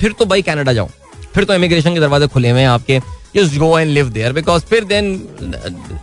फिर 0.00 0.12
तो 0.18 0.24
भाई 0.26 0.42
कनाडा 0.42 0.72
जाऊँ 0.72 0.88
फिर 1.34 1.44
तो 1.44 1.54
इमिग्रेशन 1.54 1.94
के 1.94 2.00
दरवाजे 2.00 2.26
खुले 2.26 2.50
हुए 2.50 2.60
हैं 2.60 2.68
आपके। 2.68 3.00
Just 3.36 3.56
go 3.60 3.68
and 3.76 3.92
live 3.94 4.10
there, 4.14 4.32
because 4.34 4.64
फिर 4.64 4.84
then, 4.90 5.06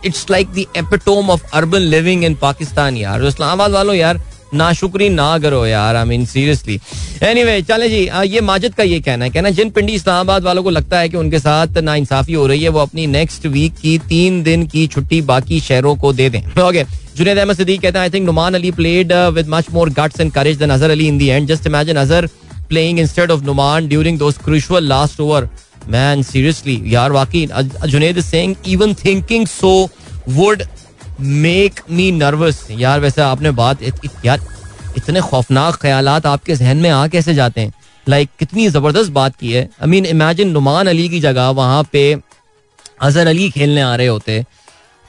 it's 0.08 0.24
like 0.32 0.50
the 0.56 0.64
epitome 0.80 1.30
of 1.34 1.44
urban 1.60 1.86
living 1.92 2.24
in 2.28 2.34
Pakistan 2.42 2.96
यार 2.96 3.24
इस्लामाबाद 3.26 3.70
वालों 3.70 3.94
यार 3.94 4.20
ना 4.54 4.72
शुक्री 4.72 5.08
ना 5.08 5.38
करो 5.38 5.64
यार 5.66 5.96
आई 5.96 6.04
मीन 6.04 6.24
सीरियसली 6.26 6.78
एनीवे 7.22 7.60
चले 7.62 7.88
जी 7.88 8.00
ये 8.26 8.40
माजिद 8.40 8.74
का 8.74 8.82
ये 8.82 9.00
कहना 9.00 9.24
है, 9.24 9.30
कहना 9.30 9.50
जिन 9.50 9.70
पिंडी 9.70 9.92
इस्लामाबाद 9.92 10.42
वालों 10.44 10.62
को 10.62 10.70
लगता 10.70 10.98
है 10.98 11.08
कि 11.08 11.16
उनके 11.16 11.38
साथ 11.38 11.78
ना 11.78 11.94
इंसाफी 11.94 12.32
हो 12.32 12.46
रही 12.46 12.62
है, 12.62 12.68
वो 12.68 12.80
अपनी 12.80 13.06
नेक्स्ट 13.06 13.46
वीक 13.46 13.74
की 13.82 13.98
तीन 14.08 14.42
दिन 14.42 14.66
की 14.66 14.86
छुट्टी 14.86 15.20
बाकी 15.22 15.60
शहरों 15.60 15.94
को 15.96 16.12
दे 16.12 16.28
दें। 16.30 16.40
ओके 16.68 16.84
जुनेद 17.16 17.38
अहमद 17.38 17.56
सदीक 17.56 17.80
कहता 17.82 17.98
है 17.98 18.02
I 18.02 18.10
think 18.10 18.26
Nauman 18.26 18.54
Ali 18.54 18.70
played 18.72 19.12
with 19.34 19.48
much 19.48 19.70
more 19.72 19.90
guts 19.98 20.20
and 20.20 20.32
courage 20.32 20.58
then 20.58 20.70
Azhar 20.70 20.90
Ali 20.90 21.08
in 21.08 21.18
the 21.18 21.22
end 21.22 21.48
just 21.48 21.66
imagine 21.66 21.96
Azhar 21.96 22.26
playing 22.68 23.00
instead 23.00 23.30
of 23.30 23.42
Nauman 23.44 23.88
during 23.88 24.18
those 24.18 24.38
crucial 24.44 24.88
last 24.88 25.20
over 25.20 25.48
man 25.88 26.22
seriously 26.22 26.80
यार, 26.94 27.12
वाकई 27.12 27.46
Junaid 27.86 28.20
saying 28.20 28.54
even 28.68 28.94
thinking 29.04 29.46
so 29.46 29.72
would 30.28 30.62
make 31.20 31.80
me 31.90 32.10
nervous 32.12 32.66
यार 32.70 33.00
वैसे 33.00 33.22
आपने 33.22 33.50
बात 33.50 33.82
इत, 33.82 33.94
यार 34.24 34.40
इतने 34.96 35.20
खौफनाक 35.20 35.74
ख्याल 35.74 36.08
आपके 36.08 36.54
जहन 36.54 36.76
में 36.76 36.90
आ 36.90 37.06
कैसे 37.06 37.34
जाते 37.34 37.60
हैं? 37.60 37.72
लाइक 38.06 38.28
like, 38.28 38.38
कितनी 38.38 38.68
ज़बरदस्त 38.68 39.10
बात 39.10 39.36
की 39.36 39.52
है। 39.52 39.62
I 39.62 39.88
mean 39.88 40.06
imagine 40.06 40.50
Nauman 40.50 40.86
Ali 40.86 41.08
की 41.08 41.20
जगह 41.20 41.48
वहाँ 41.48 41.82
पे 41.92 42.12
अजहर 43.00 43.26
अली 43.26 43.50
खेलने 43.50 43.80
आ 43.80 43.94
रहे 43.96 44.06
होते। 44.06 44.44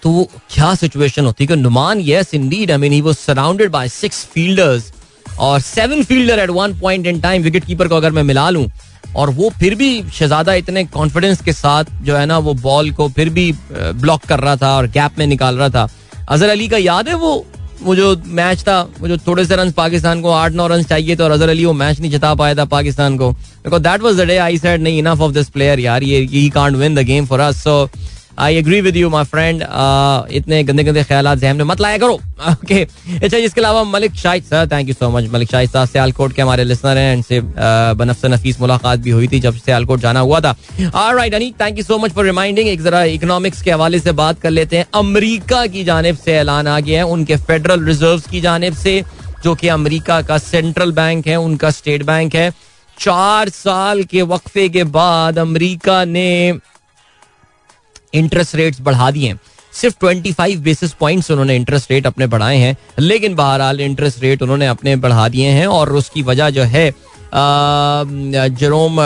तो 0.04 0.30
क्या 0.52 0.74
सिचुएशन 0.76 1.26
होती 1.26 1.48
कि 1.48 1.56
Nauman 1.56 2.02
yes 2.02 2.34
indeed 2.34 2.72
I 2.72 2.78
mean 2.78 2.94
he 2.94 3.02
was 3.02 3.16
surrounded 3.16 3.72
by 3.72 3.90
six 3.90 4.26
fielders 4.26 4.92
और 5.40 5.60
seven 5.60 6.04
fielder 6.04 6.40
at 6.40 6.50
one 6.50 6.80
point 6.80 7.08
in 7.08 7.22
time 7.22 7.44
wicket 7.44 7.66
keeper 7.66 7.88
को 7.88 7.96
अगर 7.96 8.12
मैं 8.12 8.24
मिला 8.24 8.50
लूँ 8.50 8.66
और 9.16 9.30
वो 9.30 9.50
फिर 9.60 9.76
भी 9.76 10.04
शहजादा 10.14 10.54
इतने 10.54 10.84
कॉन्फिडेंस 10.86 11.42
के 11.42 11.54
साथ 11.54 11.86
जो 12.04 12.16
है 12.16 12.26
ना, 12.26 12.38
वो 12.38 12.54
बॉल 12.54 12.92
को 12.92 13.08
फिर 13.10 13.30
भी 13.30 13.52
ब्लॉक 13.72 14.26
कर 14.26 14.40
रहा 14.40 14.56
था 14.56 14.76
और 14.78 14.88
गैप 14.90 15.20
में 15.20 15.26
निकाल 15.28 15.58
रहा 15.58 15.70
था। 15.70 15.90
अजहर 16.30 16.50
अली 16.50 16.68
का 16.68 16.78
याद 16.78 17.08
है 17.08 17.16
वो? 17.16 17.46
वो 17.84 17.96
जो 17.96 18.16
मैच 18.28 18.62
था, 18.62 18.80
वो 19.00 19.08
जो 19.08 19.18
थोड़े 19.18 19.46
से 19.46 19.56
रन 19.56 19.72
पाकिस्तान 19.72 20.22
को, 20.22 20.30
आठ 20.32 20.52
नौ 20.52 20.68
रन 20.68 20.84
चाहिए 20.84 21.16
थे 21.16 21.24
और 21.24 21.32
अजहर 21.32 21.50
अली 21.50 21.66
वो 21.66 21.74
मैच 21.74 22.00
नहीं 22.00 22.12
जिता 22.12 22.34
पाया 22.36 22.56
था 22.56 22.66
पाकिस्तान 22.66 23.18
को। 23.18 23.32
Because 23.32 23.82
that 23.84 24.02
was 24.02 24.22
the 24.22 24.28
day 24.28 24.38
I 24.38 24.58
said 24.58 24.82
नहीं 24.82 25.00
इनफ 25.00 25.22
ऑफ़ 25.22 25.32
दिस 25.32 25.50
प्लेयर 25.50 25.80
यार, 25.80 26.04
ये 26.04 26.20
he 26.24 26.50
can't 26.50 26.76
win 26.76 26.96
the 26.96 27.00
game 27.06 27.26
for 27.26 27.40
us 27.40 27.64
so 27.64 27.90
I 28.40 28.56
agree 28.56 28.80
with 28.82 28.96
you 28.98 29.10
my 29.10 29.24
friend 29.24 29.62
इतने 30.32 30.64
गंदे 30.64 30.84
गंदे 30.84 31.04
ख्याल 31.04 31.34
जहन 31.36 31.58
में 31.58 31.64
मत 31.66 31.82
लाया 31.82 31.98
करो। 31.98 32.14
ओके 32.52 32.82
अच्छा 33.16 33.38
इसके 33.38 33.62
अलावा 33.62 33.84
Malik 33.86 34.16
Shahid 34.16 34.44
sir 34.44 34.68
thank 34.72 34.88
you 34.88 34.94
so 34.94 35.10
much 35.10 35.30
Malik 35.34 35.52
Shahid 35.52 35.70
sahab 35.70 35.88
Sialkot 35.88 36.34
के 36.34 36.42
हमारे 36.42 36.64
लिसनर 36.64 36.98
हैं, 36.98 37.14
इनसे 37.16 37.40
बनफ 37.96 38.26
नफीस 38.26 38.60
मुलाकात 38.62 39.00
भी 39.00 39.12
हुई 39.12 39.28
थी 39.28 39.40
जब 39.40 39.58
सियालकोट 39.58 40.00
जाना 40.00 40.20
हुआ 40.20 40.40
था। 40.40 40.56
राइट 41.14 41.34
अनी 41.34 41.54
thank 41.62 41.78
you 41.78 41.84
so 41.84 41.98
much 41.98 42.12
for 42.12 42.26
reminding 42.26 42.70
एक 42.70 42.82
जरा 42.84 43.04
इकोनॉमिक्स 43.14 43.62
के 43.62 43.72
हवाले 43.72 44.00
से 44.00 44.12
बात 44.14 44.40
कर 44.42 44.50
लेते 44.52 44.78
हैं। 44.78 44.86
अमरीका 44.96 45.66
की 45.68 45.84
जानब 45.84 46.18
से 46.26 46.34
ऐलान 46.34 46.68
आ 46.68 46.80
गया 46.80 47.00
है 47.00 47.06
उनके 47.08 47.38
फेडरल 47.38 47.86
रिज़र्व 47.86 48.22
की 48.32 48.42
जानब 48.42 48.74
से, 48.76 49.02
जो 49.44 49.56
कि 49.56 49.68
अमरीका 49.70 50.22
का 50.22 50.38
सेंट्रल 50.40 50.92
बैंक 50.94 51.28
है, 51.28 51.36
उनका 51.38 51.70
स्टेट 51.72 52.04
बैंक 52.06 52.36
है। 52.36 52.52
चार 52.98 53.50
साल 53.50 54.04
के 54.04 54.22
वक्फे 54.24 54.68
के 54.70 54.84
बाद 54.92 55.40
अमरीका 55.40 56.04
ने 56.06 56.54
इंटरेस्ट 58.14 58.56
रेट्स 58.56 58.82
बढ़ा 58.82 59.10
दिए 59.12 59.34
सिर्फ़ 59.74 59.96
25 60.04 60.58
बेसिस 60.60 60.92
पॉइंट्स 60.94 61.32
उन्होंने 61.32 61.56
इंटरेस्ट 61.56 61.92
रेट 61.92 62.08
अपने 62.08 62.28
बढ़ाए 62.28 62.58
हैं, 62.58 62.76
लेकिन 63.00 63.36
बहरहाल 63.36 63.80
इंटरेस्ट 63.82 64.22
रेट 64.24 64.42
उन्होंने 64.42 64.68
अपने 64.68 64.96
बढ़ा 64.98 65.28
दिए 65.30 65.48
हैं 65.50 65.68
और 65.68 65.92
उसकी 65.94 66.22
वजह 66.24 66.50
जो 66.50 66.64
है 66.64 66.90
जरोम 68.60 68.98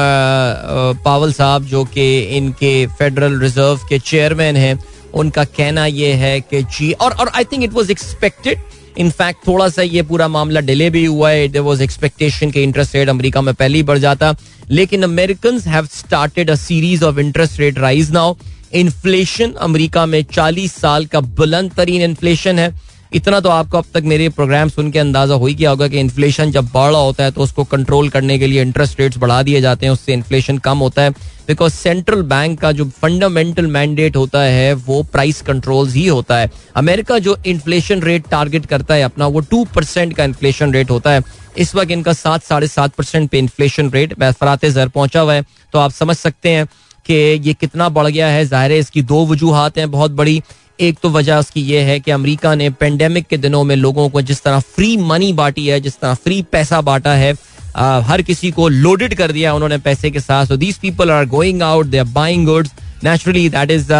पावल 1.03 1.33
साहब 1.33 1.65
जो 1.65 1.83
कि 1.85 2.19
इनके 2.37 2.85
फेडरल 2.89 3.39
रिज़र्व 3.39 3.87
के 3.89 3.99
चेयरमैन 3.99 4.55
हैं, 4.55 4.79
उनका 5.13 5.43
कहना 5.43 5.85
यह 5.85 6.15
है 6.17 6.39
कि 6.41 6.61
जी, 6.63 6.91
और 6.91 7.11
और 7.11 7.31
I 7.35 7.43
think 7.43 7.63
it 7.63 7.73
was 7.73 7.91
expected 7.91 8.61
in fact 8.97 9.47
थोड़ा 9.47 9.67
सा 9.69 9.81
ये 9.81 10.01
पूरा 10.03 10.27
मामला 10.27 10.59
डिले 10.61 10.89
भी 10.89 11.05
हुआ 11.05 11.29
है। 11.29 11.47
देयर 11.47 11.63
वाज 11.63 11.81
एक्सपेक्टेशन 11.81 12.51
के 12.51 12.63
इंटरेस्ट 12.63 12.95
रेट 12.95 13.09
अमेरिका 13.09 13.41
में 13.41 13.53
पहले 13.53 13.77
ही 13.77 13.83
बढ़ 13.83 13.97
जाता। 13.97 14.35
लेकिन 14.71 15.03
American 15.03 15.59
have 15.67 15.85
started 15.93 16.49
a 16.49 16.55
series 16.57 17.03
of 17.05 17.19
interest 17.19 17.59
rate 17.59 17.79
rise 17.79 18.11
now 18.11 18.33
inflation, 18.73 19.51
America 19.51 20.05
में 20.05 20.21
40 20.25 20.73
साल 20.73 21.05
का 21.05 21.19
बुलंद 21.21 21.71
तरीन 21.71 22.01
इन्फ्लेशन 22.01 22.59
है। 22.59 22.73
इतना 23.13 23.39
तो 23.39 23.49
आपको 23.49 23.77
अब 23.77 23.85
तक 23.93 24.03
मेरे 24.03 24.27
प्रोग्राम 24.29 24.69
सुन 24.69 24.89
के 24.91 24.99
अंदाज़ा 24.99 25.35
हो 25.35 25.47
ही 25.47 25.53
गया 25.55 25.69
होगा 25.69 25.87
कि 25.87 25.99
इन्फ्लेशन 25.99 26.51
जब 26.51 26.69
बढ़ 26.73 26.91
रहा 26.91 27.01
होता 27.01 27.23
है 27.23 27.31
तो 27.31 27.41
उसको 27.41 27.63
कंट्रोल 27.63 28.09
करने 28.09 28.37
के 28.39 28.47
लिए 28.47 28.61
इंटरेस्ट 28.61 28.99
रेट्स 28.99 29.17
बढ़ा 29.17 29.41
दिए 29.43 29.61
जाते 29.61 29.85
हैं, 29.85 29.93
उससे 29.93 30.13
इन्फ्लेशन 30.13 30.57
कम 30.57 30.77
होता 30.77 31.01
है। 31.01 31.09
बिकॉज़ 31.47 31.73
सेंट्रल 31.73 32.21
बैंक 32.21 32.59
का 32.59 32.71
जो 32.71 32.85
फंडामेंटल 33.01 33.67
मैंडेट 33.67 34.15
होता 34.15 34.41
है, 34.41 34.73
वो 34.73 35.01
प्राइस 35.03 35.41
कंट्रोल 35.41 35.89
ही 35.89 36.05
होता 36.07 36.37
है। 36.37 36.49
अमेरिका 36.75 37.19
जो 37.19 37.37
इन्फ्लेशन 37.45 38.01
रेट 38.01 38.27
टारगेट 38.31 38.65
करता 38.65 38.93
है 38.93 39.03
अपना, 39.03 39.27
वो 39.27 39.39
टू 39.41 39.63
परसेंट 39.75 40.15
का 40.15 40.23
इन्फ्लेशन 40.23 40.73
रेट 40.73 40.89
होता 40.89 41.11
है। 41.11 41.21
इस 41.57 41.73
वक्त 41.75 41.91
इनका 41.91 42.13
सात, 42.13 42.43
साढ़े 42.43 42.67
सात 42.67 42.95
परसेंट 42.95 43.29
पे 43.29 43.39
इन्फ्लेशन 43.39 43.89
रेट 43.91 44.13
फराते 44.21 44.71
जर 44.71 44.87
पहुँचा 44.89 45.21
हुआ 45.21 45.33
है। 45.33 45.45
तो 45.73 45.79
आप 45.79 45.91
समझ 45.91 46.15
सकते 46.17 46.49
हैं 46.49 46.67
कि 47.07 47.13
ये 47.47 47.53
कितना 47.53 47.89
बढ़ 47.89 48.07
गया 48.07 48.27
है? 48.27 48.45
ज़ाहिर 48.45 48.71
है 48.71 48.77
इसकी 48.79 49.01
दो 49.03 49.25
वजूहत 49.25 49.77
हैं 49.77 49.89
बहुत 49.91 50.11
बड़ी। 50.13 50.41
एक 50.81 50.97
तो 51.03 51.09
वजह 51.09 51.37
उसकी 51.37 51.61
ये 51.63 51.79
है 51.81 51.99
कि 51.99 52.11
अमेरिका 52.11 52.53
ने 52.55 52.69
पेंडेमिक 52.79 53.27
के 53.27 53.37
दिनों 53.37 53.63
में 53.63 53.75
लोगों 53.75 54.09
को 54.09 54.21
जिस 54.21 54.41
तरह 54.43 54.59
फ्री 54.75 54.95
मनी 54.99 55.31
बांटी 55.33 55.67
है 55.67 55.79
जिस 55.81 55.99
तरह 55.99 56.13
फ्री 56.15 56.41
पैसा 56.51 56.81
बांटा 56.81 57.13
है 57.13 57.33
आ, 57.75 57.99
हर 58.01 58.21
किसी 58.21 58.51
को 58.51 58.67
लोडेड 58.67 59.13
कर 59.15 59.31
दिया 59.31 59.53
उन्होंने 59.53 59.77
पैसे 59.79 60.11
के 60.11 60.19
साथ। 60.19 60.45
So 60.45 60.57
these 60.57 60.77
people 60.77 61.11
are 61.11 61.25
going 61.27 61.61
out 61.63 61.85
they 61.85 61.97
are 61.97 62.05
buying 62.13 62.45
goods 62.45 62.71
naturally 63.03 63.47
that 63.49 63.71
is 63.71 63.93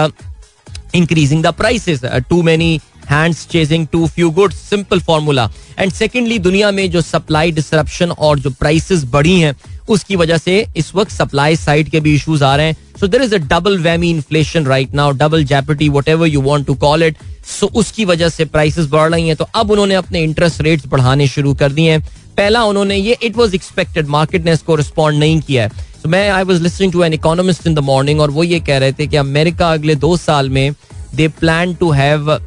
increasing 0.96 1.44
the 1.44 1.54
prices 1.54 2.06
too 2.30 2.42
many 2.44 2.80
hands 3.10 3.46
chasing 3.48 3.88
too 3.88 4.06
few 4.08 4.30
goods 4.32 4.56
simple 4.70 5.00
formula 5.00 5.50
and 5.80 5.92
secondly 5.94 6.40
दुनिया 6.40 6.72
में 6.72 6.90
जो 6.92 7.02
सप्लाई 7.02 7.52
डिसरप्शन 7.52 8.12
और 8.12 8.40
जो 8.40 8.50
प्राइसेस 8.60 9.04
बढ़ी 9.12 9.40
हैं 9.40 9.54
उसकी 9.90 10.16
वजह 10.16 10.38
से 10.38 10.66
इस 10.78 10.94
वक्त 10.96 11.12
सप्लाई 11.12 11.56
साइड 11.56 11.90
के 11.90 12.00
भी 12.00 12.14
इश्यूज़ 12.16 12.44
आ 12.44 12.56
रहे 12.56 12.66
हैं। 12.68 12.78
So 13.00 13.08
there 13.08 13.22
is 13.22 13.36
a 13.36 13.38
double 13.50 13.78
whammy 13.80 14.10
inflation 14.10 14.66
right 14.66 14.94
now 14.96 15.12
double 15.18 15.44
jeopardy 15.46 15.90
whatever 16.10 16.28
you 16.28 16.42
want 16.42 16.68
to 16.68 16.74
call 16.76 17.04
it 17.04 17.18
so 17.50 17.68
उसकी 17.76 18.06
वजह 18.06 18.30
से 18.30 18.46
प्राइसेस 18.46 18.88
बढ़ 18.92 19.10
रही 19.12 19.28
हैं। 19.28 19.36
तो 19.36 19.48
अब 19.56 19.72
उन्होंने 19.72 19.96
अपने 19.96 20.22
इंटरेस्ट 20.24 20.62
रेट्स 20.62 20.88
बढ़ाने 20.88 21.28
शुरू 21.28 21.54
कर 21.56 21.72
दिए 21.72 21.92
हैं। 21.92 22.02
पहला 22.38 22.64
उन्होंने 22.64 22.96
ये 22.96 23.18
इट 23.24 23.38
वॉज़ 23.38 23.56
एक्सपेक्टेड 23.56 24.08
मार्केट 24.08 24.46
ने 24.46 24.54
इसको 24.54 24.76
रिस्पॉन्ड 24.76 25.20
नहीं 25.20 25.40
किया 25.42 25.64
है। 25.64 25.86
So, 25.98 26.06
मैं 26.06 26.30
I 26.30 26.44
was 26.44 26.62
listening 26.64 26.92
to 26.94 27.04
an 27.04 27.14
economist 27.14 27.68
in 27.68 27.74
the 27.76 27.80
morning 27.84 28.20
और 28.22 28.32
वो 28.32 28.44
ये 28.44 28.60
कह 28.60 28.78
रहे 28.78 28.92
थे 28.94 29.08
कि 29.08 29.18
अमेरिका 29.18 29.72
अगले 29.74 29.96
दो 29.96 30.16
साल 30.18 30.50
में 30.50 30.74
they 31.16 31.28
plan 31.40 31.74
to 31.76 31.92
have 31.92 32.38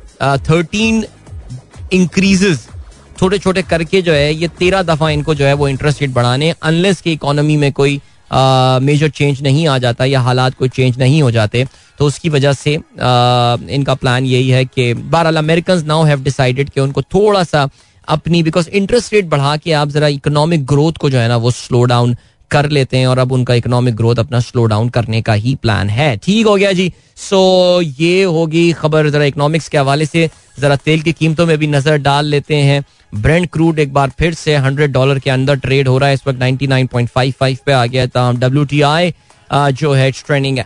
thirteen 0.50 1.04
increases 1.92 2.58
छोटे 3.20 3.38
छोटे 3.38 3.62
करके 3.62 4.00
जो 4.02 4.12
है 4.12 4.32
ये 4.34 4.48
तेरह 4.58 4.82
दफ़ा 4.82 5.10
इनको 5.10 5.34
जो 5.34 5.44
है 5.44 5.52
वो 5.54 5.68
इंटरेस्ट 5.68 6.00
रेट 6.00 6.10
बढ़ाने 6.10 6.54
अनलेस 6.62 7.00
की 7.00 7.12
इकोनॉमी 7.12 7.56
में 7.56 7.72
कोई 7.72 8.00
मेजर 8.82 9.08
चेंज 9.08 9.42
नहीं 9.42 9.66
आ 9.68 9.76
जाता 9.78 10.04
या 10.04 10.20
हालात 10.20 10.54
कोई 10.54 10.68
चेंज 10.68 10.98
नहीं 10.98 11.22
हो 11.22 11.30
जाते 11.30 11.66
तो 11.98 12.06
उसकी 12.06 12.28
वजह 12.28 12.52
से 12.52 12.74
आ, 12.76 12.80
इनका 13.70 13.94
प्लान 13.94 14.24
यही 14.24 14.48
है 14.48 14.64
कि 14.64 14.92
बहरहाल 14.94 15.36
अमेरिकन 15.36 15.84
नाउ 15.86 16.04
हैव 16.04 16.22
डिसाइडेड 16.22 16.70
कि 16.70 16.80
उनको 16.80 17.02
थोड़ा 17.14 17.44
सा 17.44 17.68
अपनी 18.08 18.42
बिकॉज़ 18.42 18.68
इंटरेस्ट 18.70 19.14
रेट 19.14 19.28
बढ़ा 19.28 19.56
के 19.56 19.72
आप 19.72 19.88
जरा 19.88 20.08
इकोनॉमिक 20.08 20.66
ग्रोथ 20.66 20.92
को 20.92 21.10
जो 21.10 21.18
है 21.18 21.28
ना 21.28 21.36
वो 21.36 21.50
स्लो 21.50 21.82
डाउन 21.84 22.16
कर 22.50 22.68
लेते 22.70 22.96
हैं 22.96 23.06
और 23.06 23.18
अब 23.18 23.32
उनका 23.32 23.54
इकोनॉमिक 23.54 23.96
ग्रोथ 23.96 24.16
अपना 24.16 24.40
स्लो 24.40 24.64
डाउन 24.66 24.88
करने 24.88 25.20
का 25.22 25.32
ही 25.32 25.54
प्लान 25.54 25.90
है। 25.90 26.16
ठीक 26.16 26.46
हो 26.46 26.54
गया 26.56 26.72
जी। 26.72 26.92
सो 27.16 27.38
so, 27.82 28.00
ये 28.00 28.22
होगी 28.22 28.72
खबर 28.72 29.08
जरा 29.10 29.24
इकोनॉमिक्स 29.24 29.68
के 29.68 29.78
हवाले 29.78 30.06
से। 30.06 30.28
जरा 30.60 30.76
तेल 30.78 31.02
की 31.02 31.12
कीमतों 31.12 31.46
में 31.46 31.56
भी 31.58 31.66
नज़र 31.68 31.96
डाल 31.98 32.26
लेते 32.26 32.56
हैं। 32.56 32.82
ब्रेंड 33.12 33.46
क्रूड 33.48 33.78
एक 33.78 33.92
बार 33.92 34.10
फिर 34.18 34.34
से 34.34 34.56
हंड्रेड 34.56 34.92
डॉलर 34.92 35.18
के 35.18 35.30
अंदर 35.30 35.56
ट्रेड 35.58 35.88
हो 35.88 35.96
रहा 35.98 36.08
है। 36.08 36.14
इस 36.14 36.26
वक्त 36.26 36.38
नाइनटी 36.38 36.66
पे 37.66 37.72
आ 37.72 37.84
गया 37.86 38.06
था। 38.08 38.30
डब्ल्यू 38.34 38.64
टी 38.64 38.80
आई 38.82 39.12
जो 39.50 39.92
है 39.92 40.10
trading 40.10 40.58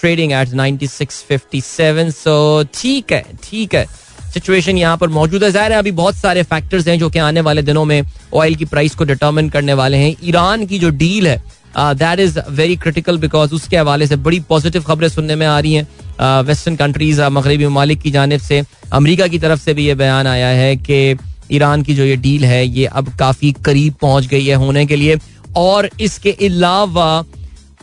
trading 0.00 0.32
at 0.32 0.52
ninety 0.54 0.86
so 2.12 2.64
ठीक 2.74 3.12
है 3.12 3.24
ठीक 3.42 3.74
है। 3.74 3.86
सिचुएशन 4.32 4.78
यहाँ 4.78 4.96
पर 4.96 5.08
मौजूद 5.08 5.44
है। 5.44 5.50
ज़ाहिर 5.50 5.72
है, 5.72 5.78
अभी 5.78 5.90
बहुत 5.92 6.16
सारे 6.16 6.42
फैक्टर्स 6.44 6.88
हैं 6.88 6.98
जो 6.98 7.10
कि 7.10 7.18
आने 7.20 7.40
वाले 7.40 7.62
दिनों 7.62 7.84
में 7.84 8.02
ऑयल 8.34 8.54
की 8.54 8.64
प्राइस 8.64 8.94
को 8.94 9.04
डिटर्मिन 9.04 9.48
करने 9.48 9.74
वाले 9.74 9.96
हैं। 9.96 10.14
ईरान 10.24 10.66
की 10.66 10.78
जो 10.78 10.90
डील 10.92 11.26
है 11.26 11.42
that 11.76 12.20
is 12.20 12.38
very 12.50 12.76
critical 12.76 13.18
because 13.18 13.54
उसके 13.54 13.76
हवाले 13.76 14.06
से 14.06 14.16
बड़ी 14.18 14.40
पॉजिटिव 14.48 14.82
खबरें 14.82 15.08
सुनने 15.08 15.36
में 15.36 15.46
आ 15.46 15.58
रही 15.58 15.74
हैं 15.74 16.42
वेस्टर्न 16.42 16.76
कंट्रीज़ 16.76 17.20
मगरबी 17.30 17.66
ममालिक 17.66 18.00
की 18.00 18.10
जानब 18.10 18.40
से 18.40 18.62
अमरीका 18.92 19.26
की 19.26 19.38
तरफ़ 19.38 19.60
से 19.60 19.74
भी 19.74 19.86
ये 19.86 19.94
बयान 19.96 20.26
आया 20.26 20.48
है 20.48 20.74
कि 20.78 21.16
ईरान 21.52 21.82
की 21.82 21.94
जो 21.94 22.04
ये 22.04 22.16
डील 22.18 22.44
है 22.44 22.66
ये 22.66 22.84
अब 22.92 23.08
काफ़ी 23.18 23.52
करीब 23.64 23.94
पहुँच 24.02 24.26
गई 24.26 24.44
है 24.44 24.54
होने 24.56 24.84
के 24.86 24.96
लिए 24.96 25.18
और 25.56 25.88
इसके 26.00 26.30
अलावा 26.46 27.24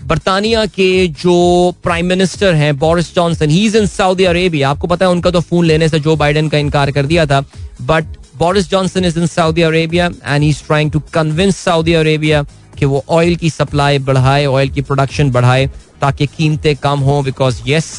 बरतानिया 0.04 0.66
के 0.68 1.08
जो 1.08 1.36
प्राइम 1.84 2.06
मिनिस्टर 2.06 2.54
हैं 2.54 2.78
Boris 2.78 3.14
Johnson 3.16 3.50
he 3.50 3.66
is 3.66 3.78
in 3.78 3.86
Saudi 3.88 4.24
Arabia 4.26 4.70
आपको 4.70 4.88
पता 4.88 5.06
है 5.06 5.12
उनका 5.12 5.32
तो 5.32 5.40
फ़ोन 5.42 5.66
लेने 5.66 5.90
से 5.90 6.00
जो 6.00 6.16
बाइडेन 6.16 6.50
का 6.50 6.58
इनकार 6.58 6.92
कर 6.92 7.06
दिया 7.06 7.26
था 7.26 7.42
but 7.82 8.18
Boris 8.38 8.70
Johnson 8.70 9.06
is 9.06 9.20
in 9.20 9.26
Saudi 9.28 9.62
Arabia 9.62 10.10
and 10.26 10.44
he 10.44 10.50
is 10.50 10.64
trying 10.68 10.92
to 10.92 11.00
convince 11.14 11.58
Saudi 11.58 11.94
Arabia 11.94 12.44
कि 12.82 12.86
वो 12.86 13.04
ऑयल 13.10 13.36
की 13.36 13.50
सप्लाई 13.50 14.00
बढ़ाए 14.00 14.46
ऑयल 14.46 14.70
की 14.74 14.82
प्रोडक्शन 14.82 15.30
बढ़ाए, 15.32 15.66
ताकि 16.02 16.26
कीमतें 16.28 16.76
कम 16.76 17.00
हो 17.00 17.22
बिकॉज़ 17.24 17.62
येस 17.68 17.98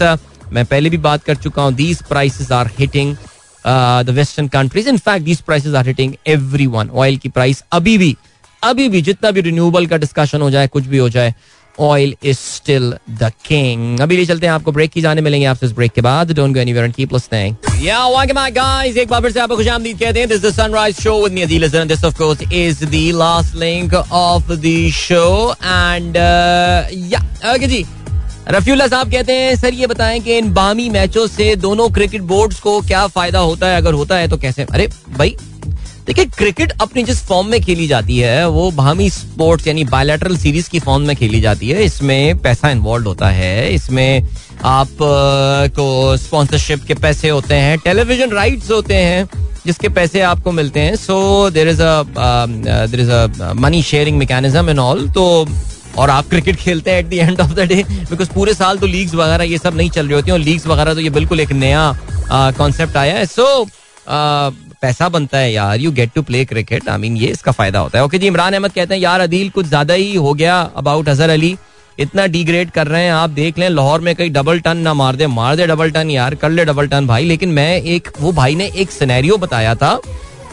मैं 0.52 0.64
पहले 0.66 0.90
भी 0.90 0.96
बात 1.04 1.22
कर 1.24 1.36
चुका 1.36 1.62
हूँ 1.62 1.72
these 1.74 2.02
prices 2.08 2.50
are 2.52 2.70
hitting 2.78 3.14
the 4.06 4.10
western 4.16 4.48
countries 4.48 4.88
in 4.88 4.98
fact 4.98 5.24
these 5.24 5.40
prices 5.42 5.74
are 5.74 5.86
hitting 5.86 6.14
everyone 6.66 6.90
oil 6.90 7.16
की 7.16 7.28
प्राइस 7.28 7.62
अभी 7.72 7.96
भी 7.98 8.16
अभी 8.62 8.88
भी 8.88 9.02
जितना 9.02 9.30
भी 9.30 9.40
रिन्यूएबल 9.40 9.86
का 9.86 9.96
डिस्कशन 9.96 10.42
हो 10.42 10.50
जाए, 10.50 10.68
कुछ 10.68 10.84
भी 10.86 10.98
हो 10.98 11.08
जाए 11.08 11.34
oil 11.82 12.14
is 12.22 12.38
still 12.38 12.94
the 13.10 13.30
king 13.46 14.00
अभी 14.00 14.16
ले 14.16 14.26
चलते 14.26 14.46
हैं, 14.46 14.52
आपको 14.54 14.72
ब्रेक 14.72 14.90
की 14.90 15.00
जाने 15.00 15.20
मिलेंगे 15.20 15.46
आपसे 15.46 15.66
इस 15.66 15.72
ब्रेक 15.72 15.92
के 15.92 16.00
बाद। 16.00 16.32
Don't 16.32 16.54
go 16.54 16.60
anywhere 16.60 16.84
and 16.84 16.94
keep 16.94 17.12
listening 17.12 17.84
या 17.84 18.06
वेलकम 18.08 18.40
बैक 18.40 18.54
गाइस 18.54 18.96
एक 18.96 19.08
बार 19.08 19.22
फिर 19.22 19.32
से 19.32 19.40
आपको 19.40 19.56
खुशामदीद 19.56 19.98
कहते 19.98 20.20
हैं। 20.20 20.28
This 20.28 20.36
is 20.36 20.46
the 20.46 20.52
sunrise 20.54 21.00
show 21.00 21.22
with 21.22 21.32
me 21.32 21.42
Adeel 21.42 21.64
Hasan 21.64 21.88
this 21.88 22.04
of 22.04 22.18
course 22.18 22.52
is 22.52 22.84
the 22.84 23.10
last 23.14 23.56
link 23.56 23.94
of 23.94 24.52
the 24.52 24.90
show 24.94 25.54
and 25.54 26.16
या 26.16 27.26
ओके 27.54 27.66
जी. 27.66 27.84
रफीउल्ला 28.48 28.86
साहब 28.86 29.10
कहते 29.10 29.32
हैं, 29.32 29.54
सर, 29.56 29.74
ये 29.74 29.86
बताएँ 29.86 30.20
कि 30.20 30.36
इन 30.38 30.52
बामी 30.54 30.88
मैचों 30.90 31.26
से 31.26 31.54
दोनों 31.56 31.88
क्रिकेट 31.90 32.22
बोर्ड्स 32.30 32.58
को 32.60 32.80
क्या 32.80 33.06
फ़ायदा 33.06 33.38
होता 33.38 33.66
है? 33.66 33.76
अगर 33.76 33.92
होता 33.92 34.16
है 34.16 34.28
तो 34.28 34.36
कैसे? 34.36 34.62
अरे, 34.64 34.86
भाई 35.18 35.36
देखिए, 36.07 36.24
क्रिकेट 36.38 36.72
अपनी 36.80 37.03
जिस 37.05 37.20
फॉर्म 37.24 37.46
में 37.48 37.61
खेली 37.62 37.86
जाती 37.86 38.18
है, 38.18 38.48
वो 38.48 38.70
बामी 38.70 39.09
स्पोर्ट्स 39.11 39.66
यानी 39.66 39.84
बायोलेटरल 39.84 40.36
सीरीज़ 40.36 40.70
की 40.70 40.78
फॉर्म 40.80 41.03
में 41.07 41.14
खेली 41.16 41.40
जाती 41.40 41.68
है। 41.68 41.84
इसमें 41.84 42.38
पैसा 42.42 42.70
इन्वॉल्व 42.70 43.07
होता 43.09 43.28
है। 43.30 43.72
इसमें 43.74 44.28
आप 44.64 44.88
को 45.76 46.16
स्पॉन्सरशिप 46.16 46.84
के 46.86 46.94
पैसे 46.94 47.28
होते 47.28 47.55
हैं 47.55 47.78
टेलीविज़न 47.84 48.30
राइट्स 48.32 48.70
होते 48.70 48.94
हैं, 48.94 49.28
जिसके 49.66 49.88
पैसे 49.90 50.20
आपको 50.22 50.53
मिलते 50.53 50.80
हैं। 50.80 50.96
So 50.96 51.50
there 51.50 51.68
is 51.68 51.82
uh 51.82 53.00
is 53.00 53.11
a 53.11 53.53
money 53.57 53.82
sharing 53.82 54.18
mechanism 54.18 54.70
in 54.70 54.78
all 54.78 55.09
तो 55.11 55.46
और 55.98 56.11
आप 56.11 56.28
क्रिकेट 56.28 56.57
खेलते 56.57 56.90
हैं 56.90 56.98
at 56.98 57.09
the 57.09 57.12
end 57.12 57.40
of 57.40 57.53
the 57.55 57.66
day 57.68 57.82
because 57.88 58.28
पूरे 58.34 58.55
साल 58.55 58.78
तो 58.78 58.86
लीग्स 58.86 59.14
वगैरह 59.14 59.44
ये 59.44 59.59
सब 59.59 59.76
नहीं 59.76 59.90
चल 59.90 60.07
रही 60.07 60.14
होती 60.14 60.30
और 60.30 60.38
लीग्स 60.40 60.66
वगैरह 60.66 60.94
तो 60.94 61.00
ये 61.00 61.11
बिल्कुल 61.11 61.40
एक 61.40 61.53
नया 61.55 62.53
कॉन्सेप्ट 62.59 62.96
आया 62.96 63.14
है। 63.14 63.26
सो 63.26 63.46
पैसा 64.82 65.08
बनता 65.08 65.38
है 65.38 65.52
यार 65.52 65.80
you 65.80 65.90
get 65.92 66.10
to 66.14 66.22
play 66.22 66.44
cricket 66.44 66.88
I 66.88 66.98
mean 66.98 67.16
ये 67.16 67.28
इसका 67.28 67.52
फ़ायदा 67.52 67.78
होता 67.78 67.98
है। 67.98 68.04
ओके 68.04 68.18
जी, 68.18 68.26
इमरान 68.26 68.52
अहमद 68.52 68.72
कहते 68.72 68.94
हैं, 68.94 69.00
यार 69.02 69.20
अदील, 69.20 69.50
कुछ 69.50 69.66
ज़्यादा 69.66 69.94
ही 69.94 70.14
हो 70.16 70.32
गया 70.34 70.60
अबाउट 70.76 71.08
अजहर 71.08 71.30
अली 71.30 71.56
इतना 71.98 72.26
डिग्रेड 72.28 72.70
कर 72.70 72.86
रहे 72.86 73.02
हैं, 73.04 73.12
आप 73.12 73.30
देख 73.30 73.58
लें, 73.58 73.68
लाहौर 73.70 74.00
में 74.00 74.14
कहीं 74.16 74.30
डबल 74.32 74.60
टन 74.60 74.76
ना 74.78 74.94
मार 74.94 75.16
दे। 75.16 75.26
मार 75.28 75.56
दे 75.56 75.66
डबल 75.66 75.90
टन 75.90 76.10
यार, 76.10 76.34
कर 76.34 76.50
ले 76.50 76.64
डबल 76.64 76.86
टन 76.88 77.06
भाई। 77.06 77.24
लेकिन 77.24 77.48
मैं 77.50 77.76
एक, 77.76 78.08
वो 78.20 78.32
भाई 78.32 78.54
ने 78.54 78.70
एक 78.76 78.90
सिनेरियो 78.90 79.36
बताया 79.38 79.74
था 79.74 79.94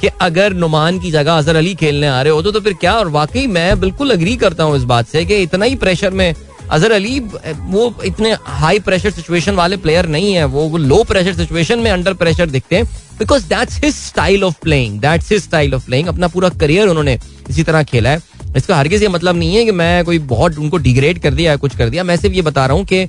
कि 0.02 0.08
अगर 0.22 0.54
नुमान 0.56 1.00
की 1.00 1.12
जगह 1.12 1.34
अजहर 1.34 1.56
अली 1.56 1.74
खेलने 1.76 2.08
आ 2.08 2.22
रहे 2.22 2.34
होते 2.34 2.52
तो 2.52 2.60
फिर 2.60 2.74
क्या? 2.74 2.94
और 2.94 3.08
वाकई 3.10 3.46
मैं 3.50 3.80
बिल्कुल 3.80 4.12
अग्री 4.12 4.36
करता 4.38 4.64
हूँ 4.64 4.76
इस 4.78 4.84
बात 4.86 5.08
से 5.08 5.26
कि 5.26 5.42
इतना 5.44 5.66
ही 5.66 5.76
प्रेशर 5.78 6.12
में 6.12 6.34
अजहर 6.72 6.92
अली, 6.92 7.20
वो 7.20 7.94
इतने 8.06 8.36
हाई 8.46 8.80
प्रेशर 8.80 9.12
सिचुएशन 9.12 9.56
वाले 9.56 9.78
प्लेयर 9.78 10.08
नहीं 10.08 10.34
है, 10.34 10.46
वो 10.46 10.78
लो 10.78 11.04
प्रेशर 11.04 11.34
सिचुएशन 11.36 11.80
में 11.80 11.92
अंडर 11.92 12.14
प्रेशर 12.16 12.50
दिखते 12.50 12.76
हैं 12.76 12.86
because 13.20 13.46
that's 13.46 13.84
his 13.84 13.94
style 13.96 14.44
of 14.44 14.56
playing 14.62 15.00
that's 15.02 15.32
his 15.32 15.44
style 15.44 15.74
of 15.76 15.86
playing 15.86 16.08
अपना 16.08 16.28
पूरा 16.28 16.50
करियर 16.52 16.88
उन्होंने 16.88 17.18
इसी 17.50 17.64
तरह 17.64 17.84
खेला 17.86 18.10
है। 18.10 18.22
इसका 18.58 18.76
हरगिज 18.76 19.02
ये 19.02 19.08
मतलब 19.10 19.36
नहीं 19.36 19.56
है 19.56 19.66
कि 19.66 19.72
मैं 19.72 20.06
कोई 20.06 20.20
बहुत 20.28 20.58
उनको 20.60 20.78
डिग्रेड 20.80 21.20
कर 21.22 21.34
दिया, 21.34 21.56
कुछ 21.58 21.76
कर 21.78 21.90
दिया। 21.90 22.04
मैं 22.04 22.16
सिर्फ़ 22.18 22.36
ये 22.36 22.42
बता 22.42 22.66
रहा 22.66 22.78
हूँ 22.78 22.86
कि 22.86 23.04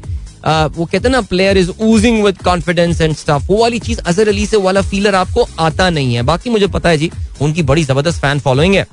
वो 0.70 0.84
कहते 0.84 0.98
हैं 0.98 1.10
ना 1.10 1.20
player 1.22 1.58
is 1.58 1.70
oozing 1.82 2.22
with 2.24 2.38
confidence 2.44 3.00
and 3.00 3.14
stuff 3.16 3.50
वो 3.50 3.60
वाली 3.60 3.78
चीज़ 3.80 4.00
अजहर 4.00 4.28
अली 4.28 4.46
से 4.46 4.56
वाला 4.58 4.82
फीलर 4.82 5.14
आपको 5.14 5.46
आता 5.60 5.88
नहीं 5.90 6.14
है। 6.14 6.22
बाकी 6.24 6.50
मुझे 6.50 6.66
पता 6.68 6.88
है 6.88 6.98
जी, 6.98 7.10
उनकी 7.40 7.62
बड़ी 7.62 7.84
ज़बरदस्त 7.84 8.20
फ़ैन 8.20 8.38
फॉलोइंग 8.40 8.74
है, 8.74 8.86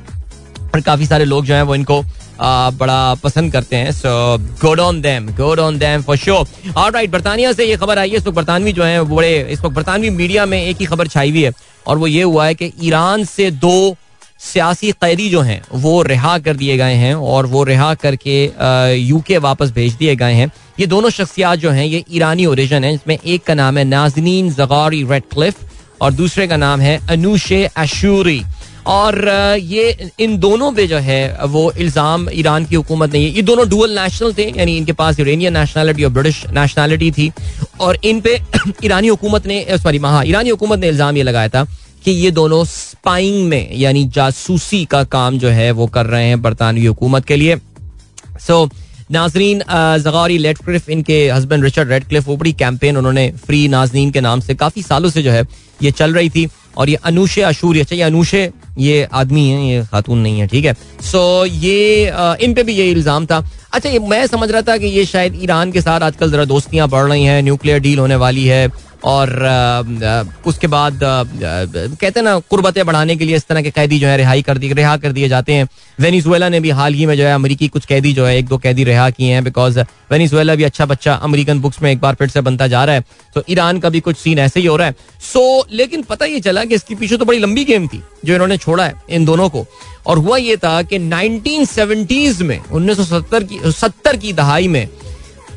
और 0.73 0.81
काफ़ी 0.81 1.05
सारे 1.05 1.25
लोग 1.25 1.45
जो 1.45 1.53
हैं 1.53 1.61
वो 1.63 1.75
इनको 1.75 2.03
बड़ा 2.39 3.13
पसंद 3.15 3.51
करते 3.51 3.75
हैं 3.75 3.91
so 3.91 4.37
good 4.61 4.79
on 4.79 5.01
them 5.01 5.27
good 5.35 5.59
on 5.59 5.77
them 5.77 6.01
for 6.01 6.17
sure 6.17 6.73
alright 6.75 7.11
बर्तानिया 7.11 7.51
से 7.53 7.65
ये 7.65 7.77
खबर 7.77 7.99
आई 7.99 8.09
है, 8.09 8.17
इस 8.17 8.25
वक्त 8.25 8.35
बरतानवी 8.35 8.71
जो 8.73 8.83
है 8.83 9.03
बड़े, 9.05 9.39
इस 9.41 9.59
वक्त 9.59 9.75
बरतानवी 9.75 10.09
मीडिया 10.11 10.45
में 10.45 10.61
एक 10.61 10.77
ही 10.79 10.85
खबर 10.85 11.07
छाई 11.07 11.29
हुई 11.29 11.43
है, 11.43 11.51
और 11.87 11.97
वो 11.97 12.07
ये 12.07 12.23
हुआ 12.23 12.45
है 12.45 12.55
कि 12.55 12.71
ईरान 12.83 13.23
से 13.25 13.49
दो 13.53 13.95
सियासी 14.41 14.91
कैदी 14.93 15.29
जो 15.29 15.41
हैं, 15.41 15.61
वो 15.73 16.01
रिहा 16.03 16.37
कर 16.39 16.55
दिए 16.55 16.77
गए 16.77 16.93
हैं, 16.95 17.13
और 17.15 17.45
वो 17.45 17.63
रिहा 17.63 17.93
करके 17.95 18.97
यूके 18.97 19.37
वापस 19.39 19.71
भेज 19.71 19.93
दिए 19.93 20.15
गए 20.15 20.33
हैं। 20.33 20.51
ये 20.79 20.85
दोनों 20.87 21.09
शख्सियात 21.09 21.59
जो 21.59 21.69
हैं, 21.71 21.85
ये 21.85 22.03
ईरानी 22.11 22.45
ओरिजिन 22.45 22.83
है 22.83 22.93
इसमें 22.93 23.17
एक 23.17 23.43
का 23.43 23.53
नाम 23.53 23.77
है 23.77 23.83
नाजनीन 23.85 24.49
जगारी 24.53 25.03
रेड 25.03 25.23
क्लिफ 25.33 25.55
और 26.01 26.11
दूसरे 26.13 26.47
का 26.47 26.57
नाम 26.57 26.81
है 26.81 26.99
अनुशे 27.09 27.65
अशूरी। 27.77 28.41
और 28.87 29.17
ये 29.59 30.11
इन 30.19 30.37
दोनों 30.39 30.71
पे 30.73 30.85
जो 30.87 30.97
है 30.97 31.47
वो 31.47 31.71
इल्ज़ाम 31.77 32.27
ईरान 32.33 32.65
की 32.65 32.75
हुकूमत 32.75 33.13
ने 33.13 33.19
ये 33.19 33.41
दोनों 33.41 33.67
डुअल 33.69 33.99
नेशनल 33.99 34.33
थे 34.33 34.43
यानी 34.49 34.77
इनके 34.77 34.93
पास 34.93 35.19
यूरेनियन 35.19 35.57
नेशनैलिटी 35.57 36.03
और 36.03 36.11
ब्रिटिश 36.11 36.45
नेशनैलिटी 36.51 37.11
थी 37.11 37.31
और 37.79 37.97
इन 38.03 38.21
पे 38.21 38.39
ईरानी 38.85 39.07
हुकूमत 39.07 39.47
ने 39.47 39.65
सॉरी 39.77 39.97
हाँ 39.97 40.23
ईरानी 40.25 40.49
हुकूमत 40.49 40.79
ने 40.79 40.87
इल्ज़ाम 40.87 41.17
ये 41.17 41.23
लगाया 41.23 41.49
था 41.49 41.63
कि 42.03 42.11
ये 42.13 42.31
दोनों 42.31 42.63
स्पाइंग 42.65 43.47
में 43.49 43.75
यानी 43.75 44.05
जासूसी 44.15 44.83
का 44.85 45.03
काम 45.11 45.39
जो 45.39 45.49
है 45.49 45.71
वो 45.71 45.87
कर 45.87 46.05
रहे 46.05 46.27
हैं 46.27 46.41
बरतानवी 46.41 46.85
हुकूमत 46.85 47.25
के 47.25 47.35
लिए। 47.35 47.55
सो 48.39 48.65
so, 48.65 48.73
नाजरीन 49.11 49.61
जगारी 50.03 50.37
रेडक्लिफ 50.37 50.89
इनके 50.89 51.17
हस्बैंड 51.29 51.63
रिचर्ड 51.63 51.89
रेडक्लिफ 51.89 52.27
वो 52.27 52.35
बड़ी 52.37 52.51
कैंपेन 52.53 52.97
उन्होंने 52.97 53.29
फ्री 53.45 53.67
नाजरीन 53.67 54.11
के 54.11 54.21
नाम 54.21 54.39
से 54.39 54.55
काफ़ी 54.55 54.81
सालों 54.81 55.09
से 55.09 55.23
जो 55.23 55.31
है 55.31 55.45
ये 55.83 55.91
चल 55.91 56.13
रही 56.13 56.29
थी। 56.29 56.47
और 56.77 56.89
ये 56.89 56.95
अनुशे 57.05 57.41
अशूर 57.41 57.77
अच्छा 57.77 57.95
ये 57.95 58.01
अनुशे, 58.01 58.49
ये 58.77 59.03
आदमी 59.13 59.47
है, 59.49 59.67
ये 59.67 59.83
खातून 59.91 60.19
नहीं 60.19 60.39
है, 60.39 60.47
ठीक 60.47 60.65
है? 60.65 60.73
सो 61.03 61.45
ये 61.45 62.11
इन 62.41 62.53
पे 62.53 62.63
भी 62.63 62.73
ये 62.73 62.89
इल्ज़ाम 62.91 63.25
था। 63.25 63.43
अच्छा 63.73 63.89
ये, 63.89 63.99
मैं 63.99 64.25
समझ 64.27 64.49
रहा 64.51 64.61
था 64.61 64.77
कि 64.77 64.87
ये 64.87 65.05
शायद 65.05 65.39
ईरान 65.43 65.71
के 65.71 65.81
साथ 65.81 66.01
आजकल 66.01 66.31
जरा 66.31 66.45
दोस्तियाँ 66.45 66.87
बढ़ 66.89 67.09
रही 67.09 67.23
हैं, 67.23 67.41
न्यूक्लियर 67.43 67.79
डील 67.79 67.99
होने 67.99 68.15
वाली 68.15 68.45
है 68.45 68.67
और 69.03 69.29
उसके 70.45 70.67
बाद 70.67 70.99
कहते 71.03 72.07
हैं 72.09 72.23
ना 72.23 72.37
कुर्बतें 72.39 72.85
बढ़ाने 72.85 73.15
के 73.15 73.25
लिए 73.25 73.35
इस 73.35 73.47
तरह 73.47 73.61
के 73.61 73.71
कैदी 73.71 73.99
जो 73.99 74.07
है, 74.07 74.17
रिहाई 74.17 74.41
कर 74.41 74.57
दी, 74.57 74.71
रिहा 74.73 74.95
कर 74.97 75.11
दिए 75.11 75.29
जाते 75.29 75.53
हैं। 75.53 75.67
वेनीजुएला 75.99 76.49
ने 76.49 76.59
भी 76.59 76.69
हाल 76.69 76.93
ही 76.93 77.05
में 77.05 77.15
जो 77.17 77.23
है, 77.23 77.33
अमरीकी 77.33 77.67
कुछ 77.67 77.85
कैदी 77.85 78.13
जो 78.13 78.25
है, 78.25 78.37
एक 78.37 78.47
दो 78.47 78.57
कैदी 78.57 78.83
रिहा 78.83 79.09
किए 79.09 79.33
हैं 79.33 79.43
बिकॉज़ 79.43 79.79
वेनीजुएला 80.11 80.55
भी 80.55 80.63
अच्छा 80.63 80.85
बच्चा 80.85 81.13
अमेरिकन 81.13 81.59
बुक्स 81.59 81.81
में 81.81 81.91
एक 81.91 81.99
बार 81.99 82.15
फिर 82.15 82.29
से 82.29 82.41
बनता 82.41 82.67
जा 82.67 82.83
रहा 82.85 82.95
है। 82.95 83.03
तो 83.35 83.43
ईरान 83.49 83.79
का 83.79 83.89
भी 83.89 83.99
कुछ 83.99 84.17
सीन 84.17 84.39
ऐसे 84.39 84.59
ही 84.59 84.65
हो 84.65 84.75
रहा 84.75 84.87
है। 84.87 84.95
सो 85.23 85.65
लेकिन 85.71 86.01
पता 86.03 86.25
ये 86.25 86.39
चला 86.39 86.63
कि 86.65 86.75
इसके 86.75 86.95
पीछे 86.95 87.17
तो 87.17 87.25
बड़ी 87.25 87.39
लंबी 87.39 87.63
गेम 87.65 87.87
थी, 87.87 88.01
जो 88.25 88.33
इन्होंने 88.33 88.57
छोड़ा 88.57 88.85
है 88.85 88.93
इन 89.09 89.25
दोनों 89.25 89.49
को। 89.49 89.65
और 90.07 90.17
हुआ 90.17 90.37
ये 90.37 90.55
था 90.57 90.81
कि 90.81 90.99
नाइनटीन 90.99 91.65
में, 92.41 92.59
उन्नीस 92.61 92.97
सौ 92.97 93.03
सत्तर 93.05 93.43
की 93.43 93.59
सत्तर 93.71 94.17
की 94.17 94.33
दहाई 94.33 94.67
में 94.67 94.87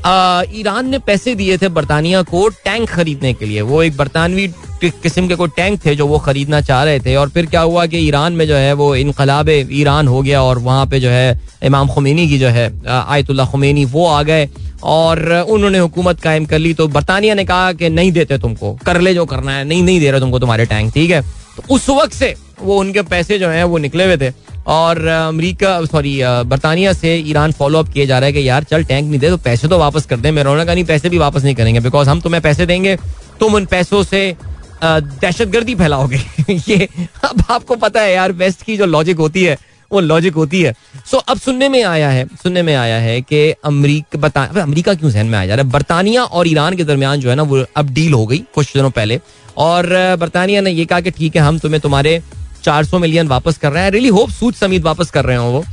ईरान 0.01 0.89
ने 0.89 0.99
पैसे 0.99 1.35
दिए 1.35 1.57
थे 1.59 1.69
बरतानिया 1.69 2.23
को 2.23 2.49
टैंक 2.65 2.89
खरीदने 2.89 3.33
के 3.35 3.47
लिए। 3.47 3.61
वो 3.61 3.83
एक 3.83 3.97
बरतानवी 3.97 4.47
किस्म 4.83 5.27
के 5.29 5.35
कोई 5.35 5.49
टैंक 5.57 5.85
थे 5.87 5.95
जो 5.95 6.07
वो 6.07 6.19
खरीदना 6.19 6.61
चाह 6.61 6.83
रहे 6.85 7.01
थे। 7.01 7.17
और 7.17 7.29
फिर 7.29 7.47
क्या 7.47 7.61
हुआ 7.61 7.85
कि 7.87 7.99
ईरान 7.99 8.33
में 8.33 8.47
जो 8.49 8.55
है 8.55 8.73
वो 8.73 8.95
इनकलाब 8.97 9.49
ईरान 9.49 10.09
हो 10.09 10.23
गया 10.23 10.43
और 10.43 10.59
वहाँ 10.59 10.87
पे 10.87 11.01
जो 11.01 11.11
है 11.11 11.41
इमाम 11.65 11.89
खुमैनी 11.89 12.29
की 12.29 12.39
जो 12.39 12.49
है 12.49 12.73
आयतुल्ला 12.89 13.45
खुमैनी 13.45 13.85
वो 13.85 14.07
आ 14.07 14.23
गए। 14.23 14.49
और 14.83 15.29
उन्होंने 15.49 15.79
हुकूमत 15.79 16.21
कायम 16.21 16.45
कर 16.47 16.59
ली। 16.59 16.75
तो 16.75 16.87
बरतानिया 16.89 17.35
ने 17.35 17.45
कहा 17.45 17.73
कि 17.73 17.89
नहीं 17.91 18.13
देते 18.13 18.39
तुमको। 18.39 18.73
कर 18.87 19.01
ले 19.01 19.15
जो 19.15 19.25
करना 19.27 19.53
है। 19.53 19.65
नहीं 19.65 19.83
नहीं 19.83 20.01
दे 20.01 20.11
रहे 20.11 20.21
तुमको 20.21 20.39
तुम्हारे 20.39 20.67
टैंक, 20.67 20.93
ठीक 20.95 21.11
है? 21.11 21.21
तो 21.57 21.75
उस 21.75 21.89
वक्त 21.91 22.13
से 22.13 22.35
वो 22.63 22.79
उनके 22.81 23.03
पैसे 23.03 23.39
जो 23.39 23.49
है 23.49 23.65
वो 23.65 23.79
निकले 23.79 24.05
हुए 24.05 24.17
थे। 24.17 24.31
और 24.67 25.07
अमेरिका 25.07 25.85
सॉरी 25.85 26.19
बरतानिया 26.47 26.93
से 26.93 27.15
ईरान 27.17 27.53
फॉलो 27.53 27.79
अप 27.79 27.89
किया 27.89 28.05
जा 28.07 28.19
रहा 28.19 28.27
है 28.27 28.33
कि 28.33 28.49
यार 28.49 28.65
चल 28.65 28.85
टैंक 28.85 29.09
नहीं 29.09 29.21
दे 29.21 29.29
तो 29.29 29.37
पैसे 29.37 29.69
तो 29.69 29.79
वापस 29.79 30.07
कर 30.07 30.17
दे। 30.17 30.31
मेरा 30.31 30.65
का 30.65 30.75
नहीं, 30.75 30.85
पैसे 30.85 31.09
भी 31.09 31.19
वापस 31.19 31.45
नहीं 31.45 31.55
करेंगे। 31.55 31.81
बिकॉज़ 31.81 32.09
हम 32.09 32.21
तुम्हें 32.21 32.43
पैसे 32.43 32.67
देंगे, 32.67 32.97
तुम 33.41 33.55
उन 33.55 33.67
पैसों 33.67 34.03
से 34.03 34.37
दहशत 34.83 35.49
गर्दी 35.49 35.75
फैलाओगे। 35.75 36.21
ये 36.69 36.89
अब 37.25 37.43
आपको 37.51 37.75
पता 37.77 38.01
है 38.01 38.13
यार 38.15 38.33
वेस्ट 38.33 38.63
की 38.63 38.77
जो 38.77 38.87
लॉजिक 38.87 39.17
होती 39.17 39.45
है, 39.45 39.57
वो 39.93 40.01
लॉजिक 40.01 40.35
होती 40.35 40.63
है। 40.63 40.75
सो 41.11 41.17
अब 41.19 41.39
सुनने 41.39 41.69
में 41.69 41.83
आया 41.85 42.11
है, 42.11 42.27
सुनने 42.43 42.63
में 42.63 42.75
आया 42.75 42.99
है 42.99 43.21
कि 43.21 43.51
अमरीका 43.65 44.45
अमरीका 44.63 44.95
क्यों 44.95 45.11
जहन 45.11 45.27
में 45.27 45.39
आ 45.39 45.45
जा 45.47 45.55
रहा 45.55 45.65
है? 45.65 45.71
बरतानिया 45.71 46.25
और 46.25 46.49
ईरान 46.49 46.77
के 46.77 46.85
दरमियान 46.85 47.21
जो 47.21 47.31
है 47.31 47.35
ना, 47.37 47.43
वो 47.43 47.65
अब 47.77 47.91
डील 47.91 48.13
हो 48.15 48.27
गई 48.27 48.43
कुछ 48.55 48.73
दिनों 48.75 48.91
पहले। 48.91 49.21
और 49.57 49.87
बरतानिया 50.21 50.61
ने 50.61 50.71
ये 50.71 50.85
कहा 50.85 51.01
कि 51.01 51.11
ठीक 51.11 51.37
है, 51.37 51.43
हम 51.43 51.59
तुम्हें 51.59 51.81
तुम्हारे 51.81 52.23
400 52.65 52.99
मिलियन 52.99 53.29
वापस 53.29 53.59
कर 53.59 53.73
रहे 53.73 53.85
हैं। 53.85 53.91
रियली 53.91 54.09
होप 54.09 54.31
सूद 54.31 54.55
समीत 54.55 54.83
वापस 54.83 55.11
कर 55.11 55.25
रहे 55.25 55.37
हो 55.37 55.51
वो। 55.51 55.65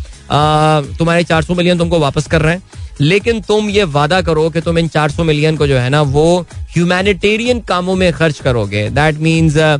तुम्हारे 1.00 1.24
400 1.24 1.56
मिलियन 1.56 1.78
तुमको 1.78 2.00
वापस 2.00 2.28
कर 2.28 2.42
रहे 2.42 2.54
हैं। 2.56 2.64
लेकिन 3.02 3.42
तुम 3.42 3.70
ये 3.70 3.84
वादा 3.84 4.22
करो 4.22 4.50
कि 4.50 4.62
तुम 4.62 4.78
इन 4.78 4.88
400 4.88 5.24
मिलियन 5.24 5.58
को 5.58 5.68
जो 5.68 5.78
है 5.78 5.90
ना, 5.90 6.02
वो 6.02 6.46
ह्यूमैनिटेरियन 6.74 7.60
कामों 7.60 7.96
में 7.96 8.12
खर्च 8.14 8.40
करोगे। 8.40 8.90
दैट 8.90 9.18
मीन्स 9.18 9.80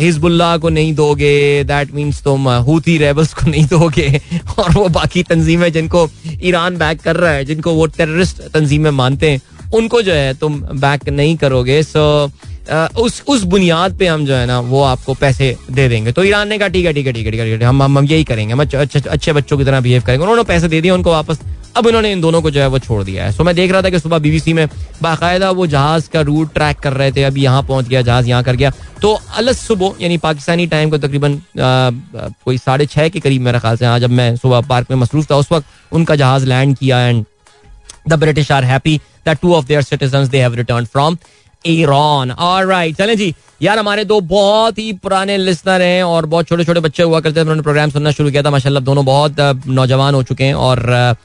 हिजबुल्ला 0.00 0.56
को 0.56 0.68
नहीं 0.68 0.94
दोगे 0.94 1.64
दैट 1.64 1.94
मीन्स 1.94 2.22
तुम 2.22 2.48
हूती 2.48 2.98
रेबल्स 2.98 3.34
को 3.34 3.50
नहीं 3.50 3.66
दोगे। 3.66 4.22
और 4.58 4.70
वो 4.70 4.88
बाकी 4.88 5.22
तंजीमें 5.22 5.72
जिनको 5.72 6.10
ईरान 6.42 6.76
बैक 6.76 7.00
कर 7.00 7.16
रहा 7.16 7.32
है, 7.32 7.44
जिनको 7.44 7.72
वो 7.72 7.86
टेररिस्ट 7.86 8.42
तंजीमें 8.54 8.90
मानते 8.90 9.30
हैं, 9.30 9.40
उनको 9.74 10.02
जो 10.02 10.12
है 10.12 10.34
तुम 10.34 10.60
बैक 10.60 11.08
नहीं 11.08 11.36
करोगे। 11.36 11.82
सो 11.82 12.30
उस 12.70 13.22
उस 13.28 13.42
बुनियाद 13.44 13.96
पे 13.98 14.06
हम 14.06 14.24
जो 14.26 14.34
है 14.34 14.46
ना, 14.46 14.58
वो 14.60 14.82
आपको 14.84 15.14
पैसे 15.16 15.56
दे 15.70 15.88
देंगे। 15.88 16.12
तो 16.12 16.24
ईरान 16.24 16.48
ने 16.48 16.58
कहा, 16.58 16.68
ठीक 16.68 16.86
है 16.86 16.92
ठीक 16.92 17.06
है 17.06 17.12
ठीक 17.12 17.26
है 17.26 17.30
ठीक 17.32 17.62
है 17.62 17.66
हम 17.66 17.82
हम 17.82 18.04
यही 18.06 18.24
करेंगे, 18.24 18.52
हम 18.52 18.62
अच्छे 18.62 19.32
बच्चों 19.32 19.58
की 19.58 19.64
तरह 19.64 19.80
बिहेव 19.80 20.02
करेंगे। 20.02 20.22
उन्होंने 20.22 20.42
पैसे 20.44 20.68
दे 20.68 20.80
दिए, 20.80 20.90
उनको 20.90 21.10
वापस। 21.10 21.40
अब 21.76 21.86
उन्होंने 21.86 22.10
इन 22.12 22.20
दोनों 22.20 22.40
को 22.42 22.50
जो 22.50 22.60
है, 22.60 22.66
वो 22.66 22.78
छोड़ 22.78 23.02
दिया 23.04 23.24
है। 23.24 23.32
सो 23.32 23.44
मैं 23.44 23.54
देख 23.54 23.72
रहा 23.72 23.82
था 23.82 23.90
कि 23.90 23.98
सुबह 23.98 24.18
बीबीसी 24.18 24.52
में 24.52 24.66
बाकायदा 25.02 25.50
वो 25.50 25.66
जहाज़ 25.66 26.08
का 26.10 26.20
रूट 26.20 26.52
ट्रैक 26.54 26.78
कर 26.78 26.92
रहे 26.92 27.12
थे, 27.12 27.22
अभी 27.24 27.42
यहाँ 27.42 27.62
पहुँच 27.62 27.88
गया, 27.88 28.02
जहाज़ 28.02 28.28
यहाँ 28.28 28.42
कर 28.44 28.56
गया। 28.56 28.70
तो 29.02 29.12
अलग 29.36 29.54
सुबह, 29.54 29.94
यानी 30.00 30.16
पाकिस्तानी 30.18 30.66
टाइम 30.66 30.90
को 30.90 30.98
तकरीबन 30.98 31.40
कोई 31.56 32.58
साढ़े 32.58 32.86
छः 32.86 33.08
के 33.08 33.20
करीब 33.20 33.42
मेरा 33.42 33.58
ख्याल 33.58 33.76
से 33.76 33.86
हाँ 33.86 33.98
जब 34.00 34.10
मैं 34.12 34.34
सुबह 34.36 34.60
पार्क 34.68 34.90
में 34.90 34.96
मसरूफ 34.98 35.30
था, 35.30 35.36
उस 35.36 35.52
वक्त 35.52 35.66
उनका 35.92 36.16
जहाज़ 36.16 36.46
लैंड 36.46 36.76
किया 36.78 37.00
and 37.00 37.24
the 38.08 38.14
British 38.14 38.52
are 38.52 38.64
happy 38.64 38.96
that 39.26 39.38
two 39.38 39.54
of 39.54 39.66
their 39.66 39.82
citizens 39.82 40.28
they 40.28 40.40
have 40.40 40.54
return 40.54 40.84
from 40.84 41.16
Iran 41.64 42.30
alright 42.30 42.96
चलें 42.96 43.16
जी। 43.16 43.34
यार, 43.62 43.78
हमारे 43.78 44.04
दो 44.04 44.20
बहुत 44.22 44.78
ही 44.78 44.92
पुराने 44.94 45.36
लिस्नर 45.36 45.82
हैं 45.82 46.02
और 46.02 46.26
बहुत 46.26 46.48
छोटे 46.48 46.64
छोटे 46.64 46.80
बच्चे 46.80 47.02
हुआ 47.02 47.20
करते 47.20 47.36
थे, 47.36 47.40
उन्होंने 47.40 47.62
प्रोग्राम 47.62 47.90
सुनना 47.90 48.10
शुरू 48.10 48.30
किया 48.30 48.42
था, 48.42 48.50
माशाल्लाह 48.50 48.82
दोनों 48.84 49.04
बहुत 49.04 49.40
नौजवान 49.68 50.14
हो 50.14 50.22
चुके 50.22 50.44
हैं 50.44 50.54
और 50.56 50.82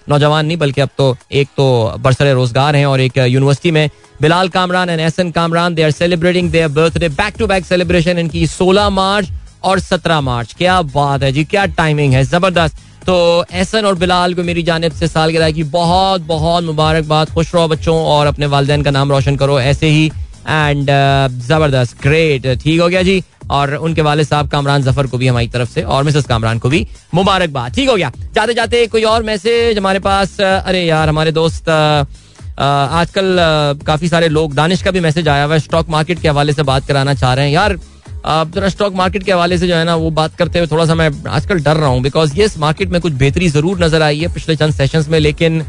नौजवान 0.10 0.46
नहीं, 0.46 0.58
बल्कि 0.58 0.82
अब 0.82 0.90
तो 0.98 1.16
एक 1.32 1.48
तो 1.58 1.68
बरसर 2.00 2.34
रोज़गार 2.34 2.76
हैं 2.76 2.86
और 2.86 3.02
एक 3.02 3.18
यूनिवर्सिटी 3.18 3.72
में। 3.72 3.90
Bilal 4.22 4.50
Kamran 4.50 4.90
and 4.90 5.00
Ahsan 5.00 5.32
Kamran 5.32 5.76
they 5.76 5.84
are 5.84 5.92
celebrating 5.92 6.50
their 6.52 6.68
birthday 6.70 7.10
back 7.12 7.36
to 7.40 7.48
back 7.48 7.66
celebration 7.66 8.20
इनकी 8.20 8.46
16 8.50 8.90
मार्च 8.92 9.30
और 9.64 9.80
17 9.82 10.22
मार्च। 10.22 10.54
क्या 10.58 10.82
बात 10.90 11.24
है 11.24 11.32
जी, 11.32 11.44
क्या 11.46 11.66
टाइमिंग 11.68 12.14
है, 12.14 12.24
ज़बरदस्त। 12.26 12.82
तो 13.06 13.46
एहसन 13.54 13.86
और 13.86 13.96
बिलाल 13.96 14.34
को 14.34 14.44
मेरी 14.44 14.64
जानब 14.64 14.92
से 14.92 15.08
सालगिरह 15.08 15.52
की 15.52 15.64
बहुत 15.72 16.22
बहुत 16.24 16.64
मुबारकबाद। 16.64 17.30
खुश 17.30 17.54
रहो 17.56 17.68
बच्चों 17.68 17.98
और 18.08 18.28
अपने 18.28 18.46
वालदेन 18.48 18.82
का 18.84 18.92
नाम 18.92 19.12
रोशन 19.12 19.36
करो, 19.36 19.60
ऐसे 19.62 19.88
ही 19.88 20.12
एंड 20.44 20.84
uh, 20.84 21.48
ज़बरदस्त 21.48 22.02
ग्रेट 22.02 22.48
ठीक 22.64 22.82
हो 22.82 22.88
गया 22.88 23.02
जी। 23.04 23.24
और 23.52 23.74
उनके 23.76 24.02
वाले 24.02 24.24
साहब 24.24 24.50
कामरान 24.50 24.82
ज़फ़र 24.84 25.08
को 25.08 25.18
भी 25.18 25.28
हमारी 25.28 25.48
तरफ़ 25.50 25.70
से 25.70 25.82
और 25.84 26.04
मिसेस 26.04 26.26
कामरान 26.26 26.60
को 26.60 26.70
भी 26.70 26.86
मुबारकबाद 27.14 27.74
ठीक 27.76 27.90
हो 27.90 27.96
गया। 27.96 28.12
जाते 28.34 28.54
जाते 28.54 28.86
कोई 28.88 29.04
और 29.06 29.24
मैसेज 29.24 29.78
हमारे 29.78 30.00
पास 30.02 30.40
अरे 30.42 30.84
यार 30.84 31.10
हमारे 31.10 31.32
दोस्त 31.34 31.70
आजकल 31.70 33.38
काफ़ी 33.86 34.08
सारे 34.08 34.28
लोग 34.30 34.54
दानिश 34.56 34.82
का 34.84 34.92
भी 34.92 35.00
मैसेज 35.00 35.28
आया 35.28 35.44
हुआ 35.44 35.54
है 35.54 35.60
स्टॉक 35.60 35.90
मार्केट 35.90 36.22
के 36.22 36.28
हवाले 36.28 36.54
से 36.54 36.64
बात 36.64 36.88
कराना 36.88 37.14
चाह 37.16 37.34
रहे 37.34 37.46
हैं। 37.46 37.54
यार 37.54 37.78
जरा 38.26 38.70
स्टॉक 38.70 38.94
मार्केट 38.96 39.24
के 39.24 39.32
हवाले 39.32 39.58
से 39.58 39.68
जो 39.68 39.76
है 39.76 39.84
ना 39.86 39.96
वो 39.96 40.10
बात 40.12 40.36
करते 40.36 40.60
हुए 40.60 40.68
थोड़ा 40.68 40.86
सा 40.86 40.96
मैं 40.96 41.10
आजकल 41.30 41.60
डर 41.60 41.78
रहा 41.78 41.90
हूँ 41.90 42.02
बिकॉज़ 42.02 42.36
ये 42.36 42.48
मार्केट 42.60 42.90
में 42.90 43.00
कुछ 43.02 43.14
बेहतरी 43.16 43.50
ज़रूर 43.50 43.84
नज़र 43.84 44.02
आई 44.02 44.20
है 44.20 44.34
पिछले 44.34 44.56
चंद 44.56 44.74
सेशंस 44.74 45.10
में 45.10 45.20
लेकिन 45.20 45.64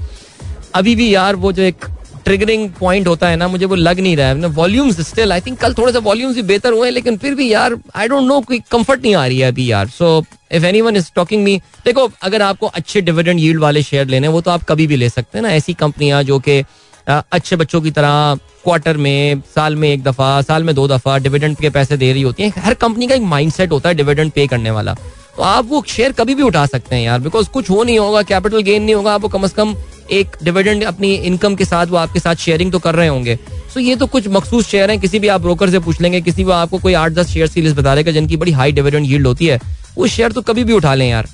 अभी 0.74 0.94
भी 0.96 1.14
यार 1.14 1.36
वो 1.36 1.52
जो 1.52 1.62
एक 1.62 1.84
ट्रिगरिंग 2.24 2.68
पॉइंट 2.70 3.08
होता 3.08 3.28
है 3.28 3.36
ना, 3.36 3.48
मुझे 3.48 3.66
वो 3.66 3.74
लग 3.74 4.00
नहीं 4.00 4.16
रहा 4.16 4.28
है। 4.28 4.46
वॉल्यूम्स 4.46 5.00
स्टिल 5.08 5.32
आई 5.32 5.40
थिंक 5.40 5.58
कल 5.60 5.74
थोड़े 5.74 5.92
से 5.92 5.98
वॉल्यूम्स 6.00 6.36
भी 6.36 6.42
बेहतर 6.44 6.72
हुए 6.72 6.90
लेकिन 6.90 7.16
फिर 7.16 7.34
भी 7.34 7.52
यार 7.52 7.76
आई 7.96 8.08
डोंट 8.08 8.26
नो 8.28 8.40
कोई 8.42 8.58
कंफर्ट 8.72 9.02
नहीं 9.02 9.14
आ 9.14 9.26
रही 9.26 9.38
है 9.38 9.48
अभी 9.48 9.70
यार। 9.70 9.88
So 9.88 10.24
if 10.52 10.64
anyone 10.80 10.96
is 10.96 11.10
talking 11.14 11.42
me 11.44 11.56
देखो, 11.84 12.08
अगर 12.22 12.42
आपको 12.42 12.66
अच्छे 12.68 13.00
डिविडेंड 13.02 13.40
यील्ड 13.40 13.60
वाले 13.60 13.82
शेयर 13.82 14.06
लेने 14.06 14.28
वो 14.28 14.40
तो 14.40 14.50
आप 14.50 14.64
कभी 14.64 14.86
भी 14.86 14.96
ले 14.96 15.08
सकते 15.10 15.38
हैं 15.38 15.42
ना, 15.42 15.52
ऐसी 15.52 15.74
कंपनियाँ 15.74 16.22
जो 16.22 16.38
कि 16.38 16.64
अच्छे 17.06 17.56
बच्चों 17.56 17.80
की 17.80 17.90
तरह 17.90 18.38
क्वार्टर 18.64 18.96
में, 18.96 19.40
साल 19.54 19.74
में 19.76 19.88
एक 19.88 20.02
दफ़ा, 20.02 20.40
साल 20.42 20.62
में 20.64 20.74
दो 20.74 20.86
दफ़ा 20.88 21.16
डिविडेंड 21.18 21.56
के 21.56 21.70
पैसे 21.70 21.96
दे 21.96 22.12
रही 22.12 22.22
होती 22.22 22.42
हैं। 22.42 22.52
हर 22.58 22.74
कंपनी 22.76 23.06
का 23.06 23.14
एक 23.14 23.22
माइंडसेट 23.24 23.72
होता 23.72 23.88
है 23.88 23.94
डिविडेंड 23.94 24.30
पे 24.32 24.46
करने 24.46 24.70
वाला। 24.70 24.94
तो 25.36 25.42
आप 25.42 25.64
वो 25.68 25.82
शेयर 25.88 26.12
कभी 26.12 26.34
भी 26.34 26.42
उठा 26.42 26.64
सकते 26.66 26.94
हैं 26.96 27.02
यार 27.02 27.18
बिकॉज़ 27.20 27.48
कुछ 27.50 27.70
हो 27.70 27.82
नहीं 27.84 27.98
होगा 27.98 28.22
कैपिटल 28.24 28.60
गेन 28.62 28.82
नहीं 28.82 28.94
होगा, 28.94 29.14
आपको 29.14 29.28
कम 29.28 29.44
अज 29.44 29.52
कम 29.52 29.74
एक 30.12 30.36
डिविडेंड 30.42 30.84
अपनी 30.84 31.12
इनकम 31.14 31.54
के 31.54 31.64
साथ 31.64 31.86
वो 31.86 31.96
आपके 31.96 32.20
साथ 32.20 32.34
शेयरिंग 32.36 32.72
तो 32.72 32.78
कर 32.78 32.94
रहे 32.94 33.08
होंगे। 33.08 33.38
सो 33.74 33.80
ये 33.80 33.96
तो 33.96 34.06
कुछ 34.06 34.28
मखसूस 34.30 34.68
शेयर 34.68 34.90
हैं 34.90 34.98
किसी 35.00 35.18
भी 35.18 35.28
आप 35.28 35.40
ब्रोकर 35.40 35.70
से 35.70 35.78
पूछ 35.80 36.00
लेंगे 36.00 36.20
किसी 36.20 36.44
भी 36.44 36.52
आपको 36.52 36.78
कोई 36.78 36.94
आठ 36.94 37.12
दस 37.12 37.28
शेयर 37.28 37.48
की 37.48 37.62
लिस्ट 37.62 37.76
बता 37.76 37.94
देगा 37.94 38.12
जिनकी 38.12 38.36
बड़ी 38.36 38.52
हाई 38.52 38.72
डिविडेंड 38.72 39.06
यील्ड 39.06 39.26
होती 39.26 39.46
है। 39.46 39.60
वो 39.96 40.06
शेयर 40.08 40.32
तो 40.32 40.42
कभी 40.42 40.64
भी 40.64 40.72
उठा 40.72 40.94
लें 40.94 41.08
यार। 41.08 41.28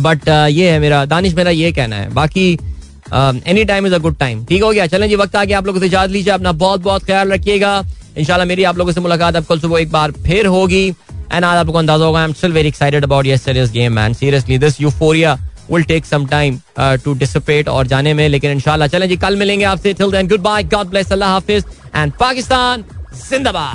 बट 0.00 0.20
uh, 0.20 0.48
ये 0.48 0.70
है 0.70 0.78
मेरा 0.80 1.04
दानिश 1.06 1.34
मेरा 1.34 1.50
ये 1.50 1.72
कहना 1.72 1.96
है। 1.96 2.12
बाकी 2.14 2.52
any 3.12 3.64
time 3.64 3.86
is 3.86 3.94
a 3.94 3.98
good 3.98 4.16
time 4.18 4.44
ठीक 4.46 4.62
हो 4.62 4.70
गया 4.70 4.86
चलें 4.86 5.08
जी 5.08 5.16
वक्त 5.16 5.36
आ 5.36 5.44
गया 5.44 5.58
आप 5.58 5.66
लोगों 5.66 5.80
से 5.80 5.86
इजाज़त 5.86 6.12
लीजिए 6.12 6.32
अपना 6.32 6.52
बहुत 6.54 6.80
बहुत 6.82 7.04
ख्याल 7.04 7.32
रखिएगा। 7.32 7.82
इंशाल्लाह 8.18 8.46
मेरी 8.46 8.64
आप 8.64 8.78
लोगों 8.78 8.92
से 8.92 9.00
मुलाकात 9.00 9.36
अब 9.36 9.44
कल 9.44 9.60
सुबह 9.60 9.80
एक 9.80 9.90
बार 9.92 10.12
फिर 10.26 10.46
होगी। 10.46 10.88
एंड 10.88 11.44
आज 11.44 11.56
आपको 11.56 11.78
अंदाज़ा 11.78 12.04
होगा 12.04 12.18
I 12.18 12.24
am 12.24 12.32
still 12.32 12.52
very 12.52 12.68
excited 12.68 13.04
about 13.04 13.26
yesterday's 13.26 13.70
game 13.72 13.92
man 13.92 14.14
seriously 14.14 14.58
this 14.58 14.80
euphoria 14.80 15.38
will 15.70 15.82
take 15.84 16.04
some 16.06 16.26
time 16.26 16.58
to 16.78 17.14
dissipate 17.14 17.68
और 17.68 17.86
जाने 17.86 18.14
में, 18.14 18.28
लेकिन 18.28 18.50
इंशाल्लाह 18.50 18.88
चलें 18.88 19.08
जी, 19.08 19.16
कल 19.16 19.36
मिलेंगे 19.36 19.64
आपसे। 19.64 19.92
Till 19.94 20.10
then 20.12 20.28
goodbye 20.42 20.62
God 20.64 20.86
bless 20.88 21.12
अल्लाह 21.12 21.30
हाफिज। 21.30 21.64
एंड 21.94 22.12
पाकिस्तान 22.20 22.84
जिंदाबाद। 23.30 23.70